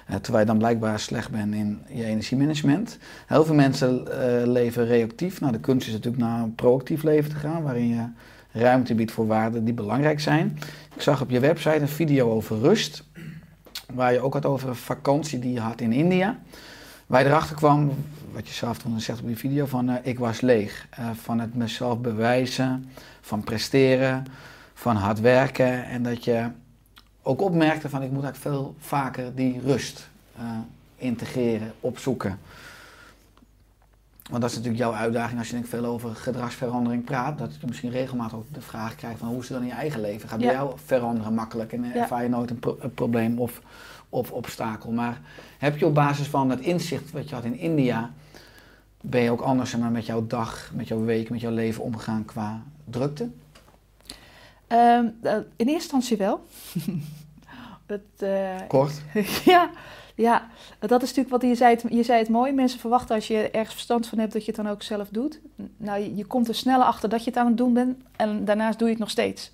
Eh, 0.06 0.16
terwijl 0.16 0.44
je 0.44 0.50
dan 0.50 0.58
blijkbaar 0.58 1.00
slecht 1.00 1.30
bent 1.30 1.54
in 1.54 1.82
je 1.88 2.04
energiemanagement. 2.04 2.98
Heel 3.26 3.44
veel 3.44 3.54
mensen 3.54 4.20
eh, 4.40 4.46
leven 4.46 4.86
reactief. 4.86 5.40
Nou, 5.40 5.52
de 5.52 5.60
kunst 5.60 5.86
is 5.86 5.92
natuurlijk 5.92 6.22
naar 6.22 6.42
een 6.42 6.54
proactief 6.54 7.02
leven 7.02 7.30
te 7.30 7.36
gaan, 7.36 7.62
waarin 7.62 7.88
je 7.88 8.04
ruimte 8.52 8.94
biedt 8.94 9.12
voor 9.12 9.26
waarden 9.26 9.64
die 9.64 9.74
belangrijk 9.74 10.20
zijn. 10.20 10.58
Ik 10.94 11.02
zag 11.02 11.20
op 11.20 11.30
je 11.30 11.40
website 11.40 11.80
een 11.80 11.88
video 11.88 12.30
over 12.30 12.58
rust, 12.58 13.04
waar 13.92 14.12
je 14.12 14.20
ook 14.20 14.32
had 14.32 14.46
over 14.46 14.68
een 14.68 14.76
vakantie 14.76 15.38
die 15.38 15.52
je 15.52 15.60
had 15.60 15.80
in 15.80 15.92
India. 15.92 16.38
Waar 17.06 17.22
je 17.22 17.28
erachter 17.28 17.56
kwam, 17.56 17.92
wat 18.32 18.48
je 18.48 18.54
zelf 18.54 18.78
toen 18.78 19.00
zegt 19.00 19.20
op 19.20 19.26
die 19.26 19.36
video, 19.36 19.66
van 19.66 19.88
eh, 19.88 19.96
ik 20.02 20.18
was 20.18 20.40
leeg. 20.40 20.86
Eh, 20.90 21.10
van 21.22 21.40
het 21.40 21.54
mezelf 21.54 21.98
bewijzen, 21.98 22.90
van 23.20 23.44
presteren, 23.44 24.24
van 24.74 24.96
hard 24.96 25.20
werken. 25.20 25.84
En 25.84 26.02
dat 26.02 26.24
je 26.24 26.46
ook 27.22 27.40
opmerkte 27.40 27.88
van 27.88 28.02
ik 28.02 28.10
moet 28.10 28.22
eigenlijk 28.24 28.54
veel 28.54 28.74
vaker 28.78 29.34
die 29.34 29.60
rust 29.64 30.08
eh, 30.36 30.42
integreren, 30.96 31.72
opzoeken. 31.80 32.38
Want 34.32 34.44
dat 34.44 34.50
is 34.52 34.56
natuurlijk 34.58 34.82
jouw 34.84 34.94
uitdaging 35.00 35.38
als 35.38 35.48
je 35.48 35.54
denk 35.54 35.66
veel 35.66 35.84
over 35.84 36.14
gedragsverandering 36.14 37.04
praat. 37.04 37.38
Dat 37.38 37.50
je 37.60 37.66
misschien 37.66 37.90
regelmatig 37.90 38.36
ook 38.38 38.46
de 38.54 38.60
vraag 38.60 38.94
krijgt 38.94 39.18
van 39.18 39.28
hoe 39.28 39.38
is 39.40 39.48
het 39.48 39.52
dan 39.58 39.62
in 39.66 39.72
je 39.72 39.78
eigen 39.80 40.00
leven? 40.00 40.28
Gaat 40.28 40.38
bij 40.38 40.46
Ja. 40.48 40.52
jou 40.54 40.72
veranderen 40.84 41.34
makkelijk 41.34 41.72
en 41.72 41.84
eh, 41.84 41.94
Ja. 41.94 42.00
ervaar 42.00 42.22
je 42.22 42.28
nooit 42.28 42.50
een, 42.50 42.58
pro- 42.58 42.76
een 42.80 42.94
probleem 42.94 43.38
of, 43.38 43.60
of 44.08 44.30
obstakel. 44.30 44.90
Maar 44.90 45.20
heb 45.58 45.78
je 45.78 45.86
op 45.86 45.94
basis 45.94 46.26
van 46.26 46.50
het 46.50 46.60
inzicht 46.60 47.10
wat 47.10 47.28
je 47.28 47.34
had 47.34 47.44
in 47.44 47.58
India, 47.58 48.10
ben 49.00 49.20
je 49.22 49.30
ook 49.30 49.40
anders 49.40 49.70
zeg 49.70 49.80
maar, 49.80 49.90
met 49.90 50.06
jouw 50.06 50.26
dag, 50.26 50.70
met 50.74 50.88
jouw 50.88 51.04
week, 51.04 51.30
met 51.30 51.40
jouw 51.40 51.52
leven 51.52 51.82
omgegaan 51.82 52.24
qua 52.24 52.62
drukte? 52.84 53.28
Ehm, 54.66 55.06
eh, 55.22 55.32
in 55.34 55.42
eerste 55.56 55.72
instantie 55.72 56.16
wel. 56.16 56.46
dat, 57.86 58.00
eh, 58.18 58.56
Kort. 58.68 59.02
ja, 59.44 59.70
ja, 60.22 60.48
dat 60.78 61.02
is 61.02 61.08
natuurlijk 61.08 61.42
wat 61.42 61.50
je 61.50 61.54
zei, 61.54 61.74
het, 61.74 61.84
je 61.88 62.02
zei 62.02 62.18
het 62.18 62.28
mooi. 62.28 62.52
Mensen 62.52 62.80
verwachten 62.80 63.14
als 63.14 63.26
je 63.26 63.50
ergens 63.50 63.74
verstand 63.74 64.06
van 64.06 64.18
hebt 64.18 64.32
dat 64.32 64.44
je 64.44 64.52
het 64.52 64.64
dan 64.64 64.72
ook 64.72 64.82
zelf 64.82 65.08
doet. 65.08 65.40
Nou, 65.76 66.00
je, 66.00 66.16
je 66.16 66.24
komt 66.24 66.48
er 66.48 66.54
sneller 66.54 66.86
achter 66.86 67.08
dat 67.08 67.24
je 67.24 67.30
het 67.30 67.38
aan 67.38 67.46
het 67.46 67.56
doen 67.56 67.72
bent. 67.72 67.96
En 68.16 68.44
daarnaast 68.44 68.78
doe 68.78 68.86
je 68.86 68.92
het 68.94 69.02
nog 69.02 69.10
steeds. 69.10 69.52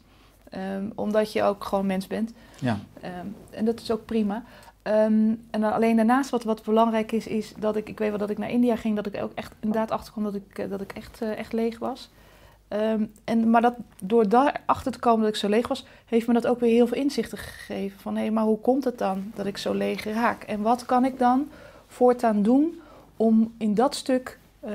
Ehm, 0.50 0.84
omdat 0.94 1.32
je 1.32 1.42
ook 1.42 1.64
gewoon 1.64 1.86
mens 1.86 2.06
bent. 2.06 2.32
Ja. 2.60 2.78
Ehm, 3.00 3.26
en 3.50 3.64
dat 3.64 3.80
is 3.80 3.90
ook 3.90 4.04
prima. 4.04 4.44
Ehm, 4.82 5.34
en 5.50 5.60
dan 5.60 5.72
alleen 5.72 5.96
daarnaast 5.96 6.30
wat, 6.30 6.44
wat 6.44 6.64
belangrijk 6.64 7.12
is, 7.12 7.26
is 7.26 7.52
dat 7.58 7.76
ik, 7.76 7.88
ik 7.88 7.98
weet 7.98 8.08
wel 8.08 8.18
dat 8.18 8.30
ik 8.30 8.38
naar 8.38 8.50
India 8.50 8.76
ging, 8.76 8.96
dat 8.96 9.06
ik 9.06 9.22
ook 9.22 9.32
echt 9.34 9.52
inderdaad 9.60 9.90
achterkwam 9.90 10.24
dat 10.24 10.34
ik, 10.34 10.58
eh, 10.58 10.70
dat 10.70 10.80
ik 10.80 10.92
echt, 10.92 11.22
eh, 11.22 11.38
echt 11.38 11.52
leeg 11.52 11.78
was. 11.78 12.10
Ehm, 12.68 13.04
en, 13.24 13.50
maar 13.50 13.60
dat, 13.60 13.74
door 14.02 14.28
daarachter 14.28 14.92
te 14.92 14.98
komen 14.98 15.20
dat 15.20 15.28
ik 15.28 15.40
zo 15.40 15.48
leeg 15.48 15.68
was, 15.68 15.86
heeft 16.04 16.26
me 16.26 16.32
dat 16.32 16.46
ook 16.46 16.60
weer 16.60 16.72
heel 16.72 16.86
veel 16.86 16.96
inzichten 16.96 17.38
gegeven. 17.38 18.00
Van 18.00 18.16
hé, 18.16 18.30
maar 18.30 18.44
hoe 18.44 18.58
komt 18.58 18.84
het 18.84 18.98
dan 18.98 19.32
dat 19.34 19.46
ik 19.46 19.56
zo 19.56 19.72
leeg 19.72 20.04
raak? 20.04 20.42
En 20.42 20.62
wat 20.62 20.86
kan 20.86 21.04
ik 21.04 21.18
dan 21.18 21.48
voortaan 21.86 22.42
doen 22.42 22.80
om 23.16 23.54
in 23.58 23.74
dat 23.74 23.94
stuk 23.94 24.38
eh, 24.60 24.72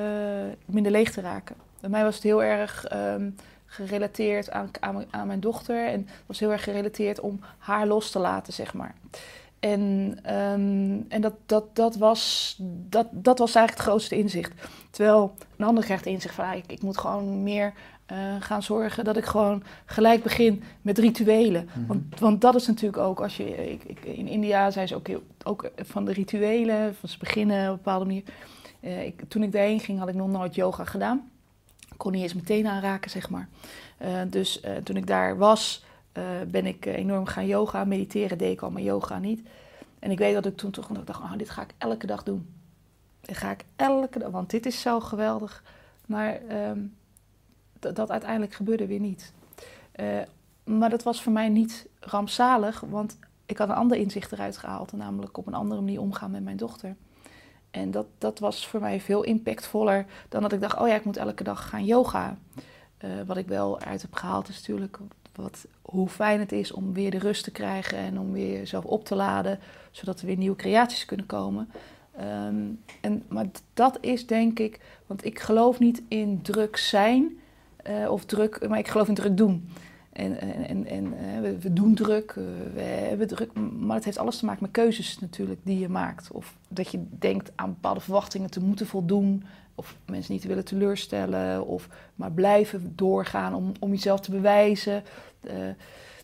minder 0.66 0.92
leeg 0.92 1.12
te 1.12 1.22
raken? 1.22 1.56
Bij 1.80 1.90
mij 1.90 2.04
was 2.04 2.16
het 2.16 2.24
heel 2.24 2.44
erg 2.44 2.86
ehm, 2.86 3.30
gerelateerd 3.66 4.52
aan, 4.52 4.70
aan, 4.80 5.06
aan 5.10 5.28
mijn 5.28 5.40
dochter. 5.40 5.88
En 5.88 6.00
het 6.00 6.24
was 6.26 6.40
heel 6.40 6.52
erg 6.52 6.64
gerelateerd 6.64 7.20
om 7.20 7.40
haar 7.58 7.88
los 7.88 8.12
te 8.12 8.20
laten, 8.20 8.54
zeg 8.54 8.74
maar. 8.74 8.96
En, 9.64 10.18
ehm, 10.24 11.02
en 11.08 11.22
dat, 11.22 11.34
dat, 11.46 11.76
dat, 11.76 11.96
was, 11.96 12.56
dat, 12.90 13.08
dat 13.12 13.40
was 13.40 13.56
eigenlijk 13.56 13.78
het 13.78 13.88
grootste 13.88 14.18
inzicht. 14.18 14.52
Terwijl 14.90 15.36
een 15.58 15.66
ander 15.66 15.84
krijgt 15.84 16.06
inzicht 16.06 16.36
van... 16.36 16.46
ah, 16.46 16.56
ik, 16.56 16.64
ik 16.68 16.82
moet 16.82 16.98
gewoon 16.98 17.44
meer 17.44 17.74
eh, 18.06 18.18
gaan 18.40 18.64
zorgen 18.64 19.04
dat 19.04 19.18
ik 19.18 19.26
gewoon 19.26 19.64
gelijk 19.86 20.24
begin 20.24 20.64
met 20.82 20.98
rituelen. 20.98 21.70
Mhm. 21.74 21.88
Want, 21.88 22.20
want 22.20 22.42
dat 22.42 22.56
is 22.56 22.68
natuurlijk 22.68 23.04
ook 23.04 23.22
als 23.22 23.38
je... 23.38 23.72
Ik, 23.72 23.84
ik, 23.84 24.06
in 24.06 24.28
India 24.28 24.72
zijn 24.72 24.88
ze 24.88 24.96
ook, 24.96 25.08
heel, 25.08 25.24
ook 25.44 25.72
van 25.76 26.06
de 26.06 26.14
rituelen, 26.14 26.96
van 26.96 27.10
ze 27.10 27.18
beginnen 27.18 27.64
op 27.64 27.70
een 27.70 27.76
bepaalde 27.84 28.06
manier. 28.06 28.24
Eh, 28.80 29.06
ik, 29.06 29.22
toen 29.28 29.44
ik 29.44 29.52
daarheen 29.52 29.80
ging 29.80 30.00
had 30.00 30.10
ik 30.10 30.16
nog 30.16 30.30
nooit 30.30 30.56
yoga 30.56 30.86
gedaan. 30.86 31.32
Ik 31.92 31.98
kon 31.98 32.12
niet 32.12 32.22
eens 32.22 32.34
meteen 32.34 32.68
aanraken, 32.68 33.10
zeg 33.10 33.30
maar. 33.30 33.48
Eh, 33.98 34.22
dus 34.28 34.62
toen 34.84 34.98
ik 34.98 35.08
daar 35.08 35.38
was, 35.38 35.84
eh, 36.14 36.24
ben 36.48 36.66
ik 36.66 36.86
eh, 36.86 36.96
enorm 36.96 37.26
gaan 37.26 37.48
yoga. 37.48 37.84
Mediteren 37.84 38.38
deed 38.38 38.52
ik 38.52 38.62
al, 38.62 38.72
maar 38.72 38.82
yoga 38.82 39.20
niet. 39.20 39.48
En 40.00 40.12
ik 40.12 40.18
weet 40.18 40.34
dat 40.34 40.46
ik 40.46 40.58
toen 40.58 40.72
toch 40.72 40.88
dacht, 40.88 41.20
oh, 41.22 41.34
dit 41.38 41.50
ga 41.50 41.62
ik 41.62 41.74
elke 41.78 42.06
dag 42.06 42.24
doen. 42.24 42.50
Dit 43.22 43.38
ga 43.38 43.52
ik 43.52 43.66
elke 43.76 44.20
dag, 44.20 44.30
want 44.32 44.50
dit 44.50 44.66
is 44.66 44.82
zo 44.82 45.00
geweldig. 45.00 45.64
Maar 46.06 46.42
ehm, 46.48 46.80
dat- 47.80 48.12
uiteindelijk 48.12 48.54
gebeurde 48.54 48.88
weer 48.88 49.00
niet. 49.00 49.34
Eh, 49.92 50.22
maar 50.64 50.90
dat 50.90 51.04
was 51.04 51.22
voor 51.22 51.32
mij 51.32 51.50
niet 51.50 51.88
rampzalig, 52.00 52.80
want 52.80 53.18
ik 53.46 53.58
had 53.58 53.70
een 53.70 53.76
ander 53.76 53.98
inzicht 53.98 54.32
eruit 54.32 54.58
gehaald. 54.58 54.92
Namelijk 54.92 55.38
op 55.38 55.48
een 55.48 55.54
andere 55.54 55.82
manier 55.82 56.02
omgaan 56.02 56.32
met 56.32 56.44
mijn 56.44 56.58
dochter. 56.58 56.96
En 57.72 57.92
dat, 57.92 58.06
dat 58.18 58.40
was 58.40 58.68
voor 58.68 58.80
mij 58.80 59.02
veel 59.02 59.24
impactvoller 59.24 60.06
dan 60.30 60.42
dat 60.42 60.52
ik 60.54 60.62
dacht, 60.62 60.80
oh 60.80 60.88
ja, 60.88 60.96
ik 60.96 61.06
moet 61.06 61.18
elke 61.18 61.44
dag 61.44 61.70
gaan 61.70 61.86
yoga. 61.86 62.38
Wat 63.26 63.38
ik 63.38 63.48
wel 63.48 63.80
uit 63.80 64.02
heb 64.02 64.14
gehaald 64.14 64.48
is 64.48 64.56
natuurlijk 64.56 65.00
wat, 65.36 65.66
hoe 65.82 66.10
fijn 66.10 66.40
het 66.40 66.52
is 66.52 66.72
om 66.72 66.94
weer 66.94 67.12
de 67.12 67.20
rust 67.20 67.44
te 67.44 67.52
krijgen 67.52 67.98
en 67.98 68.20
om 68.20 68.32
weer 68.32 68.58
jezelf 68.58 68.86
op 68.86 69.06
te 69.06 69.16
laden, 69.16 69.60
zodat 69.92 70.20
er 70.20 70.26
weer 70.26 70.38
nieuwe 70.38 70.56
creaties 70.56 71.06
kunnen 71.06 71.26
komen. 71.26 71.70
Ehm, 72.18 72.66
en, 73.02 73.24
maar 73.28 73.46
dat 73.74 73.98
is 74.02 74.28
denk 74.28 74.60
ik, 74.60 74.80
want 75.08 75.26
ik 75.26 75.40
geloof 75.40 75.80
niet 75.80 76.02
in 76.08 76.42
druk 76.42 76.78
zijn 76.78 77.38
eh, 77.76 78.12
of 78.12 78.26
druk, 78.26 78.68
maar 78.68 78.80
ik 78.80 78.88
geloof 78.88 79.08
in 79.08 79.14
druk 79.14 79.38
doen. 79.38 79.70
En, 80.14 80.40
en, 80.40 80.86
en, 80.86 81.14
eh, 81.18 81.52
we, 81.60 81.74
doen 81.74 81.96
druk, 81.96 82.34
we 82.74 82.82
hebben 82.82 83.28
druk, 83.28 83.54
maar 83.80 83.96
het 83.96 84.06
heeft 84.06 84.18
alles 84.18 84.38
te 84.38 84.46
maken 84.46 84.62
met 84.62 84.72
keuzes 84.72 85.20
natuurlijk 85.20 85.60
die 85.64 85.80
je 85.80 85.90
maakt. 85.90 86.32
Of 86.32 86.58
dat 86.68 86.92
je 86.92 87.04
denkt 87.10 87.52
aan 87.56 87.70
bepaalde 87.70 88.00
verwachtingen 88.00 88.50
te 88.50 88.60
moeten 88.60 88.88
voldoen, 88.88 89.44
of 89.76 89.98
mensen 90.06 90.34
niet 90.34 90.44
willen 90.44 90.66
teleurstellen, 90.66 91.68
of 91.68 91.88
maar 92.16 92.32
blijven 92.32 92.94
doorgaan 92.96 93.54
om, 93.54 93.72
om 93.80 93.90
jezelf 93.90 94.20
te 94.20 94.32
bewijzen. 94.32 95.04
Eh, 95.42 95.56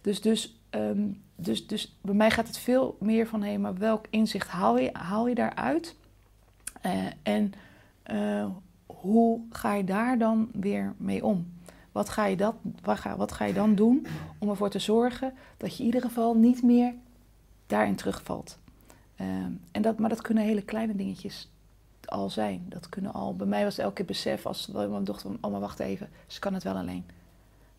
dus, 0.02 0.22
dus, 0.22 0.60
ehm, 0.70 1.08
dus, 1.36 1.68
dus 1.68 1.98
bij 2.02 2.14
mij 2.14 2.32
gaat 2.32 2.48
het 2.48 2.58
veel 2.58 2.98
meer 3.00 3.28
van, 3.28 3.44
hé, 3.44 3.58
maar 3.58 3.78
welk 3.78 4.06
inzicht 4.10 4.48
haal 4.48 4.78
je, 4.78 4.90
haal 4.94 5.28
je 5.28 5.36
daaruit? 5.36 5.96
Eh, 6.82 7.06
en 7.24 7.54
eh, 8.04 8.46
hoe 8.86 9.42
ga 9.50 9.74
je 9.74 9.84
daar 9.84 10.18
dan 10.18 10.50
weer 10.54 10.94
mee 10.98 11.26
om? 11.26 11.58
Wat 11.92 12.10
ga, 12.10 12.26
je 12.26 12.36
dat, 12.38 12.56
wat, 12.84 13.00
ga, 13.00 13.18
wat 13.18 13.32
ga 13.32 13.46
je 13.46 13.54
dan 13.54 13.76
doen 13.76 14.06
om 14.38 14.50
ervoor 14.50 14.70
te 14.70 14.80
zorgen 14.80 15.34
dat 15.58 15.72
je 15.74 15.80
in 15.80 15.86
ieder 15.86 16.02
geval 16.02 16.36
niet 16.36 16.64
meer 16.64 16.94
daarin 17.68 17.96
terugvalt? 17.96 18.58
Ehm, 19.16 19.52
en 19.72 19.82
dat, 19.82 20.00
maar 20.00 20.10
dat 20.10 20.22
kunnen 20.22 20.44
hele 20.44 20.62
kleine 20.62 20.96
dingetjes 20.96 21.50
al 22.10 22.30
zijn. 22.30 22.66
Dat 22.70 22.90
kunnen 22.90 23.14
al, 23.14 23.36
bij 23.36 23.48
mij 23.48 23.64
was 23.64 23.76
het 23.76 23.82
elke 23.84 23.96
keer 23.96 24.06
besef 24.06 24.46
als 24.46 24.68
mijn 24.68 25.04
dochter, 25.04 25.32
oh 25.42 25.52
maar 25.52 25.60
wacht 25.60 25.80
even, 25.80 26.10
ze 26.28 26.40
kan 26.40 26.54
het 26.54 26.64
wel 26.64 26.76
alleen. 26.76 27.06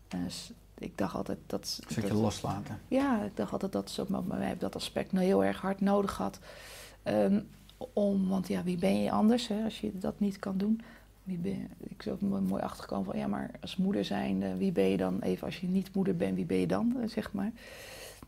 Dus 0.07 0.51
ik 0.77 0.97
dacht 0.97 1.15
altijd 1.15 1.37
dat... 1.45 1.79
Een 1.85 1.91
stukje 1.91 2.13
loslaten. 2.13 2.79
ja, 2.87 3.21
ik 3.23 3.35
dacht 3.37 3.51
altijd 3.51 3.71
dat 3.71 3.89
ze 3.89 4.05
wij 4.09 4.39
hebben 4.39 4.59
dat 4.59 4.75
aspect 4.75 5.11
nou 5.11 5.25
heel 5.25 5.43
erg 5.43 5.61
hard 5.61 5.81
nodig 5.81 6.11
gehad. 6.13 6.39
Ehm, 7.03 7.39
om, 7.93 8.27
want 8.27 8.47
ja, 8.47 8.63
wie 8.63 8.77
ben 8.77 9.01
je 9.01 9.11
anders 9.11 9.47
hè, 9.47 9.63
als 9.63 9.81
je 9.81 9.97
dat 9.97 10.19
niet 10.19 10.39
kan 10.39 10.57
doen? 10.57 10.81
Wie 11.23 11.37
ben, 11.37 11.69
ik 11.79 12.03
ben 12.03 12.13
ook 12.13 12.21
mooi, 12.21 12.61
achtergekomen 12.63 13.05
van 13.05 13.17
ja, 13.17 13.27
maar 13.27 13.51
als 13.61 13.75
moeder 13.77 14.05
zijn, 14.05 14.57
wie 14.57 14.71
ben 14.71 14.89
je 14.89 14.97
dan? 14.97 15.19
Even 15.19 15.45
als 15.45 15.59
je 15.59 15.67
niet 15.67 15.93
moeder 15.95 16.15
bent, 16.15 16.35
wie 16.35 16.45
ben 16.45 16.57
je 16.57 16.67
dan? 16.67 16.95
eh, 17.01 17.07
Zeg 17.07 17.33
maar. 17.33 17.51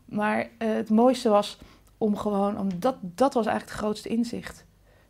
Maar 0.04 0.48
eh, 0.58 0.74
het 0.74 0.90
mooiste 0.90 1.28
was 1.28 1.58
om 1.98 2.16
gewoon, 2.16 2.58
om 2.58 2.80
dat, 2.80 2.96
dat 3.00 3.34
was 3.34 3.46
eigenlijk 3.46 3.76
het 3.76 3.84
grootste 3.84 4.08
inzicht. 4.08 4.64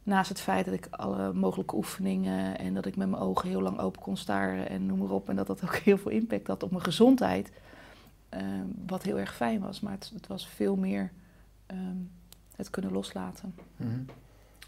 Naast 0.05 0.29
het 0.29 0.40
feit 0.40 0.64
dat 0.64 0.75
ik 0.75 0.87
alle 0.90 1.33
mogelijke 1.33 1.76
oefeningen 1.76 2.59
en 2.59 2.74
dat 2.74 2.87
ik 2.87 2.97
met 2.97 3.09
mijn 3.09 3.22
ogen 3.22 3.49
heel 3.49 3.61
lang 3.61 3.78
open 3.78 4.03
kon 4.03 4.16
staren 4.16 4.68
en 4.68 4.87
noem 4.87 4.99
maar 4.99 5.11
op. 5.11 5.28
En 5.28 5.37
dat 5.37 5.47
dat 5.47 5.64
ook 5.64 5.76
heel 5.89 5.99
veel 5.99 6.11
impact 6.11 6.47
had 6.47 6.62
op 6.62 6.70
mijn 6.70 6.85
gezondheid. 6.85 7.53
Eh, 8.28 8.41
wat 8.87 9.03
heel 9.03 9.18
erg 9.18 9.35
fijn 9.35 9.61
was, 9.61 9.81
maar 9.81 9.93
het, 9.93 10.11
het 10.14 10.26
was 10.26 10.49
veel 10.49 10.76
meer 10.76 11.11
ehm, 11.66 11.97
het 12.57 12.70
kunnen 12.70 12.93
loslaten. 12.93 13.55
Mhm. 13.76 13.89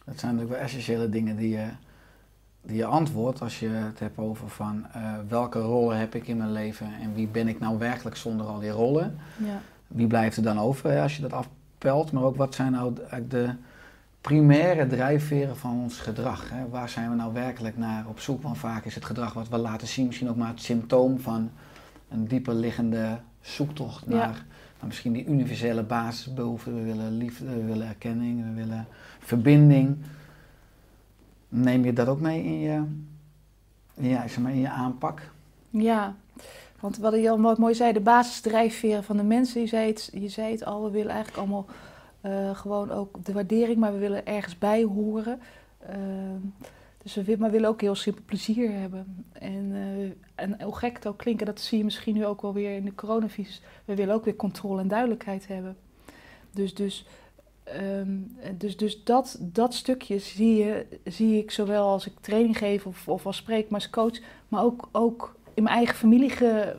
Dat 0.05 0.19
zijn 0.19 0.33
natuurlijk 0.33 0.61
wel 0.61 0.69
essentiële 0.69 1.09
dingen 1.09 1.37
die 1.37 1.51
je 1.51 1.69
je 2.67 2.85
antwoord 2.85 3.41
als 3.41 3.61
je 3.61 3.69
het 3.69 3.99
hebt 3.99 4.19
over 4.19 4.49
van 4.49 4.87
eh, 4.93 5.15
welke 5.29 5.61
rollen 5.61 5.99
heb 5.99 6.15
ik 6.15 6.29
in 6.29 6.37
mijn 6.37 6.53
leven 6.53 6.95
en 7.01 7.15
wie 7.15 7.27
ben 7.27 7.49
ik 7.49 7.61
nou 7.61 7.79
werkelijk 7.79 8.17
zonder 8.17 8.47
al 8.47 8.59
die 8.59 8.71
rollen. 8.71 9.19
Ja. 9.37 9.61
Wie 9.87 10.07
blijft 10.07 10.37
er 10.37 10.43
dan 10.43 10.59
over 10.59 10.91
hè, 10.91 11.03
als 11.03 11.17
je 11.17 11.23
dat 11.23 11.33
afpelt, 11.33 12.13
maar 12.13 12.23
ook 12.23 12.37
wat 12.37 12.55
zijn 12.55 12.73
nou 12.73 12.95
de 13.29 13.55
primaire 14.27 14.87
drijfveren 14.87 15.57
van 15.57 15.81
ons 15.83 15.99
gedrag. 15.99 16.51
Hè? 16.51 16.69
Waar 16.69 16.89
zijn 16.89 17.11
we 17.11 17.17
nou 17.17 17.33
werkelijk 17.33 17.77
naar 17.77 18.07
op 18.09 18.21
zoek? 18.21 18.43
Want 18.43 18.59
vaak 18.59 18.85
is 18.85 18.95
het 18.95 19.05
gedrag 19.05 19.33
wat 19.33 19.49
we 19.49 19.57
laten 19.57 19.89
zien 19.89 20.07
misschien 20.07 20.29
ook 20.29 20.37
maar 20.37 20.49
het 20.49 20.63
symptoom 20.63 21.21
van 21.21 21.51
een 22.09 22.27
dieper 22.27 22.55
liggende 22.55 23.19
zoektocht 23.41 24.05
Ja. 24.09 24.15
naar, 24.17 24.45
naar 24.79 24.87
misschien 24.87 25.13
die 25.13 25.27
universele 25.27 25.83
basisbehoeften. 25.83 26.75
We 26.75 26.83
willen 26.83 27.17
liefde, 27.17 27.45
we 27.45 27.65
willen 27.65 27.87
erkenning, 27.89 28.45
we 28.45 28.55
willen 28.55 28.87
verbinding. 29.21 29.97
Neem 31.49 31.85
je 31.85 31.93
dat 31.93 32.09
ook 32.09 32.21
mee 32.21 32.45
in 32.45 32.59
je, 32.61 32.83
je, 33.95 34.15
zeg 34.15 34.39
maar, 34.39 34.53
in 34.53 34.61
je 34.61 34.71
aanpak? 34.71 35.31
Ja, 35.71 36.15
want 36.81 36.99
wat 36.99 37.15
je 37.15 37.31
al 37.31 37.39
mo- 37.39 37.55
mooi 37.59 37.75
zei, 37.75 37.93
de 37.93 38.01
basisdrijfveren 38.01 39.05
van 39.05 39.17
de 39.17 39.23
mensen, 39.23 39.61
je 39.61 39.67
zei 39.67 39.87
het, 39.87 40.11
je 40.13 40.29
zei 40.29 40.51
het 40.53 40.65
al, 40.65 40.85
we 40.85 40.91
willen 40.91 41.11
eigenlijk 41.13 41.39
allemaal 41.39 41.67
eh, 42.27 42.57
gewoon 42.57 42.91
ook 42.91 43.25
de 43.25 43.33
waardering, 43.33 43.77
maar 43.79 43.93
we 43.93 43.99
willen 43.99 44.27
ergens 44.27 44.59
bij 44.59 44.83
horen. 44.83 45.41
Ehm, 45.79 46.41
dus 47.03 47.15
we 47.15 47.25
willen, 47.25 47.41
maar 47.41 47.51
willen 47.51 47.69
ook 47.69 47.81
heel 47.81 47.95
simpel 47.95 48.23
plezier 48.27 48.73
hebben. 48.73 49.25
En, 49.33 49.71
eh, 49.73 50.45
en 50.45 50.63
hoe 50.63 50.77
gek 50.77 50.95
het 50.97 51.07
ook 51.07 51.19
klinkt, 51.19 51.41
en 51.41 51.47
dat 51.47 51.61
zie 51.61 51.79
je 51.79 51.85
misschien 51.85 52.15
nu 52.15 52.27
ook 52.27 52.43
wel 52.43 52.53
weer 52.53 52.77
in 52.77 52.85
de 52.85 52.95
coronavirus, 52.95 53.63
we 53.85 53.95
willen 53.95 54.15
ook 54.15 54.25
weer 54.25 54.37
controle 54.37 54.81
en 54.81 54.89
duidelijkheid 54.89 55.47
hebben. 55.47 55.77
Dus, 56.51 56.75
dus, 56.75 57.07
ehm, 57.63 58.19
dus, 58.59 58.77
dus 58.77 59.05
dat, 59.05 59.39
dat 59.41 59.75
stukje 59.75 60.19
zie, 60.19 60.57
je, 60.65 60.87
zie 61.05 61.39
ik 61.39 61.51
zowel 61.51 61.89
als 61.89 62.07
ik 62.07 62.21
training 62.21 62.59
geef 62.59 62.87
of, 62.87 63.09
of 63.09 63.27
als 63.27 63.37
spreek, 63.37 63.69
maar 63.71 63.81
als 63.81 63.91
coach, 63.91 64.19
maar 64.49 64.63
ook, 64.65 64.89
ook 64.93 65.37
in 65.55 65.63
mijn 65.63 65.77
eigen 65.77 65.97
familie, 65.97 66.33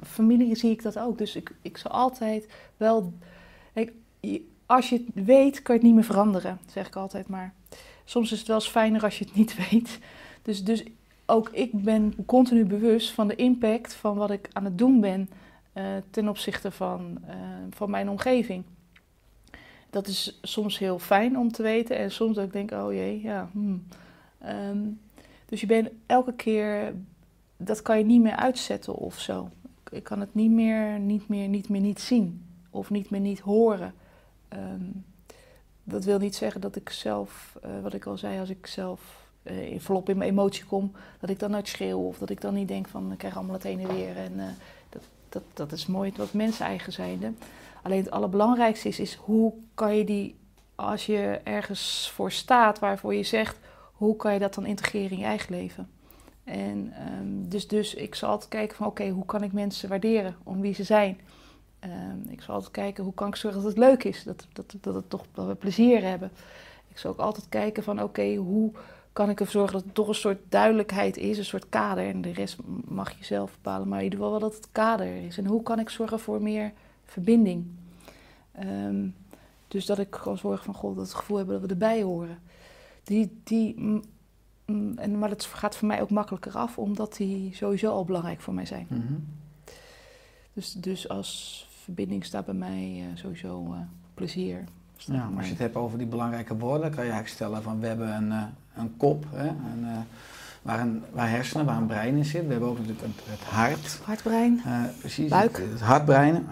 familie 0.03 0.55
zie 0.55 0.71
ik 0.71 0.81
dat 0.83 0.99
ook. 0.99 1.17
Dus 1.17 1.35
ik, 1.35 1.55
ik 1.61 1.77
zal 1.77 1.91
altijd 1.91 2.47
wel. 2.77 3.13
Je- 4.19 4.55
als 4.67 4.89
je 4.89 5.03
het 5.13 5.25
weet, 5.25 5.61
kan 5.61 5.75
je 5.75 5.81
het 5.81 5.89
niet 5.89 5.93
meer 5.93 6.03
veranderen, 6.03 6.59
zeg 6.71 6.87
ik 6.87 6.95
altijd 6.95 7.27
maar. 7.27 7.53
Soms 8.05 8.31
is 8.31 8.37
het 8.37 8.47
wel 8.47 8.55
eens 8.55 8.69
fijner 8.69 9.03
als 9.03 9.19
je 9.19 9.25
het 9.25 9.35
niet 9.35 9.55
weet. 9.69 9.99
Dus, 10.41 10.63
dus 10.63 10.83
ook 11.25 11.49
ik 11.49 11.71
ben 11.71 12.25
continu 12.25 12.65
bewust 12.65 13.11
van 13.11 13.27
de 13.27 13.35
impact 13.35 13.93
van 13.93 14.15
wat 14.15 14.31
ik 14.31 14.49
aan 14.53 14.65
het 14.65 14.77
doen 14.77 14.99
ben 14.99 15.29
eh, 15.73 15.83
ten 16.09 16.29
opzichte 16.29 16.71
van, 16.71 17.17
eh, 17.27 17.35
van 17.69 17.89
mijn 17.89 18.09
omgeving. 18.09 18.63
Dat 19.89 20.07
is 20.07 20.39
soms 20.41 20.77
heel 20.77 20.99
fijn 20.99 21.37
om 21.37 21.51
te 21.51 21.63
weten 21.63 21.97
en 21.97 22.11
soms 22.11 22.37
ik 22.37 22.53
denk, 22.53 22.71
oh 22.71 22.93
jee, 22.93 23.21
ja. 23.21 23.49
hmm. 23.51 23.83
Ehm, 24.37 24.77
dus 25.45 25.61
je 25.61 25.67
bent 25.67 25.89
elke 26.05 26.33
keer 26.33 26.93
dat 27.57 27.81
kan 27.81 27.97
je 27.97 28.05
niet 28.05 28.21
meer 28.21 28.35
uitzetten 28.35 28.95
of 28.95 29.19
zo. 29.19 29.49
Ik 29.91 30.03
kan 30.03 30.19
het 30.19 30.33
niet 30.33 30.51
meer 30.51 30.99
niet, 30.99 31.27
meer, 31.27 31.47
niet, 31.47 31.69
meer 31.69 31.81
niet 31.81 31.99
zien 31.99 32.45
of 32.69 32.89
niet 32.89 33.09
meer 33.09 33.19
niet 33.19 33.39
horen. 33.39 33.93
Ehm, 34.49 34.85
dat 35.83 36.03
wil 36.03 36.19
niet 36.19 36.35
zeggen 36.35 36.61
dat 36.61 36.75
ik 36.75 36.89
zelf, 36.89 37.57
eh, 37.61 37.69
wat 37.81 37.93
ik 37.93 38.05
al 38.05 38.17
zei, 38.17 38.39
als 38.39 38.49
ik 38.49 38.67
zelf 38.67 39.25
eh, 39.43 39.79
volop 39.79 40.09
in 40.09 40.17
mijn 40.17 40.29
emotie 40.29 40.65
kom, 40.65 40.91
dat 41.19 41.29
ik 41.29 41.39
dan 41.39 41.51
nooit 41.51 41.67
schreeuw 41.67 41.99
of 41.99 42.17
dat 42.17 42.29
ik 42.29 42.41
dan 42.41 42.53
niet 42.53 42.67
denk 42.67 42.87
van 42.87 43.11
ik 43.11 43.17
krijg 43.17 43.35
allemaal 43.35 43.53
het 43.53 43.63
heen 43.63 43.79
en 43.79 43.95
weer. 43.95 44.17
En, 44.17 44.39
eh, 44.39 44.45
dat, 44.89 45.01
dat, 45.29 45.43
dat 45.53 45.71
is 45.71 45.85
mooi 45.85 46.13
wat 46.17 46.33
mensen 46.33 46.65
eigen 46.65 46.93
zijnde. 46.93 47.33
Alleen 47.83 47.99
het 48.03 48.11
allerbelangrijkste 48.11 48.87
is, 48.87 48.99
is 48.99 49.15
hoe 49.15 49.53
kan 49.73 49.95
je 49.95 50.03
die, 50.03 50.35
als 50.75 51.05
je 51.05 51.39
ergens 51.43 52.11
voor 52.13 52.31
staat 52.31 52.79
waarvoor 52.79 53.15
je 53.15 53.23
zegt, 53.23 53.57
hoe 53.93 54.15
kan 54.15 54.33
je 54.33 54.39
dat 54.39 54.53
dan 54.53 54.65
integreren 54.65 55.11
in 55.11 55.17
je 55.17 55.25
eigen 55.25 55.55
leven? 55.55 55.89
En 56.43 56.93
ehm, 56.93 57.49
dus, 57.49 57.67
dus 57.67 57.93
ik 57.93 58.15
zal 58.15 58.29
altijd 58.29 58.49
kijken 58.49 58.77
van 58.77 58.87
oké, 58.87 59.09
hoe 59.09 59.25
kan 59.25 59.43
ik 59.43 59.53
mensen 59.53 59.89
waarderen 59.89 60.35
om 60.43 60.61
wie 60.61 60.73
ze 60.73 60.83
zijn? 60.83 61.19
Ehm, 61.91 62.29
ik 62.29 62.41
zal 62.41 62.53
altijd 62.53 62.71
kijken 62.71 63.03
hoe 63.03 63.13
kan 63.13 63.27
ik 63.27 63.35
zorgen 63.35 63.61
dat 63.61 63.69
het 63.69 63.79
leuk 63.79 64.03
is, 64.03 64.23
dat, 64.23 64.47
dat, 64.53 64.75
dat, 64.81 64.95
het 64.95 65.09
toch, 65.09 65.25
dat 65.33 65.47
we 65.47 65.55
plezier 65.55 66.03
hebben. 66.03 66.31
Ik 66.87 66.97
zal 66.97 67.11
ook 67.11 67.19
altijd 67.19 67.49
kijken 67.49 67.83
van 67.83 68.03
oké, 68.03 68.35
hoe 68.35 68.71
kan 69.13 69.29
ik 69.29 69.39
ervoor 69.39 69.53
zorgen 69.53 69.73
dat 69.73 69.85
er 69.85 69.93
toch 69.93 70.07
een 70.07 70.15
soort 70.15 70.41
duidelijkheid 70.49 71.17
is, 71.17 71.37
een 71.37 71.45
soort 71.45 71.69
kader. 71.69 72.07
En 72.07 72.21
de 72.21 72.31
rest 72.31 72.57
mag 72.85 73.17
je 73.17 73.25
zelf 73.25 73.51
bepalen, 73.51 73.87
maar 73.87 73.97
in 73.97 74.03
ieder 74.03 74.19
geval 74.19 74.39
wel 74.39 74.49
dat 74.49 74.55
het 74.55 74.71
kader 74.71 75.25
is. 75.25 75.37
En 75.37 75.45
hoe 75.45 75.63
kan 75.63 75.79
ik 75.79 75.89
zorgen 75.89 76.19
voor 76.19 76.41
meer 76.41 76.71
verbinding? 77.05 77.65
Ehm, 78.51 79.07
dus 79.67 79.85
dat 79.85 79.99
ik 79.99 80.15
gewoon 80.15 80.37
zorg 80.37 80.63
van 80.63 80.73
god, 80.73 80.95
dat 80.95 81.05
het 81.05 81.15
gevoel 81.15 81.37
hebben 81.37 81.55
dat 81.55 81.65
we 81.65 81.71
erbij 81.71 82.01
horen. 82.01 82.39
Die, 83.03 83.39
die, 83.43 83.79
mm, 83.79 84.01
mm, 84.65 84.97
en, 84.97 85.19
maar 85.19 85.29
dat 85.29 85.45
gaat 85.45 85.75
voor 85.75 85.87
mij 85.87 86.01
ook 86.01 86.09
makkelijker 86.09 86.57
af, 86.57 86.77
omdat 86.77 87.15
die 87.15 87.55
sowieso 87.55 87.91
al 87.91 88.05
belangrijk 88.05 88.41
voor 88.41 88.53
mij 88.53 88.65
zijn. 88.65 88.87
Mhm. 88.89 89.13
Dus, 90.53 90.73
dus 90.73 91.09
als 91.09 91.66
verbinding 91.87 92.25
staat 92.25 92.45
bij 92.45 92.53
mij 92.53 92.95
eh, 92.97 93.17
sowieso 93.17 93.73
eh, 93.73 93.79
plezier. 94.13 94.63
Ja, 94.95 95.27
maar 95.29 95.37
als 95.37 95.45
je 95.45 95.51
het 95.51 95.61
hebt 95.61 95.75
over 95.75 95.97
die 95.97 96.07
belangrijke 96.07 96.57
woorden, 96.57 96.81
kan 96.89 97.05
je 97.05 97.11
eigenlijk 97.11 97.27
stellen 97.27 97.63
van 97.63 97.79
we 97.79 97.87
hebben 97.87 98.15
een, 98.15 98.31
eh, 98.31 98.43
een 98.75 98.97
kop, 98.97 99.25
hè, 99.31 99.47
een, 99.47 99.85
waar, 100.61 100.79
een, 100.79 101.03
waar 101.11 101.29
hersenen, 101.29 101.65
waar 101.65 101.77
een 101.77 101.85
brein 101.85 102.15
in 102.15 102.25
zit. 102.25 102.45
We 102.45 102.51
hebben 102.51 102.69
ook 102.69 102.77
natuurlijk 102.77 103.05
het, 103.05 103.25
het 103.25 103.39
hart. 103.39 103.99
Hartbrein. 104.03 104.61
eh, 104.65 104.81
precies, 104.99 105.29
Buik. 105.29 105.57
Het, 105.57 105.71
het 105.71 105.81
hartbrein, 105.81 106.47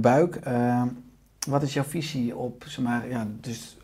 buik. 0.00 0.38
Wat 1.48 1.62
is 1.62 1.72
jouw 1.74 1.84
visie 1.84 2.36
op, 2.36 2.64
zeg 2.66 2.84
maar, 2.84 3.08
ja, 3.08 3.26
dus 3.40 3.76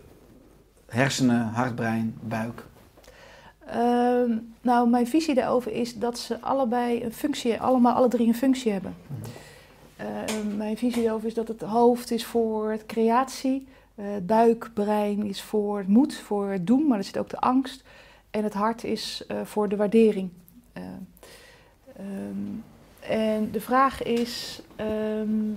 hersenen, 0.88 1.46
hartbrein, 1.48 2.14
buik? 2.20 2.64
Ehm, 3.66 4.36
nou, 4.60 4.88
mijn 4.88 5.06
visie 5.06 5.34
daarover 5.34 5.72
is 5.72 5.98
dat 5.98 6.18
ze 6.18 6.40
allebei 6.40 7.04
een 7.04 7.12
functie, 7.12 7.60
allemaal 7.60 7.94
alle 7.94 8.08
drie 8.08 8.26
een 8.26 8.34
functie 8.34 8.72
hebben. 8.72 8.94
Ehm, 9.96 10.56
mijn 10.56 10.76
visie 10.76 11.02
daarover 11.02 11.26
is 11.26 11.34
dat 11.34 11.48
het 11.48 11.60
hoofd 11.60 12.10
is 12.10 12.24
voor 12.24 12.78
creatie, 12.86 13.66
eh, 13.94 14.04
het 14.12 14.26
buik, 14.26 14.70
brein 14.74 15.26
is 15.26 15.42
voor 15.42 15.78
het 15.78 15.88
moed, 15.88 16.14
voor 16.14 16.48
het 16.48 16.66
doen, 16.66 16.86
maar 16.86 16.98
er 16.98 17.04
zit 17.04 17.18
ook 17.18 17.30
de 17.30 17.40
angst. 17.40 17.84
En 18.30 18.44
het 18.44 18.54
hart 18.54 18.84
is 18.84 19.24
eh, 19.28 19.40
voor 19.44 19.68
de 19.68 19.76
waardering. 19.76 20.30
Eh, 20.72 20.82
ehm, 21.96 22.36
en 23.00 23.50
de 23.50 23.60
vraag 23.60 24.02
is, 24.02 24.62
ehm, 24.76 25.50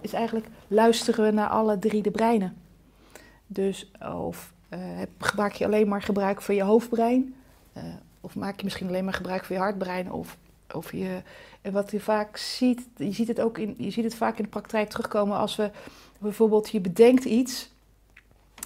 is 0.00 0.12
eigenlijk, 0.12 0.46
luisteren 0.68 1.24
we 1.24 1.30
naar 1.30 1.48
alle 1.48 1.78
drie 1.78 2.02
de 2.02 2.10
breinen? 2.10 2.56
Dus 3.46 3.90
of 4.00 4.52
eh, 4.68 5.02
maak 5.36 5.52
je 5.52 5.64
alleen 5.64 5.88
maar 5.88 6.02
gebruik 6.02 6.42
van 6.42 6.54
je 6.54 6.62
hoofdbrein? 6.62 7.34
Eh, 7.72 7.82
of 8.20 8.34
maak 8.34 8.56
je 8.56 8.64
misschien 8.64 8.88
alleen 8.88 9.04
maar 9.04 9.14
gebruik 9.14 9.44
van 9.44 9.56
je 9.56 9.62
hartbrein? 9.62 10.12
Of, 10.12 10.36
of 10.74 10.92
je, 10.92 11.22
en 11.60 11.72
wat 11.72 11.90
je 11.90 12.00
vaak 12.00 12.36
ziet, 12.36 12.86
je 12.96 13.12
ziet, 13.12 13.28
het 13.28 13.40
ook 13.40 13.58
in, 13.58 13.74
je 13.78 13.90
ziet 13.90 14.04
het 14.04 14.14
vaak 14.14 14.36
in 14.38 14.44
de 14.44 14.50
praktijk 14.50 14.88
terugkomen 14.88 15.36
als 15.36 15.56
we 15.56 15.70
bijvoorbeeld, 16.18 16.70
je 16.70 16.80
bedenkt 16.80 17.24
iets, 17.24 17.70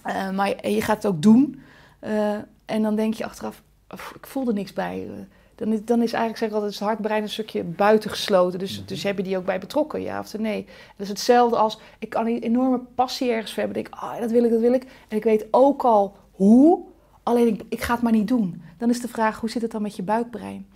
eh, 0.03 0.31
maar 0.31 0.69
je, 0.69 0.83
gaat 0.83 1.03
het 1.03 1.07
ook 1.13 1.23
doen. 1.23 1.63
eh, 1.99 2.35
en 2.65 2.83
dan 2.83 2.97
denk 2.97 3.15
je 3.15 3.25
achteraf, 3.25 3.63
"Pff, 3.87 4.13
ik 4.15 4.27
voel 4.27 4.49
er 4.49 4.55
niks 4.55 4.73
bij. 4.73 5.09
Dan, 5.55 5.73
is, 5.73 5.85
dan 5.85 6.03
is 6.03 6.13
eigenlijk, 6.13 6.37
zeg 6.39 6.49
ik 6.49 6.55
altijd, 6.55 6.73
het 6.73 6.83
hartbrein 6.83 7.23
een 7.23 7.29
stukje 7.29 7.65
buitengesloten. 7.65 8.59
Dus, 8.59 8.87
dus 8.87 9.03
heb 9.03 9.17
je 9.17 9.23
die 9.23 9.37
ook 9.37 9.45
bij 9.45 9.59
betrokken, 9.59 10.01
ja 10.03 10.19
of 10.21 10.39
nee? 10.39 10.65
Dat 10.65 10.75
is 10.97 11.09
hetzelfde 11.09 11.57
als, 11.57 11.79
ik 11.99 12.09
kan 12.11 12.27
een 12.27 12.39
enorme 12.43 12.81
passie 12.95 13.31
ergens 13.31 13.53
voor 13.53 13.63
hebben. 13.63 13.79
Ik 13.83 13.91
denk, 13.91 14.03
ah, 14.03 14.21
dat 14.21 14.31
wil 14.31 14.45
ik, 14.45 14.51
dat 14.51 14.61
wil 14.61 14.73
ik. 14.73 14.83
En 15.09 15.17
ik 15.17 15.25
weet 15.25 15.47
ook 15.51 15.85
al 15.85 16.17
hoe, 16.33 16.85
alleen 17.23 17.47
ik, 17.47 17.63
ik 17.69 17.81
ga 17.81 17.93
het 17.95 18.03
maar 18.03 18.13
niet 18.13 18.29
doen. 18.29 18.63
Dan 18.79 18.91
is 18.91 19.01
de 19.01 19.09
vraag, 19.09 19.41
hoe 19.41 19.51
zit 19.51 19.63
het 19.63 19.71
dan 19.71 19.83
met 19.83 19.97
je 19.97 20.03
buikbrein? 20.03 20.67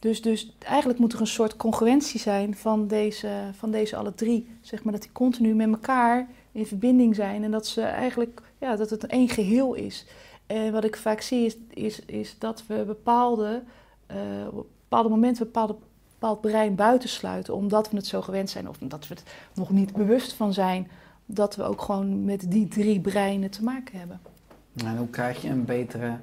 Dus, 0.00 0.22
dus 0.22 0.52
eigenlijk 0.58 0.98
moet 0.98 1.12
er 1.12 1.20
een 1.20 1.26
soort 1.26 1.56
congruentie 1.56 2.20
zijn 2.20 2.56
van 2.56 2.86
deze, 2.86 3.28
van 3.52 3.70
deze 3.70 3.96
alle 3.96 4.14
drie. 4.14 4.50
Zeg 4.60 4.82
maar 4.82 4.92
dat 4.92 5.02
die 5.02 5.12
continu 5.12 5.54
met 5.54 5.68
elkaar 5.68 6.28
in 6.52 6.66
verbinding 6.66 7.14
zijn. 7.14 7.44
En 7.44 7.50
dat 7.50 7.66
ze 7.66 7.82
eigenlijk, 7.82 8.42
ja, 8.58 8.76
dat 8.76 8.90
het 8.90 9.06
één 9.06 9.28
geheel 9.28 9.74
is. 9.74 10.06
En 10.46 10.72
wat 10.72 10.84
ik 10.84 10.96
vaak 10.96 11.20
zie 11.20 11.44
is, 11.44 11.56
is, 11.68 12.04
is 12.04 12.36
dat 12.38 12.64
we 12.66 12.84
bepaalde, 12.86 13.62
eh, 14.06 14.16
op 14.50 14.66
bepaalde 14.80 15.08
momenten 15.08 15.44
bepaalde, 15.44 15.76
bepaald 16.12 16.40
brein 16.40 16.74
buitensluiten. 16.74 17.54
Omdat 17.54 17.90
we 17.90 17.96
het 17.96 18.06
zo 18.06 18.22
gewend 18.22 18.50
zijn 18.50 18.68
of 18.68 18.80
omdat 18.80 19.08
we 19.08 19.14
het 19.14 19.24
nog 19.54 19.70
niet 19.70 19.92
bewust 19.92 20.32
van 20.32 20.52
zijn. 20.52 20.88
Dat 21.26 21.56
we 21.56 21.62
ook 21.62 21.82
gewoon 21.82 22.24
met 22.24 22.50
die 22.50 22.68
drie 22.68 23.00
breinen 23.00 23.50
te 23.50 23.62
maken 23.62 23.98
hebben. 23.98 24.20
En 24.84 24.96
hoe 24.96 25.08
krijg 25.08 25.42
je 25.42 25.48
een 25.48 25.64
betere 25.64 26.16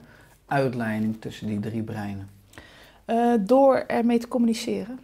uitleiding 0.45 1.21
tussen 1.21 1.47
die 1.47 1.59
drie 1.59 1.84
breinen? 1.84 2.36
Eh, 3.08 3.34
door 3.39 3.76
ermee 3.76 4.18
te 4.20 4.28
communiceren. 4.28 4.99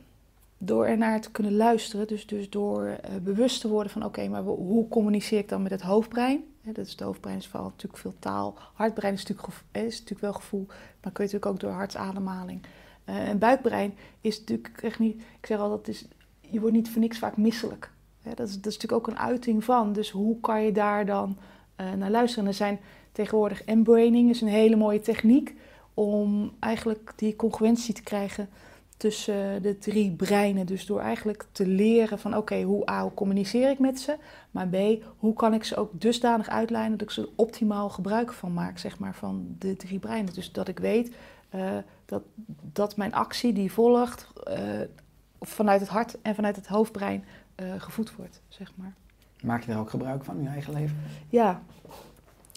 Door 0.58 0.86
ernaar 0.86 1.22
te 1.22 1.32
kunnen 1.32 1.56
luisteren. 1.56 2.08
Dus, 2.08 2.26
dus 2.26 2.50
door 2.50 2.86
eh, 2.86 3.16
bewust 3.22 3.62
te 3.62 3.68
worden 3.68 3.92
van 3.92 4.06
oké, 4.06 4.28
maar 4.28 4.42
hoe 4.42 4.88
communiceer 4.88 5.40
ik 5.40 5.50
dan 5.50 5.62
met 5.62 5.72
het 5.72 5.82
hoofdbrein? 5.82 6.44
Hè, 6.62 6.72
dat 6.72 6.86
is 6.86 6.92
het 6.92 7.00
hoofdbrein 7.00 7.38
is 7.38 7.48
vooral 7.48 7.70
natuurlijk 7.70 8.02
veel 8.02 8.14
taal. 8.20 8.56
Hartbrein 8.74 9.14
is 9.14 9.26
natuurlijk, 9.26 9.48
is 9.72 9.92
natuurlijk 9.92 10.22
wel 10.22 10.34
gevoel. 10.34 10.66
Maar 10.68 11.12
kun 11.12 11.26
je 11.26 11.32
natuurlijk 11.32 11.46
ook 11.46 11.60
door 11.60 11.72
hartademhaling. 11.72 12.62
Eh, 13.04 13.30
en 13.30 13.38
buikbrein 13.38 13.94
is 14.22 14.40
natuurlijk 14.40 14.82
echt 14.82 15.00
niet... 15.00 15.22
Ik 15.40 15.46
zeg 15.46 15.60
altijd, 15.60 15.88
is, 15.88 16.08
je 16.40 16.60
wordt 16.60 16.76
niet 16.76 16.90
voor 16.90 17.02
niks 17.02 17.18
vaak 17.18 17.38
misselijk. 17.38 17.92
Dat, 18.24 18.48
is, 18.48 18.56
dat 18.56 18.66
is 18.66 18.78
natuurlijk 18.78 18.94
ook 18.94 19.08
een 19.08 19.20
uiting 19.20 19.64
van. 19.64 19.94
Dus 19.94 20.10
hoe 20.10 20.40
kan 20.40 20.64
je 20.64 20.72
daar 20.72 21.06
dan 21.06 21.38
naar 21.98 22.12
luisteren? 22.12 22.44
En 22.44 22.50
er 22.50 22.58
zijn 22.58 22.80
tegenwoordig 23.12 23.64
embraining 23.64 24.30
is 24.30 24.42
een 24.42 24.48
hele 24.48 24.76
mooie 24.76 25.00
techniek 25.00 25.56
om 25.94 26.52
eigenlijk 26.60 27.14
die 27.16 27.36
congruentie 27.36 27.94
te 27.94 28.04
krijgen 28.04 28.50
tussen 28.98 29.62
de 29.62 29.78
drie 29.78 30.12
breinen. 30.12 30.66
Dus 30.66 30.86
door 30.86 31.00
eigenlijk 31.00 31.46
te 31.52 31.68
leren 31.68 32.20
van 32.20 32.38
oké, 32.38 32.62
hoe 32.62 32.90
A, 32.90 33.02
hoe 33.02 33.14
communiceer 33.14 33.70
ik 33.70 33.80
met 33.80 34.00
ze? 34.00 34.18
Maar 34.52 34.68
B, 34.68 34.76
hoe 35.18 35.34
kan 35.34 35.54
ik 35.54 35.64
ze 35.64 35.76
ook 35.76 36.02
dusdanig 36.02 36.50
uitlijnen 36.50 36.98
dat 36.98 37.08
ik 37.08 37.14
ze 37.14 37.30
optimaal 37.36 37.90
gebruik 37.90 38.34
van 38.34 38.54
maak, 38.54 38.78
zeg 38.78 39.00
maar, 39.00 39.16
van 39.16 39.56
de 39.60 39.76
drie 39.76 40.00
breinen. 40.00 40.34
Dus 40.34 40.52
dat 40.52 40.68
ik 40.68 40.80
weet 40.80 41.16
eh, 41.50 41.78
dat, 42.06 42.24
dat 42.72 42.98
mijn 42.98 43.14
actie 43.14 43.54
die 43.54 43.72
volgt 43.72 44.28
eh, 44.44 44.82
vanuit 45.42 45.80
het 45.80 45.90
hart 45.90 46.22
en 46.22 46.36
vanuit 46.36 46.56
het 46.56 46.68
hoofdbrein 46.68 47.24
eh, 47.56 47.66
gevoed 47.78 48.16
wordt, 48.16 48.42
zeg 48.48 48.72
maar. 48.76 48.94
Maak 49.42 49.62
je 49.62 49.68
daar 49.72 49.80
ook 49.80 49.90
gebruik 49.90 50.24
van 50.24 50.38
in 50.38 50.44
je 50.44 50.50
eigen 50.50 50.74
leven? 50.74 50.98
Ja, 51.30 51.62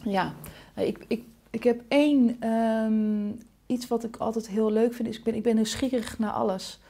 ja. 0.04 0.32
Ik, 0.74 1.04
ik, 1.08 1.24
ik 1.56 1.62
heb 1.62 1.82
één 1.88 2.36
ehm, 2.40 3.30
iets 3.66 3.88
wat 3.88 4.04
ik 4.04 4.16
altijd 4.16 4.48
heel 4.48 4.72
leuk 4.72 4.94
vind. 4.94 5.08
Is 5.08 5.18
ik 5.18 5.24
ben, 5.24 5.34
ik 5.34 5.42
ben 5.42 5.54
nieuwsgierig 5.54 6.18
naar 6.18 6.30
alles. 6.30 6.80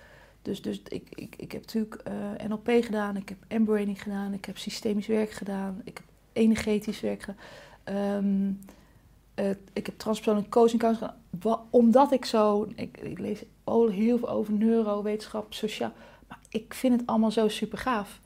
Dus, 0.43 0.63
dus 0.63 0.83
ik, 0.89 1.09
ik, 1.15 1.37
ik 1.37 1.53
heb 1.53 1.61
natuurlijk 1.61 2.03
uh, 2.09 2.49
NLP 2.49 2.71
gedaan, 2.85 3.17
ik 3.17 3.29
heb 3.29 3.39
embraining 3.49 4.03
gedaan, 4.03 4.33
ik 4.33 4.45
heb 4.45 4.59
systemisch 4.59 5.07
werk 5.07 5.31
gedaan, 5.31 5.81
ik 5.85 5.97
heb 5.97 6.07
energetisch 6.33 7.01
werk 7.01 7.23
gedaan. 7.23 7.41
Ehm, 7.85 9.55
ik 9.73 9.87
heb 9.87 9.99
transpersoonlijk 9.99 10.51
coaching 10.51 10.83
gedaan. 10.83 11.67
Omdat 11.71 12.13
ik 12.13 12.25
zo, 12.25 12.69
ik, 12.75 13.19
lees 13.19 13.43
heel 13.91 14.19
veel 14.19 14.29
over 14.29 14.53
neurowetenschap, 14.53 15.55
sociaal. 15.55 15.93
Maar 16.29 16.39
ik 16.49 16.75
vind 16.75 17.01
het 17.01 17.09
allemaal 17.09 17.31
zo 17.31 17.49
super 17.49 17.79
gaaf. 17.79 18.21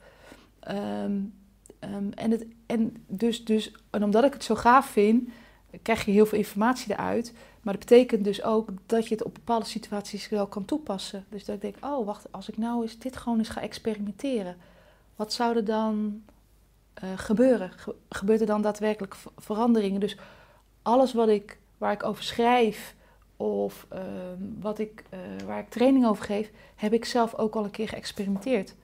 Um, 0.69 1.33
en, 2.15 2.31
het, 2.31 2.45
en, 2.65 3.03
dus, 3.07 3.45
dus, 3.45 3.71
en 3.89 4.03
omdat 4.03 4.23
ik 4.23 4.33
het 4.33 4.43
zo 4.43 4.55
gaaf 4.55 4.85
vind, 4.85 5.29
krijg 5.81 6.05
je 6.05 6.11
heel 6.11 6.25
veel 6.25 6.37
informatie 6.37 6.91
eruit. 6.91 7.33
Maar 7.61 7.73
dat 7.73 7.85
betekent 7.85 8.23
dus 8.23 8.43
ook 8.43 8.69
dat 8.85 9.07
je 9.07 9.15
het 9.15 9.23
op 9.23 9.33
bepaalde 9.33 9.65
situaties 9.65 10.29
wel 10.29 10.47
kan 10.47 10.65
toepassen. 10.65 11.25
Dus 11.29 11.45
dat 11.45 11.55
ik 11.55 11.61
denk, 11.61 11.75
oh 11.81 12.05
wacht, 12.05 12.31
als 12.31 12.49
ik 12.49 12.57
nou 12.57 12.81
eens 12.81 12.99
dit 12.99 13.17
gewoon 13.17 13.37
eens 13.37 13.49
ga 13.49 13.61
experimenteren. 13.61 14.57
Wat 15.15 15.33
zou 15.33 15.55
er 15.55 15.65
dan 15.65 16.21
uh, 17.03 17.09
gebeuren? 17.15 17.71
Ge 17.71 17.95
gebeurt 18.09 18.41
er 18.41 18.47
dan 18.47 18.61
daadwerkelijk 18.61 19.15
veranderingen? 19.37 19.99
Dus 19.99 20.17
alles 20.81 21.13
wat 21.13 21.27
ik, 21.27 21.59
waar 21.77 21.91
ik 21.91 22.03
over 22.03 22.23
schrijf 22.23 22.95
of 23.37 23.87
uh, 23.93 23.99
wat 24.59 24.79
ik, 24.79 25.03
uh, 25.13 25.19
waar 25.45 25.59
ik 25.59 25.69
training 25.69 26.05
over 26.07 26.25
geef, 26.25 26.51
heb 26.75 26.93
ik 26.93 27.05
zelf 27.05 27.35
ook 27.35 27.55
al 27.55 27.63
een 27.63 27.71
keer 27.71 27.87
geëxperimenteerd. 27.87 28.75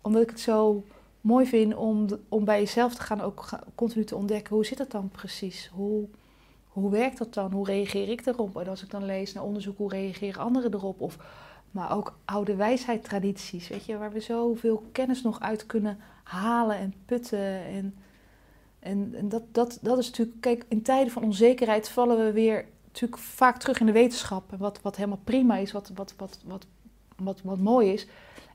Omdat 0.00 0.22
ik 0.22 0.30
het 0.30 0.40
zo 0.40 0.84
mooi 1.20 1.46
vind 1.46 1.74
om, 1.74 2.06
om 2.28 2.44
bij 2.44 2.58
jezelf 2.58 2.94
te 2.94 3.02
gaan, 3.02 3.20
ook 3.20 3.48
continu 3.74 4.04
te 4.04 4.16
ontdekken 4.16 4.54
hoe 4.54 4.64
zit 4.64 4.78
het 4.78 4.90
dan 4.90 5.08
precies? 5.08 5.70
Hoe, 5.72 6.08
hoe 6.70 6.90
werkt 6.90 7.18
dat 7.18 7.34
dan? 7.34 7.52
Hoe 7.52 7.66
reageer 7.66 8.08
ik 8.08 8.26
erop? 8.26 8.56
En 8.56 8.68
als 8.68 8.82
ik 8.82 8.90
dan 8.90 9.04
lees 9.04 9.32
naar 9.32 9.44
onderzoek, 9.44 9.78
hoe 9.78 9.90
reageren 9.90 10.42
anderen 10.42 10.74
erop? 10.74 11.00
Of, 11.00 11.18
maar 11.70 11.96
ook 11.96 12.18
oude 12.24 12.54
wijsheid 12.54 13.04
tradities, 13.04 13.68
weet 13.68 13.84
je, 13.84 13.98
waar 13.98 14.12
we 14.12 14.20
zoveel 14.20 14.84
kennis 14.92 15.22
nog 15.22 15.40
uit 15.40 15.66
kunnen 15.66 15.98
halen 16.22 16.76
en 16.76 16.94
putten. 17.06 17.64
En, 17.64 17.94
en, 18.78 19.14
en 19.14 19.28
dat, 19.28 19.42
dat, 19.52 19.78
dat 19.82 19.98
is 19.98 20.06
natuurlijk, 20.06 20.40
kijk, 20.40 20.64
in 20.68 20.82
tijden 20.82 21.12
van 21.12 21.22
onzekerheid 21.22 21.88
vallen 21.88 22.24
we 22.24 22.32
weer 22.32 22.66
natuurlijk 22.86 23.22
vaak 23.22 23.58
terug 23.58 23.80
in 23.80 23.86
de 23.86 23.92
wetenschap. 23.92 24.54
Wat, 24.58 24.80
wat 24.82 24.96
helemaal 24.96 25.20
prima 25.24 25.56
is, 25.56 25.72
wat, 25.72 25.90
wat, 25.94 26.14
wat, 26.16 26.38
wat, 26.44 26.66
wat, 27.16 27.40
wat 27.42 27.58
mooi 27.58 27.92
is. 27.92 28.06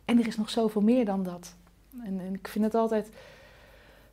En 0.05 0.20
er 0.20 0.28
is 0.28 0.38
nog 0.38 0.49
zoveel 0.49 0.82
meer 0.82 1.05
dan 1.05 1.24
dat. 1.24 1.55
En, 2.03 2.20
en 2.20 2.34
ik 2.34 2.47
vind 2.47 2.66
het 2.66 2.76
altijd 2.76 3.09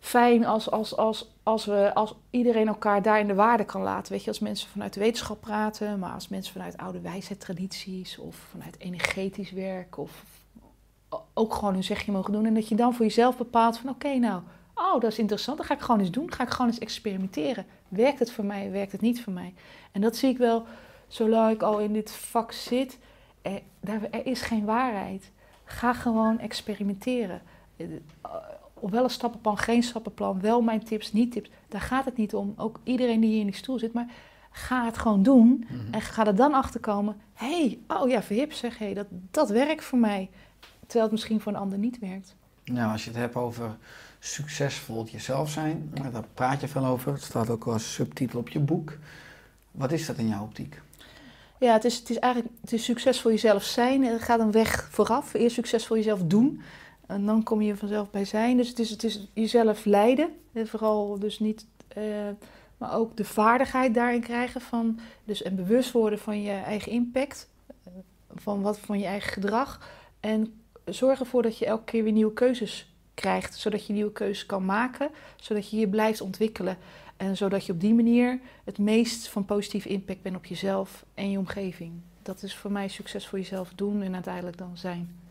fijn 0.02 0.44
als, 0.46 0.70
als, 0.70 0.96
als, 0.96 1.34
als, 1.42 1.64
we, 1.64 1.94
als 1.94 2.14
iedereen 2.30 2.68
elkaar 2.68 3.02
daar 3.02 3.20
in 3.20 3.26
de 3.26 3.34
waarde 3.34 3.64
kan 3.64 3.82
laten. 3.82 4.12
Weet 4.12 4.22
je, 4.22 4.28
als 4.28 4.38
mensen 4.38 4.68
vanuit 4.68 4.94
de 4.94 5.00
wetenschap 5.00 5.40
praten, 5.40 5.98
maar 5.98 6.12
als 6.12 6.28
mensen 6.28 6.52
vanuit 6.52 6.76
oude 6.76 7.00
wijsheid 7.00 7.40
tradities 7.40 8.18
of 8.18 8.36
vanuit 8.36 8.78
energetisch 8.78 9.50
werk 9.50 9.98
of 9.98 10.24
ook 11.34 11.54
gewoon 11.54 11.72
hun 11.72 11.84
zegje 11.84 12.12
mogen 12.12 12.32
doen. 12.32 12.46
En 12.46 12.54
dat 12.54 12.68
je 12.68 12.74
dan 12.74 12.94
voor 12.94 13.04
jezelf 13.04 13.36
bepaalt 13.36 13.78
van 13.78 13.90
oké, 13.90 14.14
nou, 14.14 14.42
oh, 14.74 15.00
dat 15.00 15.10
is 15.10 15.18
interessant, 15.18 15.56
dat 15.56 15.66
ga 15.66 15.74
ik 15.74 15.80
gewoon 15.80 16.00
eens 16.00 16.10
doen. 16.10 16.32
ga 16.32 16.42
ik 16.42 16.50
gewoon 16.50 16.70
eens 16.70 16.78
experimenteren. 16.78 17.66
Werkt 17.88 18.18
het 18.18 18.32
voor 18.32 18.44
mij, 18.44 18.70
werkt 18.70 18.92
het 18.92 19.00
niet 19.00 19.22
voor 19.22 19.32
mij? 19.32 19.54
En 19.92 20.00
dat 20.00 20.16
zie 20.16 20.30
ik 20.30 20.38
wel, 20.38 20.66
zolang 21.08 21.52
ik 21.52 21.62
al 21.62 21.78
in 21.78 21.92
dit 21.92 22.10
vak 22.10 22.52
zit, 22.52 22.98
er, 23.42 23.62
er 24.10 24.26
is 24.26 24.40
geen 24.40 24.64
waarheid. 24.64 25.30
Ga 25.64 25.92
gewoon 25.92 26.38
experimenteren. 26.38 27.42
Op 28.82 28.90
wel 28.90 29.04
een 29.04 29.10
stappenplan, 29.10 29.58
geen 29.58 29.82
stappenplan, 29.82 30.40
wel 30.40 30.60
mijn 30.60 30.84
tips, 30.84 31.12
niet 31.12 31.32
tips. 31.32 31.50
Daar 31.68 31.80
gaat 31.80 32.04
het 32.04 32.16
niet 32.16 32.34
om. 32.34 32.54
Ook 32.56 32.80
iedereen 32.84 33.20
die 33.20 33.30
hier 33.30 33.40
in 33.40 33.46
die 33.46 33.54
stoel 33.54 33.78
zit, 33.78 33.92
maar 33.92 34.06
ga 34.50 34.84
het 34.84 34.98
gewoon 34.98 35.22
doen. 35.22 35.66
En 35.90 36.00
ga 36.00 36.26
er 36.26 36.34
dan 36.34 36.54
achter 36.54 36.80
komen. 36.80 37.16
Hé, 37.34 37.46
hey, 37.46 37.78
oh 37.96 38.08
ja, 38.08 38.22
verhip 38.22 38.52
zeg, 38.52 38.78
hey, 38.78 38.94
dat, 38.94 39.06
dat 39.30 39.50
werkt 39.50 39.84
voor 39.84 39.98
mij. 39.98 40.30
Terwijl 40.80 41.02
het 41.02 41.12
misschien 41.12 41.40
voor 41.40 41.52
een 41.52 41.58
ander 41.58 41.78
niet 41.78 41.98
werkt. 41.98 42.34
Nou, 42.64 42.92
als 42.92 43.04
je 43.04 43.10
het 43.10 43.18
hebt 43.18 43.34
over 43.34 43.76
succesvol 44.18 45.04
jezelf 45.04 45.50
zijn, 45.50 45.90
daar 46.12 46.24
praat 46.34 46.60
je 46.60 46.68
veel 46.68 46.84
over. 46.84 47.12
Het 47.12 47.22
staat 47.22 47.50
ook 47.50 47.66
als 47.66 47.92
subtitel 47.92 48.38
op 48.38 48.48
je 48.48 48.60
boek. 48.60 48.98
Wat 49.70 49.92
is 49.92 50.06
dat 50.06 50.16
in 50.16 50.28
jouw 50.28 50.42
optiek? 50.42 50.80
Ja, 51.58 51.72
het 51.72 51.84
is, 51.84 51.98
het 51.98 52.10
is 52.10 52.18
eigenlijk 52.18 52.54
het 52.60 52.72
is 52.72 52.84
succesvol 52.84 53.30
jezelf 53.30 53.62
zijn. 53.62 54.04
Er 54.04 54.20
gaat 54.20 54.40
een 54.40 54.50
weg 54.50 54.88
vooraf. 54.90 55.34
Eerst 55.34 55.54
succesvol 55.54 55.96
jezelf 55.96 56.20
doen. 56.24 56.62
En 57.12 57.26
dan 57.26 57.42
kom 57.42 57.62
je 57.62 57.76
vanzelf 57.76 58.10
bij 58.10 58.24
zijn. 58.24 58.56
Dus 58.56 58.68
het 58.68 58.78
is, 58.78 58.90
het 58.90 59.04
is 59.04 59.28
jezelf 59.32 59.84
leiden. 59.84 60.30
En 60.52 60.68
vooral 60.68 61.18
dus 61.18 61.38
niet... 61.38 61.66
Uh, 61.98 62.04
maar 62.76 62.94
ook 62.94 63.16
de 63.16 63.24
vaardigheid 63.24 63.94
daarin 63.94 64.20
krijgen 64.20 64.60
van... 64.60 64.98
Dus 65.24 65.42
en 65.42 65.56
bewust 65.56 65.92
worden 65.92 66.18
van 66.18 66.42
je 66.42 66.50
eigen 66.50 66.92
impact. 66.92 67.48
Van 68.34 68.62
wat 68.62 68.78
van 68.78 68.98
je 68.98 69.04
eigen 69.04 69.32
gedrag. 69.32 69.88
En 70.20 70.62
zorg 70.84 71.20
ervoor 71.20 71.42
dat 71.42 71.58
je 71.58 71.66
elke 71.66 71.84
keer 71.84 72.02
weer 72.02 72.12
nieuwe 72.12 72.32
keuzes 72.32 72.92
krijgt. 73.14 73.54
Zodat 73.54 73.86
je 73.86 73.92
nieuwe 73.92 74.12
keuzes 74.12 74.46
kan 74.46 74.64
maken. 74.64 75.10
Zodat 75.36 75.70
je 75.70 75.76
je 75.76 75.88
blijft 75.88 76.20
ontwikkelen. 76.20 76.76
En 77.16 77.36
zodat 77.36 77.66
je 77.66 77.72
op 77.72 77.80
die 77.80 77.94
manier 77.94 78.40
het 78.64 78.78
meest 78.78 79.28
van 79.28 79.44
positieve 79.44 79.88
impact 79.88 80.22
bent 80.22 80.36
op 80.36 80.44
jezelf 80.44 81.04
en 81.14 81.30
je 81.30 81.38
omgeving. 81.38 81.92
Dat 82.22 82.42
is 82.42 82.56
voor 82.56 82.72
mij 82.72 82.88
succes 82.88 83.26
voor 83.26 83.38
jezelf 83.38 83.72
doen 83.74 84.02
en 84.02 84.14
uiteindelijk 84.14 84.58
dan 84.58 84.76
zijn. 84.76 85.21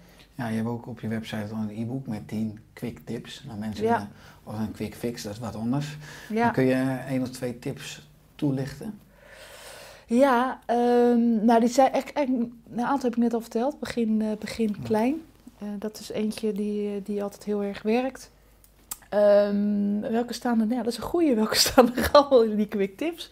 Ja, 0.41 0.47
je 0.47 0.55
hebt 0.55 0.67
ook 0.67 0.87
op 0.87 0.99
je 0.99 1.07
website 1.07 1.53
een 1.53 1.69
e-book 1.69 2.07
met 2.07 2.27
10 2.27 2.59
quick 2.73 2.99
tips. 3.05 3.43
Nou, 3.47 3.59
mensen, 3.59 3.83
ja. 3.83 4.09
of 4.43 4.59
een 4.59 4.71
quick 4.71 4.95
fix, 4.95 5.23
dat 5.23 5.33
is 5.33 5.39
wat 5.39 5.55
anders. 5.55 5.97
Ja. 6.29 6.49
kun 6.49 6.65
je 6.65 6.99
één 7.07 7.21
of 7.21 7.29
twee 7.29 7.59
tips 7.59 8.07
toelichten? 8.35 8.99
Ja, 10.05 10.59
um, 10.67 11.45
nou, 11.45 11.59
die 11.59 11.69
zijn 11.69 11.91
echt, 11.91 12.17
een 12.17 12.61
aantal 12.75 13.09
heb 13.09 13.11
ik 13.11 13.17
net 13.17 13.33
al 13.33 13.41
verteld. 13.41 13.79
Begin, 13.79 14.21
uh, 14.21 14.31
begin 14.39 14.81
klein. 14.83 15.21
Uh, 15.63 15.69
dat 15.79 15.99
is 15.99 16.09
eentje 16.09 16.51
die, 16.51 17.01
die 17.01 17.23
altijd 17.23 17.43
heel 17.43 17.63
erg 17.63 17.81
werkt. 17.81 18.31
Um, 19.13 20.01
welke 20.01 20.33
staan 20.33 20.59
er? 20.59 20.67
Nou, 20.67 20.83
dat 20.83 20.91
is 20.91 20.97
een 20.97 21.03
goede. 21.03 21.35
Welke 21.35 21.55
staan 21.67 21.95
er 21.95 22.09
allemaal 22.11 22.43
in 22.43 22.55
die 22.55 22.67
quick 22.67 22.97
tips? 22.97 23.31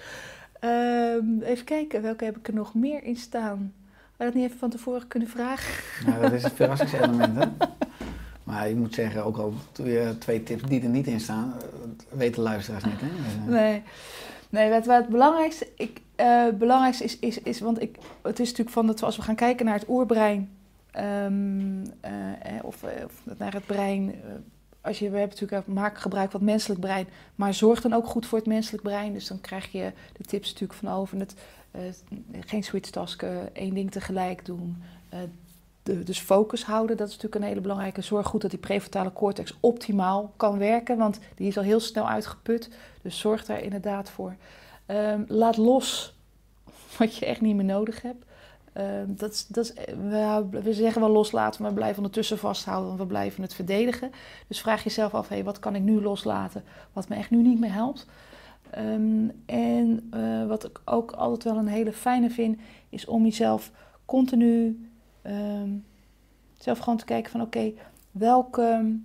Um, 0.62 1.42
even 1.42 1.66
kijken, 1.66 2.02
welke 2.02 2.26
heb 2.26 2.38
ik 2.38 2.48
er 2.48 2.54
nog 2.54 2.74
meer 2.74 3.04
in 3.04 3.18
staan? 3.18 3.74
Je 4.20 4.26
dat 4.26 4.34
niet 4.34 4.46
even 4.46 4.60
van 4.60 4.70
tevoren 4.70 5.08
kunnen 5.08 5.30
vragen? 5.30 5.84
Nou, 6.06 6.22
dat 6.22 6.32
is 6.32 6.44
het 6.44 6.54
verrassingselement, 6.62 7.38
hè? 7.38 7.46
Maar 8.44 8.70
ik 8.70 8.76
moet 8.76 8.94
zeggen, 8.94 9.26
ook 9.26 9.38
al 9.38 9.54
doe 9.72 9.90
je 9.90 10.18
twee 10.18 10.44
tips 10.44 10.64
die 10.64 10.82
er 10.82 10.90
niet 10.90 11.08
in 11.08 11.20
staan, 11.20 11.54
eh, 11.58 12.18
weten 12.18 12.42
luisteraars 12.42 12.84
niet, 12.84 13.02
hè? 13.02 13.08
Dus, 13.24 13.34
uh... 13.46 13.46
Nee. 13.46 13.84
Nee, 14.50 14.70
wat, 14.70 14.86
wat 14.86 14.98
het 14.98 15.10
belangrijkste, 15.10 15.68
ik, 15.76 16.02
uh, 16.16 16.48
belangrijkste 16.50 17.04
is, 17.04 17.20
is, 17.20 17.42
is, 17.42 17.60
want 17.60 17.82
ik, 17.82 17.98
het 18.22 18.40
is 18.40 18.48
natuurlijk 18.48 18.76
van 18.76 18.88
dat 18.88 19.04
als 19.04 19.16
we 19.16 19.22
gaan 19.22 19.36
kijken 19.36 19.66
naar 19.66 19.80
het 19.80 19.90
oerbrein, 19.90 20.50
um, 20.98 21.80
uh, 21.82 21.84
of, 22.62 22.84
of, 22.84 23.38
naar 23.38 23.54
het 23.54 23.66
brein 23.66 24.16
als 24.82 25.00
je, 25.00 25.10
we 25.10 25.18
hebben 25.18 25.38
natuurlijk 25.40 25.68
maak 25.68 25.98
gebruik 25.98 26.32
van 26.32 26.40
het 26.40 26.50
menselijk 26.50 26.80
brein, 26.80 27.08
maar 27.36 27.54
zorg 27.54 27.82
dan 27.82 27.94
ook 27.94 28.06
goed 28.06 28.26
voor 28.26 28.38
het 28.38 28.48
menselijk 28.48 28.84
brein. 28.84 29.14
Dus 29.14 29.28
dan 29.28 29.42
krijg 29.42 29.72
je 29.72 29.92
de 30.18 30.24
tips 30.24 30.52
natuurlijk 30.52 30.80
van 30.80 30.90
over 30.90 31.20
het 31.20 31.36
geen 32.40 32.64
switchtasken, 32.64 33.56
één 33.56 33.74
ding 33.74 33.92
tegelijk 33.92 34.46
doen. 34.46 34.84
De, 35.84 36.04
dus 36.04 36.20
focus 36.20 36.64
houden, 36.64 36.98
dat 36.98 37.08
is 37.08 37.14
natuurlijk 37.14 37.42
een 37.42 37.48
hele 37.48 37.62
belangrijke. 37.62 38.02
Zorg 38.02 38.28
goed 38.28 38.42
dat 38.42 38.50
die 38.50 38.60
prefrontale 38.60 39.14
cortex 39.14 39.58
optimaal 39.60 40.34
kan 40.38 40.58
werken, 40.58 40.98
want 40.98 41.20
die 41.36 41.48
is 41.48 41.58
al 41.58 41.64
heel 41.64 41.80
snel 41.80 42.10
uitgeput. 42.10 42.70
Dus 43.02 43.20
zorg 43.20 43.46
daar 43.46 43.62
inderdaad 43.62 44.10
voor. 44.10 44.36
Um, 44.88 45.26
laat 45.28 45.58
los 45.58 46.14
wat 46.98 47.16
je 47.16 47.26
echt 47.26 47.42
niet 47.42 47.56
meer 47.56 47.66
nodig 47.66 48.02
hebt. 48.02 48.26
Uh, 48.78 48.84
dat 49.08 49.46
dat 49.50 49.74
we, 50.10 50.46
we, 50.50 50.74
zeggen 50.74 51.02
wel 51.02 51.10
loslaten, 51.10 51.62
maar 51.62 51.72
we 51.72 51.78
blijven 51.78 51.98
ondertussen 51.98 52.38
vasthouden, 52.38 52.88
want 52.88 53.00
we 53.00 53.06
blijven 53.06 53.42
het 53.42 53.54
verdedigen. 53.54 54.12
Dus 54.48 54.62
vraag 54.62 54.84
jezelf 54.84 55.14
af, 55.14 55.28
hey, 55.28 55.44
wat 55.44 55.60
kan 55.60 55.76
ik 55.76 55.82
nu 55.82 56.02
loslaten, 56.02 56.64
wat 56.94 57.10
me 57.10 57.16
echt 57.16 57.30
nu 57.30 57.42
niet 57.42 57.60
meer 57.60 57.74
helpt. 57.74 58.06
Um, 58.78 59.32
en 59.46 60.10
uh, 60.14 60.48
wat 60.48 60.66
ik 60.66 60.82
ook 60.86 61.12
altijd 61.12 61.44
wel 61.44 61.58
een 61.58 61.68
hele 61.68 61.94
fijne 61.94 62.30
vind, 62.30 62.60
is 62.90 63.06
om 63.06 63.24
jezelf 63.24 63.72
continu 64.06 64.90
um, 65.24 65.86
zelf 66.58 66.80
gewoon 66.80 66.98
te 66.98 67.06
kijken 67.06 67.32
van 67.32 67.42
oké, 67.42 67.72
welke 68.12 68.96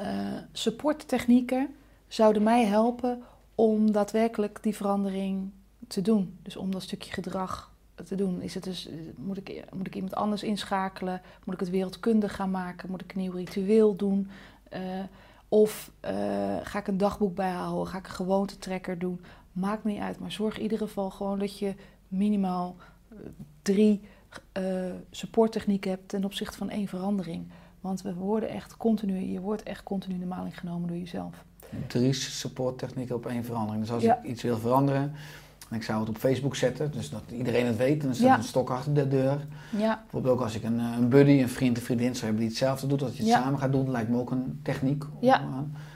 uh, 0.00 0.06
supporttechnieken 0.52 1.68
zouden 2.08 2.42
mij 2.42 2.64
helpen 2.64 3.22
om 3.54 3.92
daadwerkelijk 3.92 4.58
die 4.62 4.76
verandering 4.76 5.50
te 5.86 6.00
doen. 6.00 6.38
Dus 6.42 6.56
om 6.56 6.70
dat 6.70 6.82
stukje 6.82 7.12
gedrag 7.12 7.72
te 8.04 8.14
doen, 8.14 8.42
is 8.42 8.54
het 8.54 8.64
dus, 8.64 8.88
eh, 8.88 8.94
moet, 9.16 9.36
ik, 9.36 9.64
moet 9.74 9.86
ik 9.86 9.94
iemand 9.94 10.14
anders 10.14 10.42
inschakelen? 10.42 11.22
Moet 11.44 11.54
ik 11.54 11.60
het 11.60 11.70
wereldkundig 11.70 12.34
gaan 12.34 12.50
maken? 12.50 12.90
Moet 12.90 13.02
ik 13.02 13.12
een 13.12 13.20
nieuw 13.20 13.32
ritueel 13.32 13.96
doen? 13.96 14.28
Eh, 14.68 14.80
of 15.48 15.90
eh, 16.00 16.12
ga 16.62 16.78
ik 16.78 16.86
een 16.86 16.98
dagboek 16.98 17.34
bijhouden? 17.34 17.86
Ga 17.86 17.98
ik 17.98 18.06
een 18.06 18.12
gewoontetrekker 18.12 18.98
doen? 18.98 19.20
Maakt 19.52 19.84
niet 19.84 20.00
uit, 20.00 20.18
maar 20.18 20.32
zorg 20.32 20.56
in 20.56 20.62
ieder 20.62 20.78
geval 20.78 21.10
gewoon 21.10 21.38
dat 21.38 21.58
je 21.58 21.74
minimaal 22.08 22.76
eh, 23.08 23.16
drie 23.62 24.00
eh, 24.52 24.64
supporttechnieken 25.10 25.90
hebt 25.90 26.08
ten 26.08 26.24
opzichte 26.24 26.56
van 26.56 26.70
één 26.70 26.88
verandering. 26.88 27.46
Want 27.80 28.02
we 28.02 28.14
worden 28.14 28.48
echt 28.48 28.76
continu, 28.76 29.18
je 29.18 29.40
wordt 29.40 29.62
echt 29.62 29.82
continu 29.82 30.14
in 30.14 30.20
de 30.20 30.26
maling 30.26 30.58
genomen 30.58 30.88
door 30.88 30.96
jezelf. 30.96 31.44
Drie 31.86 32.12
supporttechnieken 32.12 33.14
op 33.14 33.26
één 33.26 33.44
verandering. 33.44 33.82
Dus 33.82 33.92
als 33.92 34.02
Ja. 34.02 34.18
ik 34.18 34.24
iets 34.24 34.42
wil 34.42 34.58
veranderen, 34.58 35.12
en 35.74 35.80
ik 35.80 35.86
zou 35.86 36.00
het 36.00 36.08
op 36.08 36.16
Facebook 36.18 36.56
zetten, 36.56 36.90
dus 36.92 37.10
dat 37.10 37.22
iedereen 37.32 37.66
het 37.66 37.76
weet, 37.76 38.00
en 38.00 38.06
dan 38.06 38.14
staat 38.14 38.26
Ja. 38.26 38.36
een 38.36 38.42
stok 38.42 38.70
achter 38.70 38.94
de 38.94 39.08
deur. 39.08 39.46
Ja, 39.76 40.00
Bijvoorbeeld 40.02 40.34
ook 40.34 40.40
als 40.42 40.54
ik 40.54 40.64
een, 40.64 40.78
eh, 40.80 40.86
een 40.98 41.08
buddy, 41.08 41.30
een 41.42 41.48
vriend, 41.48 41.76
een 41.76 41.82
vriendin 41.82 42.12
zou 42.12 42.20
hebben 42.20 42.40
die 42.40 42.48
hetzelfde 42.48 42.86
doet, 42.86 42.98
dat 43.00 43.16
je 43.16 43.22
het 43.22 43.32
Ja. 43.32 43.42
samen 43.42 43.58
gaat 43.58 43.72
doen, 43.72 43.90
lijkt 43.90 44.08
me 44.10 44.18
ook 44.18 44.30
een 44.30 44.60
techniek. 44.62 45.04
om, 45.04 45.10
Ja. 45.20 45.40
eh, 45.40 45.46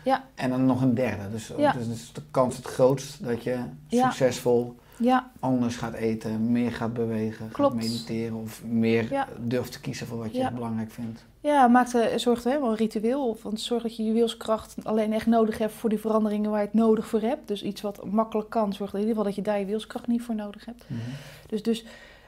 Ja. 0.05 0.25
En 0.35 0.51
dan 0.51 0.67
nog 0.67 0.83
een 0.83 0.95
derde. 0.95 1.31
Dus, 1.31 1.47
dus 1.75 1.87
is 1.87 2.11
de 2.13 2.23
kans 2.31 2.57
het 2.57 2.67
grootst 2.67 3.25
dat 3.25 3.43
je 3.43 3.59
succesvol 3.89 4.77
ja, 4.99 5.31
anders 5.41 5.77
gaat 5.77 5.95
eten, 5.95 6.53
meer 6.53 6.73
gaat 6.73 6.93
bewegen, 6.93 7.49
Klopt. 7.53 7.73
gaat 7.75 7.83
mediteren 7.83 8.37
of 8.37 8.65
meer 8.65 9.13
Ja. 9.13 9.29
durft 9.41 9.73
te 9.73 9.81
kiezen 9.81 10.07
voor 10.07 10.19
wat 10.19 10.33
je 10.33 10.39
Ja. 10.39 10.51
belangrijk 10.53 10.91
vindt. 10.91 11.25
ja 11.41 11.69
maak 11.69 11.91
de, 11.91 12.13
zorg 12.17 12.45
er 12.45 12.61
wel 12.61 12.71
een 12.71 12.77
ritueel. 12.77 13.39
Want 13.43 13.61
zorg 13.61 13.83
dat 13.83 13.97
je 13.97 14.05
je 14.05 14.13
wilskracht 14.13 14.75
alleen 14.85 15.13
echt 15.13 15.27
nodig 15.27 15.59
hebt 15.59 15.73
voor 15.73 15.91
die 15.91 15.99
veranderingen 16.01 16.51
waar 16.51 16.61
je 16.61 16.67
het 16.67 16.75
nodig 16.75 17.07
voor 17.07 17.21
hebt. 17.21 17.49
Dus 17.49 17.63
iets 17.63 17.81
wat 17.81 18.05
makkelijk 18.05 18.51
kan, 18.51 18.73
zorg 18.73 18.93
in 18.93 18.99
ieder 18.99 19.15
geval 19.15 19.27
dat 19.27 19.37
je 19.37 19.43
daar 19.43 19.59
je 19.59 19.65
wilskracht 19.67 20.07
niet 20.07 20.23
voor 20.23 20.35
nodig 20.35 20.65
hebt. 20.65 20.85
Dus, 21.47 21.63
dus 21.63 21.85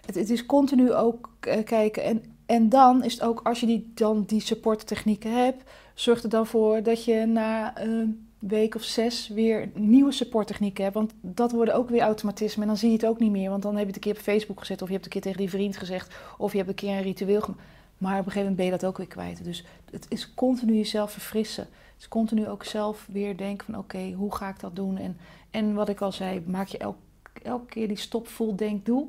het, 0.06 0.14
het 0.14 0.30
is 0.30 0.46
continu 0.46 0.92
ook 0.92 1.30
eh, 1.40 1.64
kijken. 1.64 2.02
En, 2.04 2.22
en 2.46 2.68
dan 2.68 3.04
is 3.04 3.12
het 3.12 3.22
ook, 3.22 3.40
als 3.44 3.60
je 3.60 3.66
die, 3.66 3.90
dan 3.94 4.24
die 4.26 4.40
supporttechnieken 4.40 5.32
hebt, 5.44 5.70
zorg 5.94 6.22
er 6.22 6.28
dan 6.28 6.46
voor 6.46 6.82
dat 6.82 7.04
je 7.04 7.26
na 7.26 7.80
een 7.80 8.28
week 8.41 8.74
of 8.74 8.82
zes 8.82 9.28
weer 9.28 9.70
nieuwe 9.74 10.12
supporttechnieken 10.12 10.82
hebt. 10.82 10.95
Want 10.95 11.12
dat 11.20 11.53
worden 11.53 11.74
ook 11.74 11.91
weer 11.91 12.01
automatismen. 12.01 12.62
En 12.62 12.68
dan 12.68 12.76
zie 12.76 12.88
je 12.88 12.97
het 12.97 13.07
ook 13.07 13.18
niet 13.18 13.30
meer. 13.30 13.51
Want 13.51 13.62
dan 13.62 13.72
heb 13.72 13.80
je 13.80 13.86
het 13.86 13.97
een 13.97 14.03
keer 14.03 14.14
op 14.14 14.18
Facebook 14.18 14.59
gezet, 14.59 14.82
of 14.82 14.88
je 14.88 14.95
hebt 14.95 15.05
een 15.05 15.11
keer 15.11 15.20
tegen 15.20 15.38
die 15.38 15.51
vriend 15.51 15.76
gezegd, 15.76 16.14
of 16.38 16.53
je 16.53 16.59
hebt 16.59 16.70
een 16.70 16.74
keer 16.74 16.97
een 16.97 17.03
ritueel 17.03 17.41
gemaakt. 17.41 17.62
Maar 17.99 18.18
op 18.18 18.26
een 18.26 18.32
gegeven 18.32 18.41
moment 18.41 18.57
ben 18.57 18.66
je 18.66 18.70
dat 18.70 18.84
ook 18.84 18.97
weer 18.97 19.07
kwijt. 19.07 19.45
Dus 19.45 19.64
het 19.91 20.07
is 20.09 20.34
continu 20.34 20.74
jezelf 20.74 21.12
verfrissen. 21.12 21.68
Is 21.99 22.09
continu 22.09 22.49
ook 22.49 22.64
zelf 22.64 23.09
weer 23.12 23.36
denken 23.36 23.66
van 23.66 23.78
oké, 23.78 24.12
hoe 24.12 24.34
ga 24.34 24.49
ik 24.49 24.61
dat 24.61 24.76
doen? 24.76 24.99
En, 24.99 25.16
en 25.51 25.74
wat 25.74 25.88
ik 25.88 26.01
al 26.01 26.12
zei, 26.12 26.43
maak 26.47 26.66
je 26.66 26.78
elk, 26.78 26.97
elke 27.43 27.66
keer 27.66 27.88
die 27.88 27.97
stop, 27.97 28.28
voel, 28.28 28.57
denk, 28.57 28.86
doe 28.86 29.07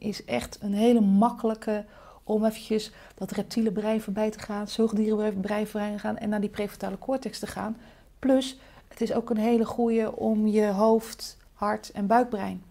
is 0.00 0.24
echt 0.24 0.58
een 0.60 0.72
hele 0.72 1.00
makkelijke 1.00 1.84
om 2.24 2.44
eventjes 2.44 2.92
dat 3.14 3.30
reptiele 3.30 3.72
brein 3.72 4.00
voorbij 4.00 4.30
te 4.30 4.38
gaan, 4.38 4.68
zoogdierenbrein 4.68 5.66
voorbij 5.66 5.92
te 5.92 5.98
gaan 5.98 6.16
en 6.18 6.28
naar 6.28 6.40
die 6.40 6.50
prefrontale 6.50 6.98
cortex 6.98 7.38
te 7.38 7.46
gaan. 7.46 7.76
Plus, 8.20 8.58
het 8.88 9.00
is 9.00 9.12
ook 9.12 9.30
een 9.30 9.36
hele 9.36 9.64
goede 9.64 10.16
om 10.16 10.46
je 10.46 10.66
hoofd, 10.66 11.36
hart 11.52 11.90
en 11.90 12.06
buikbrein 12.06 12.62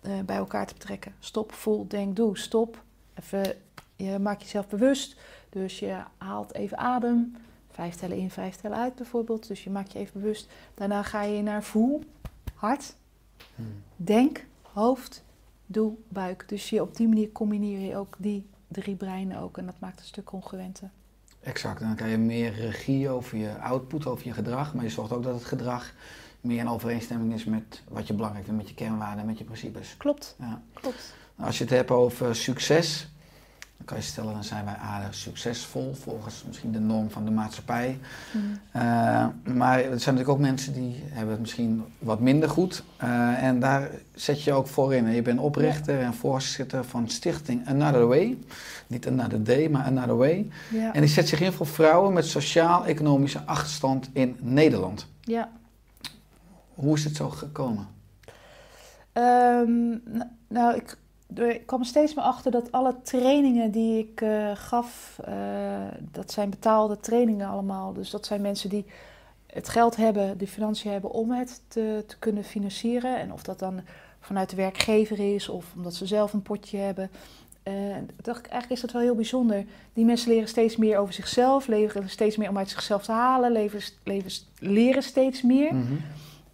eh, 0.00 0.20
bij 0.20 0.36
elkaar 0.36 0.66
te 0.66 0.74
betrekken. 0.74 1.14
Stop, 1.18 1.52
voel, 1.52 1.86
denk, 1.88 2.16
doe. 2.16 2.38
Stop. 2.38 2.82
Even, 3.14 3.54
je 3.96 4.18
maakt 4.18 4.42
jezelf 4.42 4.68
bewust. 4.68 5.16
Dus 5.48 5.78
je 5.78 5.98
haalt 6.18 6.54
even 6.54 6.78
adem. 6.78 7.36
Vijf 7.70 7.94
tellen 7.94 8.16
in, 8.16 8.30
vijf 8.30 8.56
tellen 8.56 8.78
uit 8.78 8.94
bijvoorbeeld. 8.94 9.48
Dus 9.48 9.64
je 9.64 9.70
maakt 9.70 9.92
je 9.92 9.98
even 9.98 10.20
bewust. 10.20 10.48
Daarna 10.74 11.02
ga 11.02 11.22
je 11.22 11.42
naar 11.42 11.62
voel, 11.62 12.02
hart, 12.54 12.94
denk, 13.96 14.44
hoofd, 14.62 15.24
doe, 15.66 15.94
buik. 16.08 16.48
Dus 16.48 16.70
je, 16.70 16.82
op 16.82 16.96
die 16.96 17.08
manier 17.08 17.32
combineer 17.32 17.80
je 17.80 17.96
ook 17.96 18.16
die 18.18 18.46
drie 18.68 18.96
breinen 18.96 19.38
ook. 19.38 19.58
En 19.58 19.66
dat 19.66 19.78
maakt 19.78 19.94
het 19.94 20.02
een 20.02 20.06
stuk 20.06 20.24
congruenter. 20.24 20.90
Exact, 21.46 21.80
en 21.80 21.86
dan 21.86 21.96
krijg 21.96 22.10
je 22.10 22.18
meer 22.18 22.54
regie 22.54 23.08
over 23.08 23.38
je 23.38 23.58
output, 23.58 24.06
over 24.06 24.26
je 24.26 24.32
gedrag, 24.32 24.74
maar 24.74 24.84
je 24.84 24.90
zorgt 24.90 25.12
ook 25.12 25.22
dat 25.22 25.34
het 25.34 25.44
gedrag 25.44 25.92
meer 26.40 26.58
in 26.58 26.68
overeenstemming 26.68 27.34
is 27.34 27.44
met 27.44 27.82
wat 27.88 28.06
je 28.06 28.14
belangrijk 28.14 28.44
vindt, 28.44 28.60
met 28.60 28.68
je 28.70 28.74
kernwaarden 28.76 29.20
en 29.20 29.26
met 29.26 29.38
je 29.38 29.44
principes. 29.44 29.94
Klopt, 29.96 30.36
Ja. 30.38 30.62
klopt. 30.74 31.14
Als 31.38 31.58
je 31.58 31.64
het 31.64 31.72
hebt 31.72 31.90
over 31.90 32.36
succes, 32.36 33.08
dan 33.76 33.86
kan 33.86 33.96
je 33.96 34.02
stellen, 34.02 34.32
dan 34.32 34.44
zijn 34.44 34.64
wij 34.64 34.74
aardig 34.74 35.14
succesvol, 35.14 35.94
volgens 35.94 36.44
misschien 36.46 36.72
de 36.72 36.78
norm 36.78 37.10
van 37.10 37.24
de 37.24 37.30
maatschappij. 37.30 37.98
Mm. 38.32 38.58
Eh, 38.72 38.82
maar 39.44 39.78
er 39.78 39.82
zijn 39.82 39.90
natuurlijk 39.90 40.28
ook 40.28 40.38
mensen 40.38 40.72
die 40.72 41.02
hebben 41.08 41.30
het 41.32 41.40
misschien 41.40 41.84
wat 41.98 42.20
minder 42.20 42.48
goed. 42.48 42.82
Eh, 42.96 43.42
en 43.42 43.60
daar 43.60 43.90
zet 44.14 44.42
je 44.42 44.52
ook 44.52 44.66
voor 44.66 44.94
in. 44.94 45.06
Je 45.06 45.22
bent 45.22 45.40
oprichter 45.40 46.00
en 46.00 46.14
voorzitter 46.14 46.84
van 46.84 47.08
stichting 47.08 47.68
Another 47.68 48.06
Way. 48.06 48.38
Niet 48.86 49.06
Another 49.06 49.44
Day, 49.44 49.68
maar 49.68 49.84
Another 49.84 50.16
Way. 50.16 50.50
Ja. 50.70 50.94
En 50.94 51.00
die 51.00 51.10
zet 51.10 51.28
zich 51.28 51.40
in 51.40 51.52
voor 51.52 51.66
vrouwen 51.66 52.12
met 52.12 52.26
sociaal-economische 52.26 53.40
achterstand 53.44 54.08
in 54.12 54.36
Nederland. 54.40 55.06
ja. 55.20 55.48
Hoe 56.74 56.96
is 56.96 57.04
het 57.04 57.16
zo 57.16 57.30
gekomen? 57.30 57.86
Ehm, 59.12 59.98
nou, 60.48 60.74
ik, 60.74 60.96
ik 61.34 61.66
kwam 61.66 61.84
steeds 61.84 62.14
meer 62.14 62.24
achter 62.24 62.50
dat 62.50 62.72
alle 62.72 62.94
trainingen 63.02 63.70
die 63.70 63.98
ik 63.98 64.20
eh, 64.20 64.50
gaf, 64.54 65.18
eh, 65.24 65.34
dat 66.12 66.32
zijn 66.32 66.50
betaalde 66.50 67.00
trainingen 67.00 67.48
allemaal. 67.48 67.92
Dus 67.92 68.10
dat 68.10 68.26
zijn 68.26 68.40
mensen 68.40 68.70
die 68.70 68.84
het 69.46 69.68
geld 69.68 69.96
hebben, 69.96 70.38
de 70.38 70.46
financiën 70.46 70.90
hebben 70.90 71.10
om 71.10 71.30
het 71.30 71.62
te, 71.68 72.04
te 72.06 72.18
kunnen 72.18 72.44
financieren. 72.44 73.18
En 73.18 73.32
of 73.32 73.42
dat 73.42 73.58
dan 73.58 73.80
vanuit 74.20 74.50
de 74.50 74.56
werkgever 74.56 75.34
is 75.34 75.48
of 75.48 75.72
omdat 75.76 75.94
ze 75.94 76.06
zelf 76.06 76.32
een 76.32 76.42
potje 76.42 76.78
hebben. 76.78 77.10
Toen 77.62 78.10
dacht 78.22 78.38
ik, 78.38 78.46
eigenlijk 78.46 78.72
is 78.72 78.80
dat 78.80 78.92
wel 78.92 79.02
heel 79.02 79.14
bijzonder. 79.14 79.64
Die 79.92 80.04
mensen 80.04 80.30
leren 80.30 80.48
steeds 80.48 80.76
meer 80.76 80.98
over 80.98 81.14
zichzelf, 81.14 81.66
leren 81.66 82.10
steeds 82.10 82.36
meer 82.36 82.48
om 82.48 82.58
uit 82.58 82.70
zichzelf 82.70 83.04
te 83.04 83.12
halen, 83.12 83.52
leven, 83.52 83.80
leven, 84.04 84.30
leren 84.58 85.02
steeds 85.02 85.42
meer. 85.42 85.74
Mhm. 85.74 85.94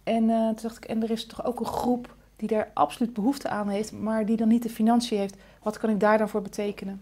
En 0.03 0.29
eh, 0.29 0.45
toen 0.45 0.57
dacht 0.61 0.77
ik, 0.77 0.85
en 0.85 1.03
er 1.03 1.11
is 1.11 1.25
toch 1.25 1.45
ook 1.45 1.59
een 1.59 1.65
groep 1.65 2.15
die 2.35 2.47
daar 2.47 2.71
absoluut 2.73 3.13
behoefte 3.13 3.49
aan 3.49 3.67
heeft, 3.69 3.91
maar 3.91 4.25
die 4.25 4.37
dan 4.37 4.47
niet 4.47 4.63
de 4.63 4.69
financiën 4.69 5.17
heeft. 5.17 5.35
Wat 5.63 5.77
kan 5.77 5.89
ik 5.89 5.99
daar 5.99 6.17
dan 6.17 6.29
voor 6.29 6.41
betekenen? 6.41 7.01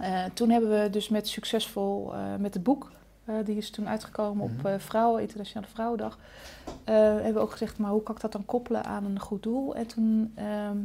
Eh, 0.00 0.24
toen 0.34 0.50
hebben 0.50 0.82
we 0.82 0.90
dus 0.90 1.08
met 1.08 1.28
succesvol, 1.28 2.14
eh, 2.14 2.20
met 2.38 2.54
het 2.54 2.62
boek, 2.62 2.90
eh, 3.24 3.34
die 3.44 3.56
is 3.56 3.70
toen 3.70 3.88
uitgekomen 3.88 4.44
op 4.44 4.62
Mhm. 4.62 4.78
Vrouwen, 4.78 5.22
Internationale 5.22 5.66
Vrouwendag, 5.72 6.18
hebben 6.84 7.34
we 7.34 7.38
ook 7.38 7.50
gezegd, 7.50 7.78
maar 7.78 7.90
hoe 7.90 8.02
kan 8.02 8.14
ik 8.14 8.20
dat 8.20 8.32
dan 8.32 8.44
koppelen 8.44 8.84
aan 8.84 9.04
een 9.04 9.20
goed 9.20 9.42
doel? 9.42 9.74
En 9.74 9.86
toen 9.86 10.32
ehm, 10.34 10.76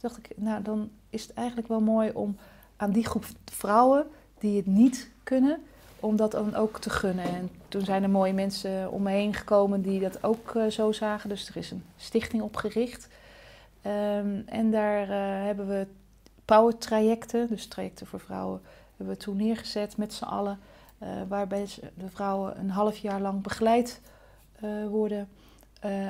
dacht 0.00 0.18
ik, 0.18 0.30
nou 0.36 0.62
dan 0.62 0.90
is 1.10 1.22
het 1.22 1.32
eigenlijk 1.32 1.68
wel 1.68 1.80
mooi 1.80 2.10
om 2.10 2.36
aan 2.76 2.90
die 2.90 3.06
groep 3.06 3.24
vrouwen 3.44 4.06
die 4.38 4.56
het 4.56 4.66
niet 4.66 5.10
kunnen, 5.22 5.62
om 6.00 6.16
dat 6.16 6.30
dan 6.30 6.54
ook 6.54 6.78
te 6.78 6.90
gunnen. 6.90 7.24
En 7.24 7.50
toen 7.68 7.84
zijn 7.84 8.02
er 8.02 8.10
mooie 8.10 8.32
mensen 8.32 8.90
om 8.90 9.02
me 9.02 9.10
heen 9.10 9.34
gekomen 9.34 9.82
die 9.82 10.00
dat 10.00 10.24
ook 10.24 10.54
eh, 10.54 10.66
zo 10.66 10.92
zagen. 10.92 11.28
Dus 11.28 11.48
er 11.48 11.56
is 11.56 11.70
een 11.70 11.84
stichting 11.96 12.42
opgericht. 12.42 13.08
Ehm, 13.82 14.40
en 14.46 14.70
daar 14.70 15.02
eh, 15.02 15.44
hebben 15.44 15.68
we 15.68 15.86
power 16.44 16.78
trajecten, 16.78 17.48
dus 17.48 17.66
trajecten 17.66 18.06
voor 18.06 18.20
vrouwen, 18.20 18.60
hebben 18.96 19.16
we 19.16 19.22
toen 19.22 19.36
neergezet 19.36 19.96
met 19.96 20.12
z'n 20.12 20.24
allen. 20.24 20.58
eh, 20.98 21.08
waarbij 21.28 21.66
de 21.94 22.08
vrouwen 22.08 22.58
een 22.58 22.70
half 22.70 22.96
jaar 22.96 23.20
lang 23.20 23.42
begeleid 23.42 24.00
worden. 24.90 25.28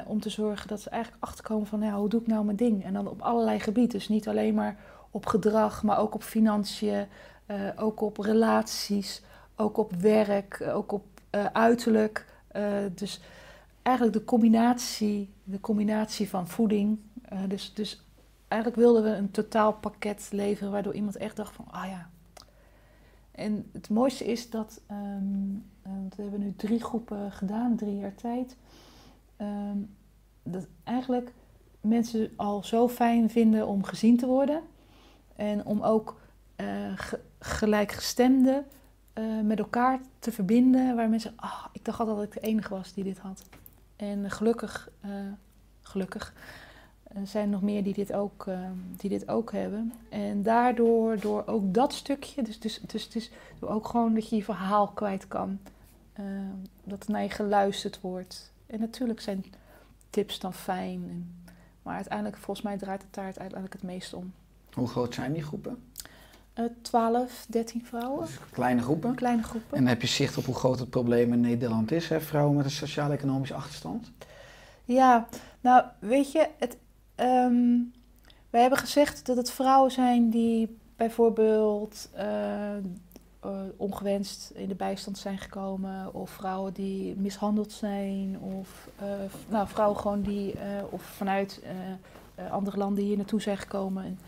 om 0.07 0.21
te 0.21 0.31
zorgen 0.31 0.69
dat 0.69 0.81
ze 0.81 0.91
eigenlijk 0.91 1.25
achterkomen 1.25 1.67
van 1.67 1.81
ja, 1.81 1.93
hoe 1.93 2.09
doe 2.09 2.21
ik 2.21 2.27
nou 2.27 2.45
mijn 2.45 2.57
ding? 2.57 2.85
En 2.85 2.93
dan 2.93 3.09
op 3.09 3.23
allerlei 3.23 3.61
gebieden. 3.61 3.99
Dus 3.99 4.09
niet 4.09 4.29
alleen 4.29 4.55
maar 4.55 4.77
op 5.11 5.27
gedrag, 5.27 5.83
maar 5.83 5.99
ook 5.99 6.15
op 6.15 6.23
financiën, 6.23 7.07
ook 7.77 8.01
op 8.01 8.19
relaties, 8.19 9.23
ook 9.61 9.77
op 9.77 9.93
werk, 9.93 10.55
eh, 10.55 10.77
ook 10.77 10.93
op 10.93 11.05
eh, 11.31 11.45
uiterlijk. 11.45 12.27
Eh, 12.49 12.79
dus 12.95 13.21
eigenlijk 13.83 14.17
de 14.17 14.25
combinatie, 14.25 15.31
de 15.45 15.61
combinatie 15.61 16.29
van 16.29 16.49
voeding. 16.49 16.99
dus, 17.49 17.75
dus 17.75 18.05
eigenlijk 18.49 18.83
wilden 18.83 19.03
we 19.03 19.09
een 19.11 19.31
totaalpakket 19.31 20.29
leveren 20.33 20.73
waardoor 20.73 20.95
iemand 20.95 21.17
echt 21.17 21.37
dacht 21.37 21.55
van, 21.55 21.65
ah 21.71 21.87
ja. 21.87 22.11
En 23.31 23.71
het 23.73 23.91
mooiste 23.91 24.25
is 24.25 24.51
dat, 24.51 24.81
want 25.83 26.15
we 26.17 26.23
hebben 26.23 26.41
nu 26.41 26.55
drie 26.57 26.83
groepen 26.83 27.33
gedaan, 27.33 27.77
drie 27.77 27.97
jaar 27.97 28.15
tijd. 28.15 28.57
Ehm, 29.37 29.79
dat 30.43 30.67
eigenlijk 30.85 31.33
mensen 31.81 32.33
al 32.37 32.65
zo 32.65 32.89
fijn 32.89 33.31
vinden 33.31 33.67
om 33.67 33.85
gezien 33.85 34.17
te 34.17 34.27
worden. 34.27 34.63
En 35.37 35.65
om 35.65 35.83
ook 35.83 36.21
ge- 36.97 37.21
gelijkgestemden 37.39 38.67
eh, 39.13 39.25
met 39.45 39.59
elkaar 39.59 40.01
te 40.19 40.33
verbinden. 40.33 40.97
Waar 40.97 41.09
mensen, 41.09 41.33
ah, 41.37 41.65
ik 41.73 41.85
dacht 41.85 41.99
altijd 42.01 42.17
dat 42.17 42.27
ik 42.27 42.33
de 42.43 42.49
enige 42.49 42.69
was 42.75 42.93
die 42.95 43.05
dit 43.05 43.19
had. 43.19 43.45
En 43.97 44.31
gelukkig, 44.31 44.91
eh, 45.01 45.11
gelukkig, 45.83 46.33
er 47.03 47.27
zijn 47.27 47.51
nog 47.51 47.63
meer 47.63 47.83
die 47.83 47.95
dit, 47.95 48.13
ook, 48.13 48.47
eh, 48.47 48.59
die 48.97 49.11
dit 49.11 49.29
ook 49.29 49.53
hebben. 49.53 49.93
En 50.09 50.43
daardoor, 50.43 51.21
door 51.21 51.43
ook 51.47 51.75
dat 51.75 51.93
stukje, 51.93 52.43
dus, 52.43 52.59
dus, 52.61 53.09
dus 53.11 53.31
door 53.59 53.69
ook 53.69 53.89
gewoon 53.89 54.15
dat 54.15 54.29
je 54.29 54.37
je 54.37 54.45
verhaal 54.45 54.87
kwijt 54.89 55.29
kan. 55.29 55.59
eh, 56.13 56.25
dat 56.85 57.05
er 57.05 57.11
naar 57.11 57.23
je 57.23 57.31
geluisterd 57.31 58.01
wordt. 58.01 58.53
En 58.67 58.81
natuurlijk 58.81 59.21
zijn 59.21 59.45
tips 60.11 60.39
dan 60.39 60.55
fijn. 60.55 61.35
Maar 61.83 61.95
uiteindelijk, 61.95 62.37
volgens 62.37 62.67
mij 62.67 62.77
draait 62.79 63.03
het 63.03 63.15
daar 63.15 63.25
uiteindelijk 63.25 63.73
het 63.73 63.83
meest 63.83 64.15
om. 64.15 64.33
Hoe 64.73 64.89
groot 64.89 65.15
zijn 65.15 65.33
die 65.33 65.43
groepen? 65.43 65.83
Eh 66.65 66.71
12, 66.83 67.47
13 67.49 67.85
vrouwen, 67.85 68.21
Dus 68.27 68.39
kleine 68.51 68.83
groepen. 68.83 69.15
kleine 69.15 69.43
groepen. 69.43 69.77
En 69.79 69.87
heb 69.87 70.01
je 70.01 70.07
zicht 70.07 70.37
op 70.37 70.45
hoe 70.45 70.55
groot 70.55 70.79
het 70.79 70.91
probleem 70.91 71.33
in 71.33 71.41
Nederland 71.41 71.91
is, 71.91 72.09
hè? 72.09 72.21
vrouwen 72.21 72.57
met 72.57 72.65
een 72.65 72.71
sociaal-economische 72.71 73.55
achterstand? 73.55 74.11
Ja, 74.85 75.27
nou 75.61 75.85
weet 75.99 76.33
je, 76.33 76.49
het, 76.59 76.77
ehm, 77.15 77.77
wij 78.51 78.61
hebben 78.61 78.79
gezegd 78.79 79.27
dat 79.27 79.37
het 79.37 79.51
vrouwen 79.51 79.91
zijn 79.91 80.31
die 80.31 80.79
bijvoorbeeld 80.97 82.09
eh, 82.13 82.77
eh, 82.77 82.83
ongewenst 83.77 84.51
in 84.55 84.69
de 84.69 84.75
bijstand 84.75 85.19
zijn 85.19 85.39
gekomen, 85.39 86.15
of 86.15 86.31
vrouwen 86.31 86.73
die 86.73 87.17
mishandeld 87.17 87.73
zijn, 87.73 88.39
of 88.41 88.89
eh, 88.99 89.07
nou, 89.49 89.69
vrouwen 89.69 89.99
gewoon 89.99 90.23
die 90.23 90.53
eh, 90.53 90.83
of 90.91 91.03
vanuit 91.03 91.61
eh, 91.63 91.71
eh, 92.47 92.53
andere 92.53 92.77
landen 92.77 93.05
hier 93.05 93.17
naartoe 93.17 93.41
zijn 93.41 93.57
gekomen. 93.59 94.05
En 94.05 94.19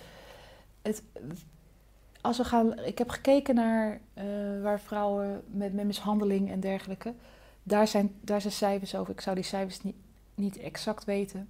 het, 0.83 1.03
als 2.23 2.37
we 2.37 2.45
gaan, 2.45 2.79
ik 2.79 2.99
heb 2.99 3.11
gekeken 3.11 3.55
naar 3.55 4.01
eh, 4.15 4.25
waar 4.63 4.81
vrouwen 4.81 5.43
met, 5.51 5.73
met 5.73 5.85
mishandeling 5.85 6.51
en 6.51 6.61
dergelijke. 6.61 7.15
Daar 7.63 7.89
zijn, 7.89 8.15
daar 8.21 8.41
zijn 8.41 8.53
cijfers 8.53 8.95
over. 8.95 9.13
Ik 9.13 9.21
zou 9.21 9.35
die 9.35 9.45
cijfers 9.45 9.83
niet, 9.83 9.97
niet 10.35 10.59
exact 10.59 11.05
weten. 11.05 11.49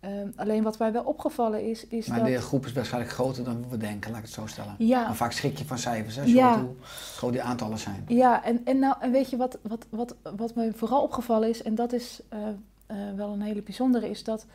Ehm, 0.00 0.28
alleen 0.36 0.62
wat 0.62 0.78
mij 0.78 0.92
wel 0.92 1.04
opgevallen 1.04 1.68
is, 1.70 1.86
is 1.86 2.06
Maar 2.06 2.18
dat... 2.18 2.26
de 2.28 2.40
groep 2.40 2.66
is 2.66 2.72
waarschijnlijk 2.72 3.12
groter 3.12 3.44
dan 3.44 3.68
we 3.68 3.76
denken, 3.76 4.10
laat 4.10 4.18
ik 4.20 4.24
het 4.24 4.34
zo 4.34 4.46
stellen. 4.46 4.74
Ja, 4.78 5.04
Maar 5.04 5.16
vaak 5.16 5.32
schrik 5.32 5.58
je 5.58 5.64
van 5.64 5.78
cijfers, 5.78 6.14
hè, 6.14 6.22
als 6.22 6.30
je 6.30 6.36
Ja. 6.36 6.60
hoe 6.60 6.74
groot 7.16 7.32
die 7.32 7.42
aantallen 7.42 7.78
zijn. 7.78 8.04
Ja, 8.06 8.44
en, 8.44 8.60
en, 8.64 8.78
nou, 8.78 8.94
en 9.00 9.10
weet 9.10 9.30
je 9.30 9.36
wat, 9.36 9.58
wat, 9.62 9.86
wat, 9.90 10.16
wat 10.36 10.54
me 10.54 10.72
vooral 10.74 11.02
opgevallen 11.02 11.48
is, 11.48 11.62
en 11.62 11.74
dat 11.74 11.92
is 11.92 12.20
eh, 12.28 12.48
eh, 12.86 12.96
wel 13.16 13.32
een 13.32 13.42
hele 13.42 13.62
bijzondere, 13.62 14.10
is 14.10 14.24
dat 14.24 14.46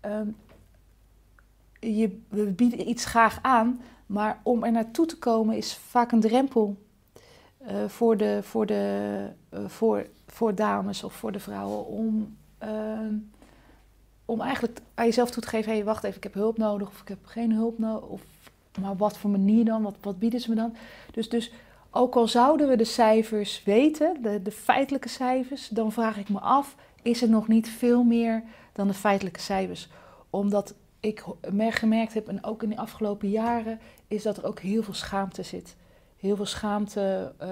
ehm, 0.00 0.28
je, 1.80 2.20
we 2.28 2.52
bieden 2.52 2.88
iets 2.88 3.04
graag 3.04 3.38
aan, 3.42 3.80
maar 4.06 4.40
om 4.42 4.64
er 4.64 4.72
naartoe 4.72 5.06
te 5.06 5.18
komen 5.18 5.56
is 5.56 5.74
vaak 5.74 6.12
een 6.12 6.20
drempel 6.20 6.76
eh, 7.58 7.84
voor, 7.86 8.16
de, 8.16 8.38
voor, 8.42 8.66
de, 8.66 9.26
eh, 9.48 9.60
voor, 9.66 10.06
voor 10.26 10.54
dames 10.54 11.04
of 11.04 11.12
voor 11.12 11.32
de 11.32 11.40
vrouwen 11.40 11.86
om, 11.86 12.36
ehm, 12.58 13.14
om 14.24 14.40
eigenlijk 14.40 14.80
aan 14.94 15.04
jezelf 15.04 15.30
toe 15.30 15.42
te 15.42 15.48
geven, 15.48 15.70
hé, 15.70 15.76
hey, 15.76 15.84
wacht 15.84 16.04
even, 16.04 16.16
ik 16.16 16.22
heb 16.22 16.34
hulp 16.34 16.58
nodig 16.58 16.88
of 16.88 17.00
ik 17.00 17.08
heb 17.08 17.26
geen 17.26 17.52
hulp 17.52 17.78
nodig, 17.78 18.08
of 18.08 18.22
maar 18.80 18.96
wat 18.96 19.18
voor 19.18 19.30
manier 19.30 19.64
dan, 19.64 19.82
wat, 19.82 19.94
wat 20.00 20.18
bieden 20.18 20.40
ze 20.40 20.48
me 20.48 20.56
dan? 20.56 20.74
Dus, 21.12 21.28
dus 21.28 21.52
ook 21.90 22.14
al 22.14 22.28
zouden 22.28 22.68
we 22.68 22.76
de 22.76 22.84
cijfers 22.84 23.64
weten, 23.64 24.22
de, 24.22 24.42
de 24.42 24.50
feitelijke 24.50 25.08
cijfers, 25.08 25.68
dan 25.68 25.92
vraag 25.92 26.18
ik 26.18 26.28
me 26.28 26.40
af, 26.40 26.76
is 27.02 27.22
er 27.22 27.28
nog 27.28 27.48
niet 27.48 27.68
veel 27.68 28.02
meer 28.02 28.42
dan 28.72 28.88
de 28.88 28.94
feitelijke 28.94 29.40
cijfers? 29.40 29.88
Omdat 30.30 30.74
ik 31.00 31.24
gemerkt 31.70 32.14
heb, 32.14 32.28
en 32.28 32.44
ook 32.44 32.62
in 32.62 32.68
de 32.68 32.76
afgelopen 32.76 33.28
jaren, 33.30 33.80
is 34.08 34.22
dat 34.22 34.36
er 34.36 34.44
ook 34.44 34.60
heel 34.60 34.82
veel 34.82 34.94
schaamte 34.94 35.42
zit. 35.42 35.76
Heel 36.16 36.36
veel 36.36 36.46
schaamte 36.46 37.32
eh, 37.38 37.48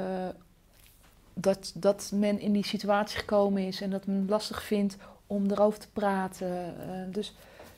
dat, 1.35 1.73
dat 1.75 2.11
men 2.15 2.41
in 2.41 2.53
die 2.53 2.65
situatie 2.65 3.19
gekomen 3.19 3.67
is 3.67 3.81
en 3.81 3.91
dat 3.91 4.07
men 4.07 4.17
het 4.17 4.31
lastig 4.31 4.63
vindt 4.63 4.97
om 5.27 5.51
erover 5.51 5.79
te 5.79 5.89
praten. 5.93 6.75
Eh, 6.89 7.13
dus, 7.13 7.35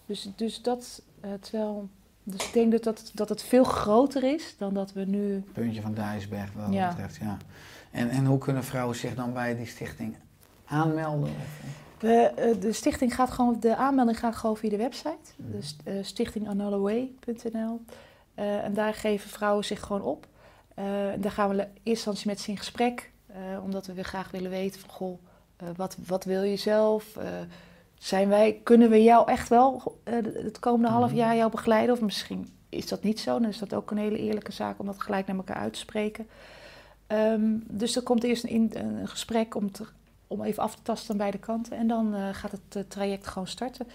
dus, 0.07 0.29
dus 0.37 0.63
dat, 0.63 1.03
eh, 1.21 1.31
terwijl, 1.41 1.89
dus 2.23 2.47
ik 2.47 2.53
denk 2.53 2.73
dat, 2.73 2.83
dat, 2.85 3.11
dat 3.15 3.29
het 3.29 3.43
veel 3.43 3.65
groter 3.65 4.25
is 4.25 4.55
dan 4.59 4.75
dat 4.75 4.93
we 4.93 5.05
nu 5.05 5.45
Puntje 5.53 5.83
van 5.83 5.95
de 5.95 6.01
ijsberg 6.01 6.53
wat 6.53 6.65
dat 6.65 6.75
Ja. 6.75 6.89
betreft, 6.89 7.17
ja. 7.17 7.37
En, 7.91 8.09
en 8.09 8.27
hoe 8.27 8.39
kunnen 8.39 8.65
vrouwen 8.65 8.97
zich 8.97 9.15
dan 9.15 9.33
bij 9.33 9.57
die 9.57 9.67
stichting 9.67 10.17
aanmelden? 10.65 11.31
We, 11.99 12.57
de 12.61 12.73
stichting 12.73 13.15
gaat 13.15 13.31
gewoon, 13.31 13.61
de 13.61 13.77
aanmelding 13.77 14.19
gaat 14.19 14.37
gewoon 14.37 14.57
via 14.57 14.71
de 14.71 14.77
website. 14.77 15.33
Mhm. 15.37 15.51
Dus 15.51 15.77
uh. 18.39 18.45
Eh, 18.57 18.65
en 18.65 18.75
daar 18.75 18.95
geven 18.95 19.31
vrouwen 19.31 19.65
zich 19.65 19.81
gewoon 19.81 20.03
op. 20.03 20.27
Eh, 20.75 20.85
daar 21.19 21.31
gaan 21.33 21.49
we 21.49 21.55
in 21.55 21.61
eerste 21.61 21.81
instantie 21.83 22.27
met 22.27 22.41
ze 22.41 22.51
in 22.51 22.57
gesprek. 22.57 23.11
eh, 23.27 23.63
omdat 23.65 23.87
we 23.87 23.93
weer 23.93 24.05
graag 24.05 24.31
willen 24.31 24.51
weten 24.51 24.81
van, 24.81 24.91
goh, 24.91 25.19
wat, 25.77 25.97
wat 26.07 26.25
wil 26.25 26.43
je 26.43 26.57
zelf? 26.57 27.19
Zijn 27.99 28.29
wij, 28.29 28.61
kunnen 28.63 28.91
we 28.91 29.03
jou 29.03 29.29
echt 29.31 29.49
wel 29.49 29.97
het 30.35 30.59
komende 30.59 30.89
half 30.89 31.09
Mhm. 31.11 31.17
jaar 31.19 31.37
jou 31.37 31.51
begeleiden? 31.51 31.95
Of 31.95 32.01
misschien 32.01 32.49
is 32.69 32.89
dat 32.89 33.03
niet 33.03 33.21
zo. 33.21 33.41
Dan 33.41 33.49
is 33.49 33.59
dat 33.59 33.75
ook 33.75 33.91
een 33.91 33.97
hele 33.99 34.19
eerlijke 34.19 34.53
zaak 34.53 34.79
om 34.79 34.87
dat 34.87 35.01
gelijk 35.03 35.27
naar 35.27 35.37
elkaar 35.37 35.57
uit 35.57 35.73
te 35.73 35.79
spreken. 35.79 36.29
Ehm, 37.07 37.43
dus 37.71 37.97
er 37.97 38.03
komt 38.03 38.25
eerst 38.25 38.45
een, 38.45 38.51
in- 38.51 38.73
een 38.75 39.09
gesprek 39.09 39.55
om, 39.55 39.73
te, 39.73 39.85
om 40.27 40.43
even 40.43 40.63
af 40.63 40.75
te 40.75 40.83
tasten 40.83 41.11
aan 41.11 41.17
beide 41.17 41.39
kanten. 41.39 41.77
En 41.77 41.87
dan 41.87 42.15
gaat 42.35 42.53
het 42.69 42.91
traject 42.91 43.27
gewoon 43.27 43.49
starten. 43.49 43.87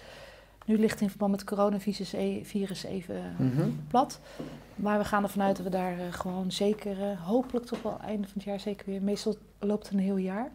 Nu 0.66 0.78
ligt 0.78 1.00
in 1.00 1.08
verband 1.08 1.30
met 1.30 1.40
het 1.40 1.48
coronavirus 1.48 2.12
e- 2.12 2.44
virus 2.44 2.84
even 2.84 3.16
eh, 3.16 3.22
Mhm. 3.46 3.68
plat. 3.88 4.20
Maar 4.76 4.98
we 4.98 5.04
gaan 5.04 5.22
ervan 5.22 5.42
uit 5.42 5.56
dat 5.56 5.64
we 5.64 5.70
daar 5.70 5.92
eh, 5.98 6.04
gewoon 6.10 6.52
zeker, 6.52 7.02
eh, 7.10 7.20
hopelijk 7.20 7.66
toch 7.66 7.82
wel 7.82 8.00
einde 8.00 8.22
van 8.28 8.32
het 8.34 8.42
jaar 8.44 8.60
zeker 8.60 8.86
weer. 8.86 9.02
Meestal 9.02 9.36
loopt 9.58 9.84
het 9.84 9.92
een 9.92 9.98
heel 10.02 10.16
jaar. 10.16 10.50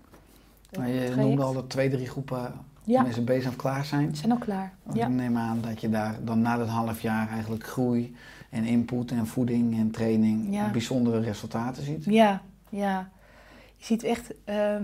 Maar 0.77 0.89
je 0.89 0.99
het 0.99 1.15
noemde 1.15 1.43
al 1.43 1.53
dat 1.53 1.69
twee, 1.69 1.89
drie 1.89 2.07
groepen 2.07 2.53
Ja, 2.83 3.01
mensen 3.01 3.25
bezig 3.25 3.49
of 3.49 3.55
klaar 3.55 3.85
zijn. 3.85 4.09
ze 4.09 4.15
zijn 4.15 4.31
al 4.31 4.37
klaar. 4.37 4.73
Want 4.83 4.97
Ja. 4.97 5.05
Ik 5.07 5.13
neem 5.13 5.37
aan 5.37 5.61
dat 5.61 5.81
je 5.81 5.89
daar 5.89 6.15
dan 6.23 6.41
na 6.41 6.57
dat 6.57 6.67
half 6.67 7.01
jaar 7.01 7.29
eigenlijk 7.29 7.63
groei 7.63 8.15
en 8.49 8.63
input 8.63 9.11
en 9.11 9.27
voeding 9.27 9.77
en 9.77 9.91
training 9.91 10.53
Ja. 10.53 10.71
bijzondere 10.71 11.19
resultaten 11.19 11.83
ziet. 11.83 12.05
Ja, 12.05 12.41
ja. 12.69 13.09
Je 13.75 13.85
ziet 13.85 14.03
echt. 14.03 14.33
ehm, 14.43 14.57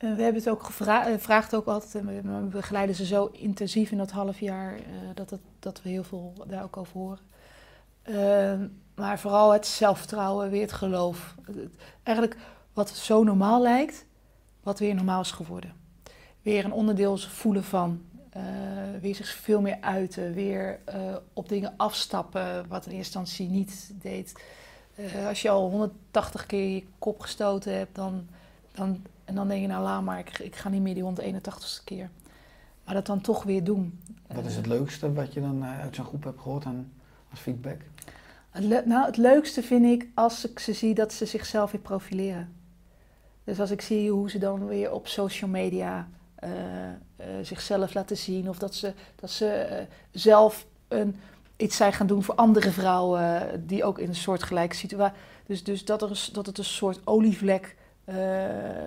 we 0.00 0.06
hebben 0.22 0.34
het 0.34 0.48
ook 0.48 0.62
gevraagd, 0.62 1.54
ook 1.54 1.66
altijd. 1.66 2.04
we- 2.04 2.48
begeleiden 2.50 2.94
ze 2.96 3.04
zo 3.06 3.26
intensief 3.32 3.90
in 3.90 3.98
dat 3.98 4.10
half 4.10 4.40
jaar. 4.40 4.74
eh, 4.74 4.82
dat, 5.14 5.38
dat 5.58 5.82
we 5.82 5.88
heel 5.88 6.04
veel 6.04 6.32
daar 6.46 6.62
ook 6.62 6.76
over 6.76 6.92
horen. 7.00 7.18
Ehm, 8.02 8.66
maar 8.94 9.18
vooral 9.18 9.52
het 9.52 9.66
zelfvertrouwen, 9.66 10.50
weer 10.50 10.60
het 10.62 10.72
geloof. 10.72 11.34
Eigenlijk 12.02 12.36
wat 12.72 12.90
zo 12.90 13.22
normaal 13.24 13.62
lijkt, 13.62 14.06
wat 14.62 14.78
weer 14.78 14.94
normaal 14.94 15.20
is 15.20 15.30
geworden. 15.30 15.72
Weer 16.42 16.64
een 16.64 16.72
onderdeel 16.72 17.16
voelen 17.16 17.64
van. 17.64 18.02
eh, 18.30 18.42
weer 19.00 19.14
zich 19.14 19.28
veel 19.28 19.60
meer 19.60 19.78
uiten. 19.80 20.32
Weer 20.32 20.80
eh, 20.84 21.16
op 21.32 21.48
dingen 21.48 21.74
afstappen, 21.76 22.68
wat 22.68 22.86
in 22.86 22.92
eerste 22.92 23.18
instantie 23.18 23.48
niet 23.48 23.90
deed. 24.02 24.42
Eh, 24.94 25.26
als 25.26 25.42
je 25.42 25.50
al 25.50 25.70
180 25.70 26.46
keer 26.46 26.74
je 26.74 26.84
kop 26.98 27.20
gestoten 27.20 27.76
hebt, 27.76 27.94
dan, 27.94 28.26
dan, 28.74 29.02
en 29.30 29.36
dan 29.36 29.48
denk 29.48 29.60
je, 29.60 29.66
nou 29.66 29.82
laat 29.82 30.02
maar, 30.02 30.18
ik, 30.18 30.38
ik 30.38 30.56
ga 30.56 30.68
niet 30.68 30.82
meer 30.82 30.94
die 30.94 31.02
181ste 31.04 31.84
keer. 31.84 32.10
Maar 32.84 32.94
dat 32.94 33.06
dan 33.06 33.20
toch 33.20 33.42
weer 33.42 33.64
doen. 33.64 34.00
Wat 34.26 34.44
is 34.44 34.50
Eh, 34.50 34.56
het 34.56 34.66
leukste 34.66 35.12
wat 35.12 35.32
je 35.32 35.40
dan 35.40 35.62
eh, 35.62 35.80
uit 35.80 35.94
zo'n 35.94 36.04
groep 36.04 36.24
hebt 36.24 36.40
gehoord 36.40 36.64
aan, 36.64 36.92
als 37.30 37.40
feedback? 37.40 37.80
Het 38.50 38.86
nou, 38.86 39.06
het 39.06 39.16
leukste 39.16 39.62
vind 39.62 39.84
ik 39.84 40.08
als 40.14 40.48
ik 40.50 40.58
ze 40.58 40.72
zie 40.72 40.94
dat 40.94 41.12
ze 41.12 41.26
zichzelf 41.26 41.70
weer 41.70 41.80
profileren. 41.80 42.54
Dus 43.44 43.60
als 43.60 43.70
ik 43.70 43.80
zie 43.80 44.10
hoe 44.10 44.30
ze 44.30 44.38
dan 44.38 44.66
weer 44.66 44.92
op 44.92 45.06
social 45.08 45.50
media 45.50 46.08
eh, 46.34 46.50
zichzelf 47.42 47.94
laten 47.94 48.16
zien. 48.16 48.48
Of 48.48 48.58
dat 48.58 48.74
ze, 48.74 48.92
dat 49.16 49.30
ze 49.30 49.86
zelf 50.10 50.66
een, 50.88 51.16
iets 51.56 51.76
zijn 51.76 51.92
gaan 51.92 52.06
doen 52.06 52.22
voor 52.22 52.34
andere 52.34 52.70
vrouwen 52.70 53.62
die 53.66 53.84
ook 53.84 53.98
in 53.98 54.08
een 54.08 54.14
soortgelijke 54.14 54.76
situatie... 54.76 55.16
Dus, 55.46 55.64
dus 55.64 55.84
dat, 55.84 56.02
er, 56.02 56.10
is- 56.10 56.30
dat 56.32 56.46
het 56.46 56.58
een 56.58 56.64
soort 56.64 57.00
olievlek 57.04 57.76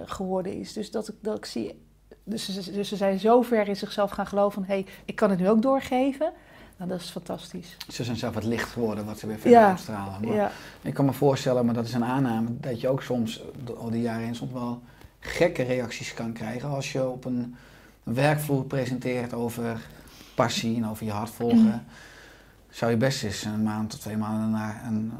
geworden 0.05 0.59
is. 0.59 0.73
Dus 0.73 0.91
dat 0.91 1.07
ik, 1.07 1.15
dat 1.21 1.37
ik 1.37 1.45
zie... 1.45 1.81
Dus 2.23 2.53
ze, 2.63 2.71
dus 2.71 2.87
ze 2.89 2.95
zijn 2.95 3.19
zo 3.19 3.41
ver 3.41 3.67
in 3.67 3.75
zichzelf 3.75 4.11
gaan 4.11 4.27
geloven 4.27 4.53
van... 4.53 4.63
hé, 4.63 4.81
hey, 4.81 4.85
ik 5.05 5.15
kan 5.15 5.29
het 5.29 5.39
nu 5.39 5.49
ook 5.49 5.61
doorgeven. 5.61 6.31
Nou, 6.77 6.89
dat 6.89 6.99
is 6.99 7.09
fantastisch. 7.09 7.77
Ze 7.91 8.03
zijn 8.03 8.17
zelf 8.17 8.33
wat 8.33 8.43
licht 8.43 8.69
geworden 8.69 9.05
wat 9.05 9.19
ze 9.19 9.27
weer 9.27 9.37
verder 9.39 9.59
Ja. 9.59 9.69
uitstralen. 9.69 10.27
Maar 10.27 10.35
Ja. 10.35 10.51
Ik 10.81 10.93
kan 10.93 11.05
me 11.05 11.13
voorstellen, 11.13 11.65
maar 11.65 11.73
dat 11.73 11.85
is 11.85 11.93
een 11.93 12.03
aanname, 12.05 12.47
dat 12.59 12.81
je 12.81 12.87
ook 12.87 13.01
soms 13.01 13.43
al 13.77 13.89
die 13.89 14.01
jaren 14.01 14.23
heen 14.23 14.35
soms 14.35 14.51
wel 14.51 14.81
gekke 15.19 15.63
reacties 15.63 16.13
kan 16.13 16.33
krijgen 16.33 16.69
als 16.69 16.91
je 16.91 17.07
op 17.09 17.25
een 17.25 17.55
werkvloer 18.03 18.65
presenteert 18.65 19.33
over 19.33 19.81
passie 20.35 20.75
en 20.75 20.87
over 20.89 21.05
je 21.05 21.11
hart 21.11 21.29
volgen. 21.29 21.85
Zou 22.69 22.91
je 22.91 22.97
best 22.97 23.23
eens 23.23 23.43
een 23.43 23.63
maand 23.63 23.93
of 23.93 23.99
twee 23.99 24.17
maanden 24.17 24.51
daarna 24.51 24.81
een 24.87 25.11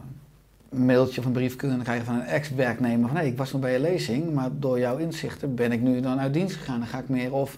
mailtje 0.74 1.20
of 1.20 1.26
een 1.26 1.32
brief 1.32 1.56
kunnen 1.56 1.84
krijgen 1.84 2.06
van 2.06 2.16
een 2.16 2.26
ex-werknemer 2.26 3.08
van 3.08 3.18
hé, 3.18 3.24
ik 3.24 3.38
was 3.38 3.52
nog 3.52 3.62
bij 3.62 3.72
je 3.74 3.80
lezing, 3.80 4.34
maar 4.34 4.50
door 4.54 4.80
jouw 4.80 4.98
inzichten 4.98 5.56
ben 5.56 5.72
ik 5.72 5.82
nu 5.82 6.00
dan 6.00 6.20
uit 6.20 6.34
dienst 6.34 6.56
gegaan. 6.56 6.80
Dan 6.80 6.88
ga 6.88 6.98
ik 6.98 7.10
meer 7.10 7.34
of 7.34 7.58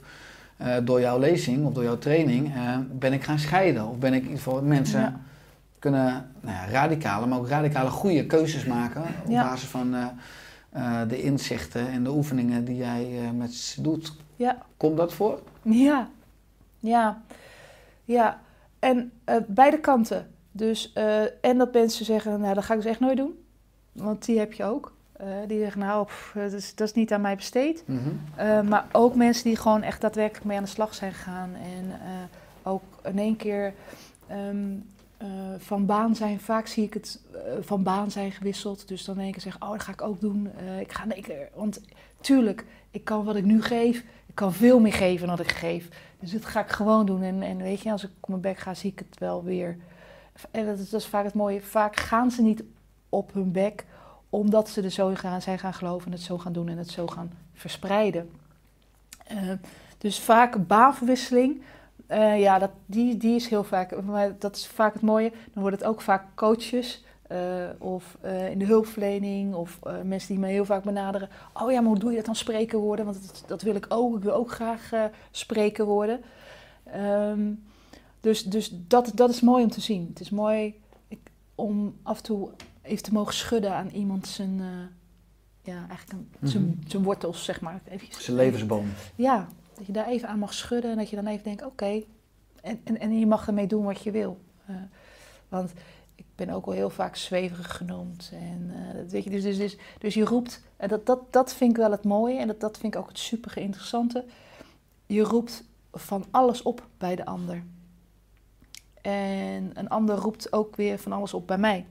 eh, 0.57 0.75
door 0.83 0.99
jouw 0.99 1.19
lezing 1.19 1.65
of 1.65 1.73
door 1.73 1.83
jouw 1.83 1.97
training 1.97 2.53
eh, 2.55 2.77
ben 2.91 3.13
ik 3.13 3.23
gaan 3.23 3.39
scheiden. 3.39 3.87
Of 3.87 3.97
ben 3.97 4.13
ik 4.13 4.21
in 4.21 4.27
ieder 4.27 4.43
geval 4.43 4.61
mensen 4.61 4.99
Ja. 4.99 5.19
kunnen 5.79 6.31
nou 6.41 6.55
ja, 6.55 6.69
radicale, 6.69 7.25
maar 7.25 7.37
ook 7.39 7.47
radicale 7.47 7.89
goede 7.89 8.25
keuzes 8.25 8.65
maken 8.65 9.01
op 9.01 9.29
Ja. 9.31 9.43
basis 9.43 9.67
van 9.69 9.95
eh, 10.69 11.01
de 11.07 11.21
inzichten 11.21 11.87
en 11.89 12.03
de 12.03 12.11
oefeningen 12.11 12.65
die 12.65 12.75
jij 12.75 13.07
met 13.37 13.53
ze 13.53 13.81
doet. 13.81 14.13
Ja. 14.35 14.57
Komt 14.77 14.97
dat 14.97 15.13
voor? 15.13 15.39
Ja, 15.61 16.07
ja, 16.79 17.21
ja. 18.03 18.39
En 18.79 19.11
beide 19.47 19.79
kanten. 19.79 20.27
Dus, 20.57 20.93
eh, 20.93 21.21
en 21.41 21.57
dat 21.57 21.73
mensen 21.73 22.05
zeggen, 22.05 22.39
nou, 22.39 22.53
dat 22.53 22.63
ga 22.63 22.73
ik 22.73 22.81
dus 22.81 22.89
echt 22.89 22.99
nooit 22.99 23.17
doen. 23.17 23.43
Want 23.91 24.25
die 24.25 24.39
heb 24.39 24.53
je 24.53 24.63
ook. 24.63 24.93
Eh, 25.17 25.27
die 25.47 25.59
zeggen, 25.59 25.79
nou, 25.81 26.05
pff, 26.05 26.31
dat, 26.33 26.51
is, 26.51 26.75
dat 26.75 26.87
is 26.87 26.93
niet 26.93 27.13
aan 27.13 27.21
mij 27.21 27.35
besteed. 27.35 27.83
Mhm. 27.85 27.99
Eh, 28.35 28.61
maar 28.61 28.85
ook 28.91 29.15
mensen 29.15 29.43
die 29.43 29.55
gewoon 29.55 29.81
echt 29.81 30.01
daadwerkelijk 30.01 30.45
mee 30.45 30.57
aan 30.57 30.63
de 30.63 30.69
slag 30.69 30.95
zijn 30.95 31.13
gegaan. 31.13 31.53
En 31.53 31.91
ook 32.63 32.83
in 33.03 33.19
één 33.19 33.35
keer 33.35 33.73
ehm, 34.27 34.73
eh, 35.17 35.27
van 35.57 35.85
baan 35.85 36.15
zijn. 36.15 36.39
Vaak 36.39 36.67
zie 36.67 36.83
ik 36.83 36.93
het 36.93 37.21
van 37.59 37.83
baan 37.83 38.11
zijn 38.11 38.31
gewisseld. 38.31 38.87
Dus 38.87 39.05
dan 39.05 39.15
in 39.15 39.21
één 39.21 39.31
keer 39.31 39.41
zeggen, 39.41 39.61
oh, 39.61 39.71
dat 39.71 39.81
ga 39.81 39.91
ik 39.91 40.01
ook 40.01 40.19
doen. 40.21 40.49
Ik 40.79 40.91
ga 40.91 41.03
in 41.03 41.11
één 41.11 41.23
keer, 41.23 41.49
want 41.53 41.81
tuurlijk, 42.21 42.65
ik 42.91 43.03
kan 43.03 43.23
wat 43.23 43.35
ik 43.35 43.45
nu 43.45 43.61
geef, 43.61 44.03
ik 44.25 44.35
kan 44.35 44.53
veel 44.53 44.79
meer 44.79 44.93
geven 44.93 45.27
dan 45.27 45.39
ik 45.39 45.51
geef. 45.51 45.87
Dus 46.19 46.31
dat 46.31 46.45
ga 46.45 46.59
ik 46.59 46.69
gewoon 46.69 47.05
doen. 47.05 47.21
En, 47.21 47.41
en 47.41 47.57
weet 47.57 47.81
je, 47.81 47.91
als 47.91 48.03
ik 48.03 48.09
op 48.19 48.29
mijn 48.29 48.41
bek 48.41 48.57
ga, 48.57 48.73
zie 48.73 48.91
ik 48.91 48.99
het 48.99 49.19
wel 49.19 49.43
weer. 49.43 49.77
En 50.51 50.65
dat 50.65 51.01
is, 51.01 51.05
vaak 51.05 51.23
het 51.23 51.33
mooie. 51.33 51.61
Vaak 51.61 51.95
gaan 51.95 52.31
ze 52.31 52.41
niet 52.41 52.63
op 53.09 53.33
hun 53.33 53.51
bek 53.51 53.85
omdat 54.29 54.69
ze 54.69 54.81
er 54.81 54.89
zo 54.89 55.11
gaan, 55.13 55.41
zijn 55.41 55.59
gaan 55.59 55.73
geloven 55.73 56.05
en 56.05 56.11
het 56.11 56.21
zo 56.21 56.37
gaan 56.37 56.53
doen 56.53 56.69
en 56.69 56.77
het 56.77 56.89
zo 56.89 57.07
gaan 57.07 57.31
verspreiden. 57.53 58.29
Eh, 59.27 59.51
dus 59.97 60.19
vaak 60.19 60.67
baanverwisseling, 60.67 61.61
eh, 62.07 62.39
ja, 62.39 62.59
dat, 62.59 62.71
die, 62.85 63.17
die 63.17 63.35
is 63.35 63.47
heel 63.47 63.63
vaak, 63.63 64.01
maar 64.01 64.35
dat 64.39 64.55
is 64.55 64.67
vaak 64.67 64.93
het 64.93 65.01
mooie. 65.01 65.29
Dan 65.29 65.61
worden 65.61 65.79
het 65.79 65.87
ook 65.87 66.01
vaak 66.01 66.25
coaches 66.35 67.03
eh, 67.27 67.69
of 67.77 68.17
in 68.49 68.59
de 68.59 68.65
hulpverlening 68.65 69.53
of 69.53 69.79
mensen 70.03 70.29
die 70.29 70.39
me 70.39 70.47
heel 70.47 70.65
vaak 70.65 70.83
benaderen. 70.83 71.29
Oh 71.53 71.71
ja, 71.71 71.79
maar 71.79 71.89
hoe 71.89 71.99
doe 71.99 72.09
je 72.09 72.15
dat 72.15 72.25
dan 72.25 72.35
spreken 72.35 72.79
worden? 72.79 73.05
Want 73.05 73.43
dat, 73.47 73.61
wil 73.61 73.75
ik 73.75 73.85
ook, 73.89 74.17
ik 74.17 74.23
wil 74.23 74.33
ook 74.33 74.51
graag 74.51 74.89
spreken 75.31 75.85
worden. 75.85 76.21
Ehm, 76.83 77.51
dus 78.25 78.43
dus 78.43 78.71
dat, 78.87 79.11
dat 79.15 79.29
is 79.29 79.41
mooi 79.41 79.63
om 79.63 79.69
te 79.69 79.81
zien. 79.81 80.07
Het 80.09 80.19
is 80.19 80.29
mooi 80.29 80.81
ik, 81.07 81.19
om 81.55 81.95
af 82.03 82.17
en 82.17 82.23
toe 82.23 82.49
even 82.81 83.03
te 83.03 83.13
mogen 83.13 83.33
schudden 83.33 83.73
aan 83.73 83.89
iemand 83.89 84.27
zijn, 84.27 84.57
uh, 84.59 84.67
ja, 85.61 85.85
eigenlijk 85.87 86.11
een, 86.11 86.27
Mhm. 86.39 86.51
zijn, 86.51 86.83
zijn 86.87 87.03
wortels, 87.03 87.43
zeg 87.43 87.61
maar. 87.61 87.81
Zijn 88.09 88.37
levensboom. 88.37 88.85
Ja, 89.15 89.47
dat 89.77 89.85
je 89.85 89.91
daar 89.91 90.07
even 90.07 90.29
aan 90.29 90.39
mag 90.39 90.53
schudden 90.53 90.91
en 90.91 90.97
dat 90.97 91.09
je 91.09 91.15
dan 91.15 91.27
even 91.27 91.43
denkt, 91.43 91.65
oké, 91.65 92.01
en, 92.61 92.79
en, 92.83 92.99
en 92.99 93.19
je 93.19 93.27
mag 93.27 93.47
ermee 93.47 93.67
doen 93.67 93.83
wat 93.83 94.01
je 94.03 94.11
wil. 94.11 94.37
Eh, 94.65 94.75
want 95.49 95.71
ik 96.15 96.25
ben 96.35 96.49
ook 96.49 96.65
al 96.65 96.71
heel 96.71 96.89
vaak 96.89 97.15
zweverig 97.15 97.77
genoemd. 97.77 98.31
En, 98.33 98.71
eh, 98.73 98.95
dat 98.95 99.11
weet 99.11 99.23
je, 99.23 99.29
dus, 99.29 99.43
dus, 99.43 99.57
dus, 99.57 99.77
dus 99.99 100.13
je 100.13 100.25
roept, 100.25 100.61
en 100.77 100.87
dat, 100.87 101.05
dat, 101.05 101.19
dat 101.33 101.53
vind 101.53 101.71
ik 101.71 101.77
wel 101.77 101.91
het 101.91 102.03
mooie 102.03 102.39
en 102.39 102.47
dat, 102.47 102.59
dat 102.59 102.77
vind 102.77 102.93
ik 102.93 102.99
ook 102.99 103.07
het 103.07 103.19
super 103.19 103.57
interessante. 103.57 104.25
Je 105.05 105.21
roept 105.21 105.63
van 105.93 106.25
alles 106.31 106.61
op 106.61 106.87
bij 106.97 107.15
de 107.15 107.25
ander. 107.25 107.63
En 109.05 109.71
een 109.73 109.89
ander 109.89 110.15
roept 110.15 110.53
ook 110.53 110.75
weer 110.75 110.99
van 110.99 111.11
alles 111.11 111.33
op 111.33 111.47
bij 111.47 111.57
mij. 111.57 111.85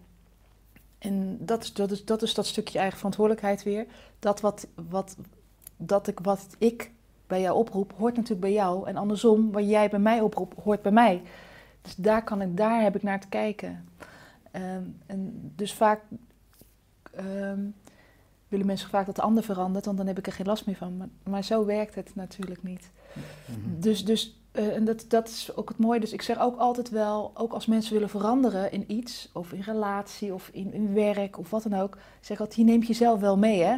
En 0.99 1.39
dat 1.41 1.63
is 1.63 1.73
dat, 1.73 1.91
is, 1.91 2.05
dat, 2.05 2.23
is 2.23 2.35
dat 2.35 2.47
stukje 2.47 2.79
eigen 2.79 2.97
verantwoordelijkheid 2.97 3.63
weer. 3.63 3.87
Dat 4.19 4.41
wat, 4.41 4.67
wat, 4.89 5.17
dat 5.77 6.07
ik, 6.07 6.19
wat 6.23 6.47
ik 6.59 6.91
bij 7.27 7.41
jou 7.41 7.57
oproep, 7.57 7.93
hoort 7.97 8.15
natuurlijk 8.15 8.41
bij 8.41 8.53
jou. 8.53 8.89
En 8.89 8.97
andersom, 8.97 9.53
wat 9.53 9.69
jij 9.69 9.89
bij 9.89 9.99
mij 9.99 10.21
oproept, 10.21 10.63
hoort 10.63 10.83
bij 10.83 10.93
mij. 10.93 11.23
Dus 11.83 11.95
daar, 11.95 12.25
kan 12.25 12.43
ik, 12.43 12.57
daar 12.57 12.83
heb 12.83 12.97
ik 12.97 13.03
naar 13.03 13.21
te 13.21 13.29
kijken. 13.29 13.89
Ehm, 14.51 14.83
en 15.07 15.53
dus 15.57 15.75
vaak 15.75 16.01
ehm, 17.13 17.61
willen 18.49 18.67
mensen 18.67 18.89
vaak 18.89 19.07
dat 19.07 19.17
de 19.17 19.23
ander 19.23 19.43
verandert, 19.43 19.85
want 19.85 19.97
dan 19.97 20.07
heb 20.07 20.19
ik 20.19 20.27
er 20.27 20.33
geen 20.33 20.47
last 20.47 20.67
meer 20.67 20.77
van. 20.77 20.97
Maar, 20.97 21.09
maar 21.23 21.45
zo 21.45 21.65
werkt 21.65 21.95
het 21.95 22.15
natuurlijk 22.15 22.63
niet. 22.63 22.91
Mhm. 23.47 23.81
Dus, 23.81 24.05
dus 24.05 24.39
eh, 24.55 24.75
en 24.75 24.85
dat, 24.85 25.05
dat 25.09 25.29
is 25.29 25.57
ook 25.57 25.69
het 25.69 25.79
mooie. 25.79 26.01
Dus 26.01 26.13
ik 26.13 26.23
zeg 26.23 26.39
ook 26.39 26.59
altijd 26.59 26.91
wel, 26.91 27.31
ook 27.35 27.53
als 27.53 27.67
mensen 27.67 27.93
willen 27.93 28.09
veranderen 28.09 28.73
in 28.73 28.85
iets, 28.87 29.31
of 29.33 29.53
in 29.53 29.61
relatie, 29.61 30.35
of 30.35 30.49
in, 30.53 30.73
in 30.73 30.95
werk, 30.95 31.39
of 31.39 31.51
wat 31.51 31.63
dan 31.63 31.81
ook, 31.81 31.99
zeg 32.21 32.41
altijd, 32.41 32.59
je 32.59 32.65
neemt 32.65 32.87
jezelf 32.87 33.21
wel 33.21 33.39
mee, 33.39 33.63
hè? 33.63 33.77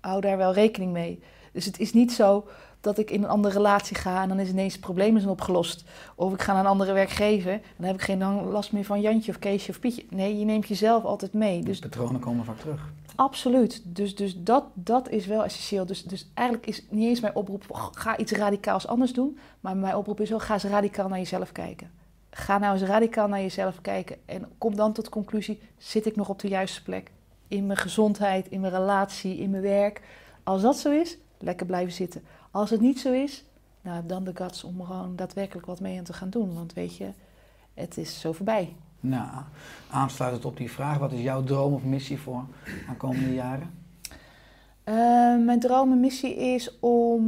Hou 0.00 0.20
daar 0.20 0.36
wel 0.36 0.52
rekening 0.52 0.92
mee. 0.92 1.22
Dus 1.52 1.64
het 1.64 1.78
is 1.78 1.92
niet 1.92 2.12
zo 2.12 2.48
dat 2.82 2.98
ik 2.98 3.10
in 3.10 3.22
een 3.22 3.28
andere 3.28 3.54
relatie 3.54 3.96
ga 3.96 4.22
en 4.22 4.28
dan 4.28 4.40
is 4.40 4.48
ineens 4.48 4.72
het 4.72 4.82
probleem 4.82 5.16
is 5.16 5.26
opgelost. 5.26 5.84
Of 6.14 6.32
ik 6.32 6.42
ga 6.42 6.52
naar 6.52 6.60
een 6.60 6.70
andere 6.70 6.92
werkgever 6.92 7.60
dan 7.76 7.86
heb 7.86 7.94
ik 7.94 8.02
geen 8.02 8.50
last 8.50 8.72
meer 8.72 8.84
van 8.84 9.00
Jantje 9.00 9.32
of 9.32 9.38
Keesje 9.38 9.70
of 9.70 9.80
Pietje. 9.80 10.04
Nee, 10.10 10.38
je 10.38 10.44
neemt 10.44 10.68
jezelf 10.68 11.04
altijd 11.04 11.32
mee. 11.32 11.62
Dus 11.62 11.80
Dus 11.80 11.90
patronen 11.90 12.20
komen 12.20 12.44
vaak 12.44 12.58
terug. 12.58 12.92
Absoluut. 13.14 13.82
Dus, 13.84 14.14
dus 14.14 14.42
dat, 14.42 14.64
dat 14.74 15.08
is 15.08 15.26
wel 15.26 15.44
essentieel. 15.44 15.86
Dus, 15.86 16.02
dus 16.02 16.30
eigenlijk 16.34 16.68
is 16.68 16.84
niet 16.90 17.08
eens 17.08 17.20
mijn 17.20 17.34
oproep, 17.34 17.64
"Oh, 17.68 17.86
ga 17.92 18.16
iets 18.16 18.32
radicaals 18.32 18.86
anders 18.86 19.12
doen. 19.12 19.38
Maar 19.60 19.76
mijn 19.76 19.96
oproep 19.96 20.20
is 20.20 20.30
wel, 20.30 20.40
ga 20.40 20.54
eens 20.54 20.64
radicaal 20.64 21.08
naar 21.08 21.18
jezelf 21.18 21.52
kijken. 21.52 21.90
Ga 22.30 22.58
nou 22.58 22.72
eens 22.72 22.82
radicaal 22.88 23.28
naar 23.28 23.40
jezelf 23.40 23.80
kijken. 23.80 24.16
En 24.24 24.48
kom 24.58 24.76
dan 24.76 24.92
tot 24.92 25.04
de 25.04 25.10
conclusie, 25.10 25.60
zit 25.76 26.06
ik 26.06 26.16
nog 26.16 26.28
op 26.28 26.38
de 26.40 26.48
juiste 26.48 26.82
plek? 26.82 27.10
In 27.48 27.66
mijn 27.66 27.78
gezondheid, 27.78 28.48
in 28.48 28.60
mijn 28.60 28.72
relatie, 28.72 29.38
in 29.38 29.50
mijn 29.50 29.62
werk. 29.62 30.00
Als 30.42 30.62
dat 30.62 30.76
zo 30.76 30.90
is, 30.90 31.18
lekker 31.38 31.66
blijven 31.66 31.92
zitten. 31.92 32.22
Als 32.52 32.70
het 32.70 32.80
niet 32.80 33.00
zo 33.00 33.12
is, 33.12 33.44
nou, 33.80 34.06
dan 34.06 34.24
de 34.24 34.32
guts 34.34 34.64
om 34.64 34.80
er 34.80 34.86
gewoon 34.86 35.16
daadwerkelijk 35.16 35.66
wat 35.66 35.80
mee 35.80 35.98
aan 35.98 36.04
te 36.04 36.12
gaan 36.12 36.30
doen. 36.30 36.54
Want 36.54 36.72
weet 36.72 36.96
je, 36.96 37.10
het 37.74 37.96
is 37.96 38.20
zo 38.20 38.32
voorbij. 38.32 38.76
Nou, 39.00 39.28
aansluitend 39.90 40.44
op 40.44 40.56
die 40.56 40.70
vraag, 40.70 40.98
wat 40.98 41.12
is 41.12 41.20
jouw 41.20 41.42
droom 41.42 41.72
of 41.74 41.84
missie 41.84 42.18
voor 42.18 42.44
aankomende 42.88 43.34
jaren? 43.34 43.70
Eh, 44.84 44.94
mijn 45.44 45.60
droom 45.60 45.92
en 45.92 46.00
missie 46.00 46.34
is 46.36 46.78
om. 46.80 47.22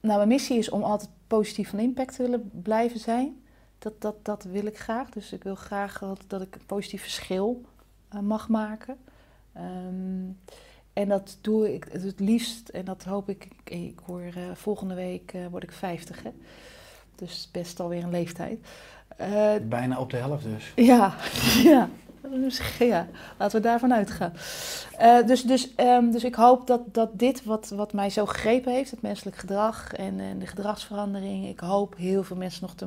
Nou, 0.00 0.16
mijn 0.16 0.28
missie 0.28 0.58
is 0.58 0.70
om 0.70 0.82
altijd 0.82 1.10
positief 1.26 1.70
van 1.70 1.78
impact 1.78 2.14
te 2.14 2.22
willen 2.22 2.50
blijven 2.62 3.00
zijn. 3.00 3.42
Dat, 3.78 4.00
dat, 4.00 4.24
dat 4.24 4.44
wil 4.44 4.66
ik 4.66 4.78
graag. 4.78 5.10
Dus 5.10 5.32
ik 5.32 5.42
wil 5.42 5.54
graag 5.54 5.98
dat, 5.98 6.24
dat 6.26 6.42
ik 6.42 6.54
een 6.54 6.66
positief 6.66 7.02
verschil 7.02 7.64
eh, 8.08 8.20
mag 8.20 8.48
maken. 8.48 8.96
Ehm, 9.52 10.24
en 10.98 11.08
dat 11.08 11.38
doe 11.40 11.74
ik 11.74 11.86
het 11.90 12.20
liefst, 12.20 12.68
en 12.68 12.84
dat 12.84 13.04
hoop 13.04 13.28
ik. 13.28 13.48
Ik, 13.64 13.98
hoor 14.04 14.20
eh, 14.20 14.42
volgende 14.54 14.94
week 14.94 15.32
eh, 15.32 15.40
word 15.50 15.62
ik 15.62 15.72
50, 15.72 16.22
hè? 16.22 16.30
Dus 17.14 17.48
best 17.52 17.80
alweer 17.80 18.02
een 18.02 18.10
leeftijd. 18.10 18.58
Eh, 19.16 19.54
Bijna 19.62 19.98
op 19.98 20.10
de 20.10 20.16
helft 20.16 20.44
dus. 20.44 20.72
ja, 20.86 21.14
ja. 21.72 21.88
Dus, 22.30 22.60
ja, 22.78 23.06
laten 23.38 23.60
we 23.60 23.66
daarvan 23.66 23.94
uitgaan. 23.94 24.32
Dus, 25.26 25.42
dus, 25.42 25.74
ehm, 25.74 26.10
dus 26.10 26.24
ik 26.24 26.34
hoop 26.34 26.66
dat, 26.66 26.80
dat 26.94 27.10
dit 27.12 27.44
wat, 27.44 27.68
wat 27.68 27.92
mij 27.92 28.10
zo 28.10 28.26
gegrepen 28.26 28.72
heeft, 28.72 28.90
het 28.90 29.02
menselijk 29.02 29.36
gedrag 29.36 29.92
en, 29.92 30.20
en 30.20 30.38
de 30.38 30.46
gedragsverandering, 30.46 31.48
ik 31.48 31.60
hoop 31.60 31.96
heel 31.96 32.24
veel 32.24 32.36
mensen 32.36 32.62
nog 32.62 32.74
te 32.74 32.86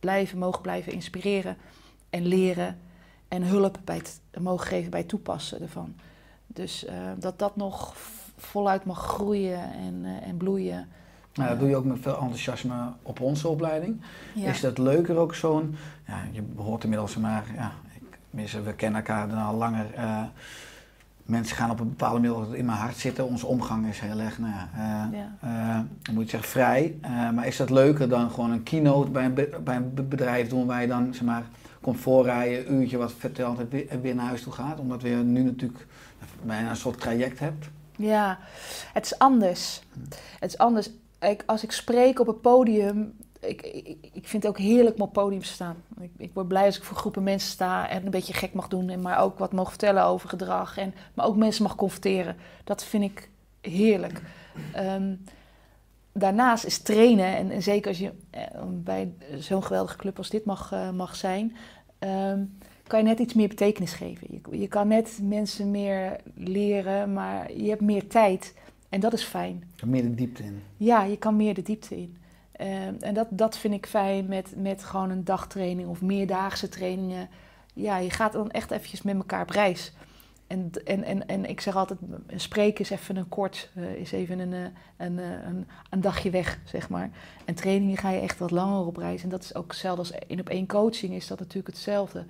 blijven, 0.00 0.38
mogen 0.38 0.62
blijven 0.62 0.92
inspireren 0.92 1.56
en 2.10 2.26
leren 2.26 2.78
en 3.28 3.42
hulp 3.42 3.78
bij 3.84 3.96
het 3.96 4.20
mogen 4.40 4.66
geven 4.66 4.90
bij 4.90 5.00
het 5.00 5.08
toepassen 5.08 5.60
ervan. 5.60 5.94
Dus 6.52 6.84
eh, 6.84 6.94
dat 7.18 7.38
dat 7.38 7.56
nog 7.56 7.94
voluit 8.36 8.84
mag 8.84 8.98
groeien 9.06 9.58
en, 9.72 10.00
eh, 10.04 10.28
en 10.28 10.36
bloeien. 10.36 10.88
Nou, 11.34 11.48
dat 11.48 11.58
doe 11.58 11.68
je 11.68 11.76
ook 11.76 11.84
met 11.84 11.98
veel 12.00 12.18
enthousiasme 12.18 12.74
op 13.02 13.20
onze 13.20 13.48
opleiding. 13.48 14.00
Ja. 14.34 14.48
Is 14.48 14.60
dat 14.60 14.78
leuker 14.78 15.16
ook 15.16 15.34
zo'n, 15.34 15.74
ja, 16.06 16.18
je 16.32 16.42
hoort 16.56 16.82
inmiddels 16.82 17.16
maar, 17.16 17.44
ja, 17.54 17.72
ik, 18.34 18.50
we 18.64 18.72
kennen 18.74 19.00
elkaar 19.00 19.28
dan 19.28 19.38
al 19.38 19.54
langer. 19.54 19.86
eh, 19.94 20.22
mensen 21.22 21.56
gaan 21.56 21.70
op 21.70 21.80
een 21.80 21.88
bepaalde 21.88 22.20
manier 22.28 22.56
in 22.56 22.64
mijn 22.64 22.78
hart 22.78 22.96
zitten. 22.96 23.26
Onze 23.26 23.46
omgang 23.46 23.86
is 23.86 24.00
heel 24.00 24.18
erg, 24.18 24.38
nou 24.38 24.52
ja, 24.52 24.68
eh, 24.74 25.18
Ja. 25.18 25.36
eh, 25.40 25.76
hoe 26.04 26.14
moet 26.14 26.24
je 26.24 26.30
zeggen, 26.30 26.48
vrij. 26.50 26.96
Eh, 27.00 27.30
maar 27.30 27.46
is 27.46 27.56
dat 27.56 27.70
leuker 27.70 28.08
dan 28.08 28.30
gewoon 28.30 28.50
een 28.50 28.62
keynote 28.62 29.10
bij 29.10 29.24
een, 29.24 29.34
be- 29.34 29.58
bij 29.64 29.76
een 29.76 29.94
be- 29.94 30.02
bedrijf 30.02 30.48
doen 30.48 30.66
waar 30.66 30.80
je 30.80 30.86
dan, 30.86 31.14
zeg 31.14 31.22
maar, 31.22 31.42
komt 31.80 32.00
voorrijden, 32.00 32.68
een 32.72 32.80
uurtje 32.80 32.96
wat 32.96 33.12
vertelt 33.12 33.58
en 33.88 34.00
weer 34.00 34.14
naar 34.14 34.26
huis 34.26 34.42
toe 34.42 34.52
gaat? 34.52 34.78
Omdat 34.80 35.02
we 35.02 35.08
nu 35.08 35.42
natuurlijk 35.42 35.86
bijna 36.44 36.70
een 36.70 36.76
soort 36.76 37.00
traject 37.00 37.38
hebt. 37.38 37.66
Ja, 37.96 38.38
het 38.92 39.04
is 39.04 39.18
anders. 39.18 39.82
Het 40.40 40.50
is 40.50 40.58
anders. 40.58 40.90
Ik, 41.20 41.42
als 41.46 41.62
ik 41.62 41.72
spreek 41.72 42.20
op 42.20 42.26
het 42.26 42.40
podium, 42.40 43.16
ik, 43.40 43.62
ik, 43.62 43.96
ik 44.12 44.28
vind 44.28 44.42
het 44.42 44.46
ook 44.46 44.58
heerlijk 44.58 44.94
om 44.94 45.02
op 45.02 45.12
podium 45.12 45.42
staan. 45.42 45.76
Ik, 46.00 46.10
ik 46.16 46.30
word 46.34 46.48
blij 46.48 46.64
als 46.64 46.76
ik 46.76 46.84
voor 46.84 46.96
groepen 46.96 47.22
mensen 47.22 47.50
sta 47.50 47.88
en 47.88 48.04
een 48.04 48.10
beetje 48.10 48.32
gek 48.32 48.52
mag 48.52 48.68
doen, 48.68 48.88
en 48.88 49.00
maar 49.00 49.18
ook 49.18 49.38
wat 49.38 49.52
mag 49.52 49.68
vertellen 49.68 50.04
over 50.04 50.28
gedrag, 50.28 50.78
en, 50.78 50.94
maar 51.14 51.26
ook 51.26 51.36
mensen 51.36 51.62
mag 51.62 51.74
confronteren. 51.74 52.36
Dat 52.64 52.84
vind 52.84 53.04
ik 53.04 53.28
heerlijk. 53.60 54.22
Ehm, 54.72 55.14
daarnaast 56.12 56.64
is 56.64 56.78
trainen, 56.78 57.36
en, 57.36 57.50
en 57.50 57.62
zeker 57.62 57.88
als 57.88 57.98
je 57.98 58.12
eh, 58.30 58.42
bij 58.68 59.12
zo'n 59.38 59.64
geweldige 59.64 59.96
club 59.96 60.18
als 60.18 60.30
dit 60.30 60.44
mag, 60.44 60.72
eh, 60.72 60.90
mag 60.90 61.16
zijn, 61.16 61.56
ehm, 61.98 62.44
kan 62.92 63.00
je 63.00 63.06
net 63.06 63.18
iets 63.18 63.34
meer 63.34 63.48
betekenis 63.48 63.92
geven. 63.92 64.26
Je, 64.30 64.58
je 64.58 64.68
kan 64.68 64.88
net 64.88 65.18
mensen 65.22 65.70
meer 65.70 66.16
leren, 66.34 67.12
maar 67.12 67.52
je 67.52 67.68
hebt 67.68 67.80
meer 67.80 68.06
tijd. 68.06 68.54
En 68.88 69.00
dat 69.00 69.12
is 69.12 69.22
fijn. 69.22 69.64
Er 69.76 69.88
meer 69.88 70.02
de 70.02 70.14
diepte 70.14 70.42
in. 70.42 70.62
Ja, 70.76 71.02
je 71.02 71.16
kan 71.16 71.36
meer 71.36 71.54
de 71.54 71.62
diepte 71.62 71.96
in. 71.96 72.16
Ehm, 72.52 72.94
en 73.00 73.14
dat, 73.14 73.26
dat 73.30 73.58
vind 73.58 73.74
ik 73.74 73.86
fijn 73.86 74.26
met, 74.26 74.54
met 74.56 74.84
gewoon 74.84 75.10
een 75.10 75.24
dagtraining 75.24 75.88
of 75.88 76.02
meerdaagse 76.02 76.68
trainingen. 76.68 77.28
Ja, 77.74 77.96
je 77.96 78.10
gaat 78.10 78.32
dan 78.32 78.50
echt 78.50 78.70
eventjes 78.70 79.02
met 79.02 79.16
elkaar 79.16 79.42
op 79.42 79.50
reis. 79.50 79.92
En, 80.46 80.70
en, 80.84 81.04
en, 81.04 81.26
en 81.26 81.44
ik 81.48 81.60
zeg 81.60 81.76
altijd, 81.76 81.98
een 82.26 82.40
spreken 82.40 82.80
is 82.80 82.90
even 82.90 83.16
een 83.16 83.28
kort, 83.28 83.70
eh, 83.74 83.94
is 83.94 84.12
even 84.12 84.38
een, 84.38 84.52
eh, 84.52 85.06
een, 85.06 85.18
eh, 85.18 85.30
een, 85.46 85.66
een 85.90 86.00
dagje 86.00 86.30
weg, 86.30 86.58
zeg 86.64 86.88
maar. 86.88 87.10
En 87.44 87.54
trainingen 87.54 87.96
ga 87.96 88.10
je 88.10 88.20
echt 88.20 88.38
wat 88.38 88.50
langer 88.50 88.86
op 88.86 88.96
reis. 88.96 89.22
En 89.22 89.28
dat 89.28 89.42
is 89.42 89.54
ook 89.54 89.70
hetzelfde 89.70 90.00
als 90.00 90.26
één 90.28 90.40
op 90.40 90.48
één 90.48 90.66
coaching, 90.66 91.14
is 91.14 91.26
dat 91.26 91.38
natuurlijk 91.38 91.66
hetzelfde. 91.66 92.24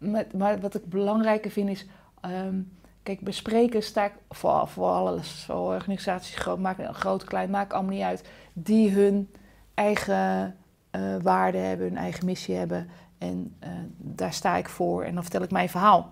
Maar, 0.00 0.60
wat 0.60 0.74
ik 0.74 0.86
belangrijker 0.86 1.50
vind 1.50 1.68
is, 1.68 1.86
ehm, 2.20 2.60
kijk, 3.02 3.20
bij 3.20 3.32
spreken 3.32 3.82
sta 3.82 4.04
ik 4.04 4.12
voor, 4.28 4.68
voor 4.68 5.22
voor 5.24 5.56
organisaties, 5.56 6.34
groot, 6.34 6.58
maakt, 6.58 6.96
groot, 6.96 7.24
klein, 7.24 7.50
maakt 7.50 7.72
allemaal 7.72 7.92
niet 7.92 8.02
uit, 8.02 8.28
die 8.52 8.90
hun 8.90 9.30
eigen 9.74 10.56
eh, 10.90 11.16
waarden 11.22 11.64
hebben, 11.64 11.86
hun 11.86 11.96
eigen 11.96 12.24
missie 12.24 12.54
hebben. 12.54 12.88
En 13.18 13.54
eh, 13.58 13.70
daar 13.96 14.32
sta 14.32 14.56
ik 14.56 14.68
voor 14.68 15.04
en 15.04 15.14
dan 15.14 15.22
vertel 15.22 15.42
ik 15.42 15.50
mijn 15.50 15.68
verhaal. 15.68 16.10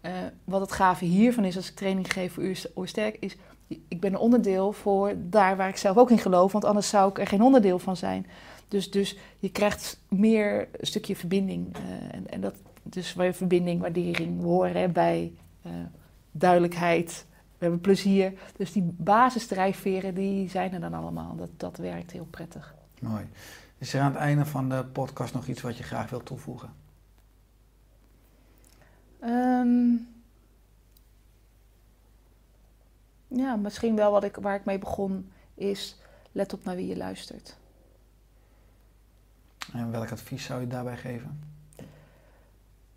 Eh, 0.00 0.12
wat 0.44 0.60
het 0.60 0.72
gave 0.72 1.04
hiervan 1.04 1.44
is, 1.44 1.56
als 1.56 1.70
ik 1.70 1.76
training 1.76 2.12
geef 2.12 2.32
voor 2.32 2.42
Oer- 2.42 2.70
Oersterk, 2.76 3.16
is 3.20 3.36
ik 3.88 4.00
ben 4.00 4.12
een 4.12 4.18
onderdeel 4.18 4.72
voor 4.72 5.12
daar 5.16 5.56
waar 5.56 5.68
ik 5.68 5.76
zelf 5.76 5.96
ook 5.96 6.10
in 6.10 6.18
geloof, 6.18 6.52
want 6.52 6.64
anders 6.64 6.88
zou 6.88 7.10
ik 7.10 7.18
er 7.18 7.26
geen 7.26 7.42
onderdeel 7.42 7.78
van 7.78 7.96
zijn. 7.96 8.26
Dus, 8.68 8.90
dus 8.90 9.16
je 9.38 9.50
krijgt 9.50 10.00
meer 10.08 10.68
een 10.72 10.86
stukje 10.86 11.16
verbinding. 11.16 11.76
en, 12.10 12.28
en 12.28 12.40
dat, 12.40 12.54
dus 12.82 13.14
waar 13.14 13.32
verbinding, 13.32 13.80
waardering, 13.80 14.40
we 14.40 14.46
horen 14.46 14.74
erbij, 14.74 15.32
eh, 15.62 15.72
duidelijkheid, 16.30 17.26
we 17.30 17.66
hebben 17.66 17.80
plezier. 17.80 18.32
Dus 18.56 18.72
die 18.72 18.94
basisdrijfveren, 18.96 20.14
die 20.14 20.48
zijn 20.48 20.72
er 20.72 20.80
dan 20.80 20.94
allemaal. 20.94 21.36
Dat, 21.36 21.50
dat 21.56 21.76
werkt 21.76 22.10
heel 22.10 22.26
prettig. 22.30 22.74
Mooi. 23.00 23.28
Is 23.78 23.94
er 23.94 24.00
aan 24.00 24.12
het 24.12 24.20
einde 24.20 24.46
van 24.46 24.68
de 24.68 24.84
podcast 24.84 25.34
nog 25.34 25.46
iets 25.46 25.60
wat 25.60 25.76
je 25.76 25.82
graag 25.82 26.10
wilt 26.10 26.26
toevoegen? 26.26 26.72
Ehm, 29.20 29.90
ja, 33.28 33.56
misschien 33.56 33.96
wel 33.96 34.10
wat 34.10 34.24
ik, 34.24 34.36
waar 34.36 34.54
ik 34.54 34.64
mee 34.64 34.78
begon 34.78 35.30
is, 35.54 35.98
let 36.32 36.52
op 36.52 36.64
naar 36.64 36.76
wie 36.76 36.86
je 36.86 36.96
luistert. 36.96 37.56
En 39.72 39.90
welk 39.90 40.10
advies 40.10 40.44
zou 40.44 40.60
je 40.60 40.66
daarbij 40.66 40.96
geven? 40.96 41.49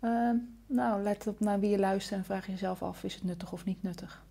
Ehm, 0.04 0.36
nou, 0.66 1.02
let 1.02 1.26
op 1.26 1.40
naar 1.40 1.60
wie 1.60 1.70
je 1.70 1.78
luistert 1.78 2.18
en 2.18 2.24
vraag 2.24 2.46
jezelf 2.46 2.82
af, 2.82 3.04
is 3.04 3.14
het 3.14 3.24
nuttig 3.24 3.52
of 3.52 3.64
niet 3.64 3.82
nuttig? 3.82 4.22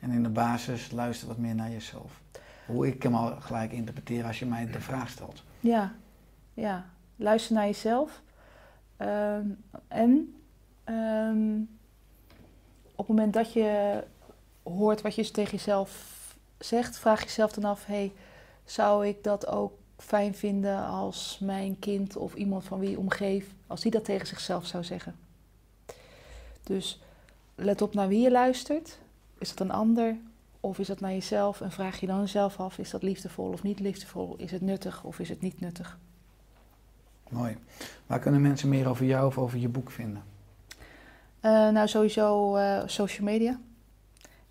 En 0.00 0.10
in 0.10 0.22
de 0.22 0.28
basis 0.28 0.90
luister 0.90 1.28
wat 1.28 1.38
meer 1.38 1.54
naar 1.54 1.70
jezelf. 1.70 2.20
Hoe 2.66 2.86
ik 2.86 3.02
hem 3.02 3.14
al 3.14 3.40
gelijk 3.40 3.72
interpreteer 3.72 4.24
als 4.24 4.38
je 4.38 4.46
mij 4.46 4.66
de 4.66 4.80
vraag 4.80 5.08
stelt. 5.08 5.42
Ja, 5.60 5.94
ja. 6.54 6.84
Luister 7.16 7.54
naar 7.54 7.66
jezelf. 7.66 8.22
Ehm, 8.96 9.46
en 9.88 10.34
ehm, 10.84 11.60
op 12.94 13.06
het 13.06 13.16
moment 13.16 13.32
dat 13.32 13.52
je 13.52 14.02
hoort 14.62 15.02
wat 15.02 15.14
je 15.14 15.30
tegen 15.30 15.56
jezelf 15.56 16.14
zegt, 16.58 16.98
vraag 16.98 17.22
jezelf 17.22 17.52
dan 17.52 17.64
af: 17.64 17.86
hey, 17.86 18.12
zou 18.64 19.06
ik 19.06 19.24
dat 19.24 19.46
ook 19.46 19.72
fijn 19.96 20.34
vinden 20.34 20.86
als 20.86 21.38
mijn 21.40 21.78
kind 21.78 22.16
of 22.16 22.34
iemand 22.34 22.64
van 22.64 22.78
wie 22.78 22.90
ik 22.90 22.98
omgeef, 22.98 23.54
als 23.66 23.80
die 23.80 23.90
dat 23.90 24.04
tegen 24.04 24.26
zichzelf 24.26 24.66
zou 24.66 24.84
zeggen? 24.84 25.16
Dus 26.62 27.00
let 27.54 27.82
op 27.82 27.94
naar 27.94 28.08
wie 28.08 28.20
je 28.20 28.30
luistert. 28.30 28.98
Is 29.38 29.48
dat 29.48 29.60
een 29.60 29.72
ander 29.74 30.16
of 30.60 30.78
is 30.78 30.86
dat 30.86 31.00
naar 31.00 31.12
jezelf? 31.12 31.60
En 31.60 31.70
vraag 31.70 32.00
je 32.00 32.06
dan 32.06 32.20
jezelf 32.20 32.60
af: 32.60 32.78
is 32.78 32.90
dat 32.90 33.02
liefdevol 33.02 33.52
of 33.52 33.62
niet 33.62 33.80
liefdevol? 33.80 34.34
Is 34.36 34.50
het 34.50 34.62
nuttig 34.62 35.04
of 35.04 35.18
is 35.18 35.28
het 35.28 35.40
niet 35.40 35.60
nuttig? 35.60 35.98
Mooi. 37.28 37.56
Waar 38.06 38.18
kunnen 38.18 38.40
mensen 38.40 38.68
meer 38.68 38.88
over 38.88 39.04
jou 39.04 39.26
of 39.26 39.38
over 39.38 39.58
je 39.58 39.68
boek 39.68 39.90
vinden? 39.90 40.22
Eh, 41.40 41.50
nou, 41.68 41.88
sowieso 41.88 42.56
eh, 42.56 42.82
social 42.86 43.26
media. 43.26 43.60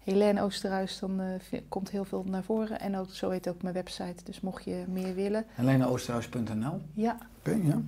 Helene 0.06 0.42
Oosterhuis, 0.42 1.00
dan 1.00 1.20
eh, 1.20 1.60
komt 1.70 1.90
heel 1.90 2.06
veel 2.06 2.24
naar 2.28 2.44
voren. 2.44 2.80
En 2.80 2.98
ook, 2.98 3.10
zo 3.10 3.30
heet 3.30 3.48
ook 3.48 3.62
mijn 3.62 3.74
website. 3.74 4.24
Dus 4.24 4.42
mocht 4.42 4.64
je 4.64 4.84
meer 4.88 5.16
willen. 5.16 5.46
HeleneOosterhuis.nl 5.50 6.82
Ja. 6.94 7.18
Oké, 7.40 7.60
ja. 7.64 7.82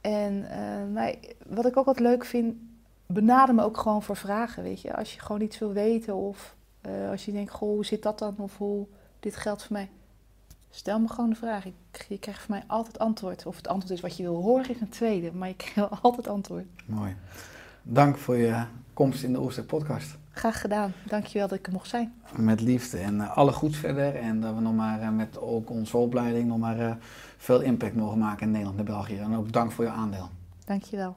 En 0.00 0.50
eh, 0.50 0.92
maar 0.94 1.14
wat 1.46 1.66
ik 1.66 1.76
ook 1.76 1.84
wat 1.84 2.00
leuk 2.00 2.24
vind, 2.24 2.54
benader 3.06 3.54
me 3.54 3.62
ook 3.62 3.76
gewoon 3.76 4.02
voor 4.02 4.16
vragen, 4.16 4.62
weet 4.62 4.80
je. 4.80 4.96
Als 4.96 5.14
je 5.14 5.20
gewoon 5.20 5.40
iets 5.40 5.58
wil 5.58 5.72
weten 5.72 6.14
of 6.14 6.56
eh, 6.80 7.10
als 7.10 7.24
je 7.24 7.32
denkt, 7.32 7.50
goh, 7.50 7.68
hoe 7.68 7.84
zit 7.84 8.02
dat 8.02 8.18
dan? 8.18 8.34
Of 8.38 8.56
hoe, 8.56 8.86
dit 9.20 9.36
geldt 9.36 9.62
voor 9.62 9.72
mij. 9.72 9.90
Stel 10.70 11.00
me 11.00 11.08
gewoon 11.08 11.30
de 11.30 11.36
vraag. 11.36 11.64
Ik, 11.64 12.06
je 12.08 12.18
krijgt 12.18 12.42
van 12.42 12.54
mij 12.54 12.64
altijd 12.66 12.98
antwoord. 12.98 13.46
Of 13.46 13.56
het 13.56 13.68
antwoord 13.68 13.92
is 13.92 14.00
wat 14.00 14.16
je 14.16 14.22
wil 14.22 14.42
horen, 14.42 14.70
is 14.70 14.80
een 14.80 14.88
tweede. 14.88 15.32
Maar 15.32 15.48
je 15.48 15.56
krijgt 15.56 15.74
wel 15.74 15.98
altijd 16.02 16.28
antwoord. 16.28 16.66
Mooi. 16.86 17.16
Dank 17.82 18.16
voor 18.16 18.36
je 18.36 18.64
komst 18.92 19.22
in 19.22 19.32
de 19.32 19.40
Ooster 19.40 19.64
podcast. 19.64 20.16
Graag 20.38 20.60
gedaan. 20.60 20.92
Dankjewel 21.04 21.48
dat 21.48 21.58
ik 21.58 21.66
er 21.66 21.72
mocht 21.72 21.88
zijn. 21.88 22.14
Met 22.36 22.60
liefde 22.60 22.98
en 22.98 23.20
eh, 23.20 23.36
alle 23.36 23.52
goeds 23.52 23.76
verder. 23.76 24.14
En 24.14 24.40
dat 24.40 24.54
we 24.54 24.60
nog 24.60 24.74
maar 24.74 25.00
eh, 25.00 25.08
met 25.08 25.40
ook 25.40 25.70
onze 25.70 25.96
opleiding 25.96 26.48
nog 26.48 26.58
maar 26.58 26.78
eh, 26.78 26.92
veel 27.36 27.60
impact 27.60 27.94
mogen 27.94 28.18
maken 28.18 28.46
in 28.46 28.50
Nederland 28.50 28.78
en 28.78 28.84
België. 28.84 29.18
En 29.18 29.36
ook 29.36 29.52
dank 29.52 29.72
voor 29.72 29.84
je 29.84 29.90
aandeel. 29.90 30.28
Dankjewel. 30.64 31.16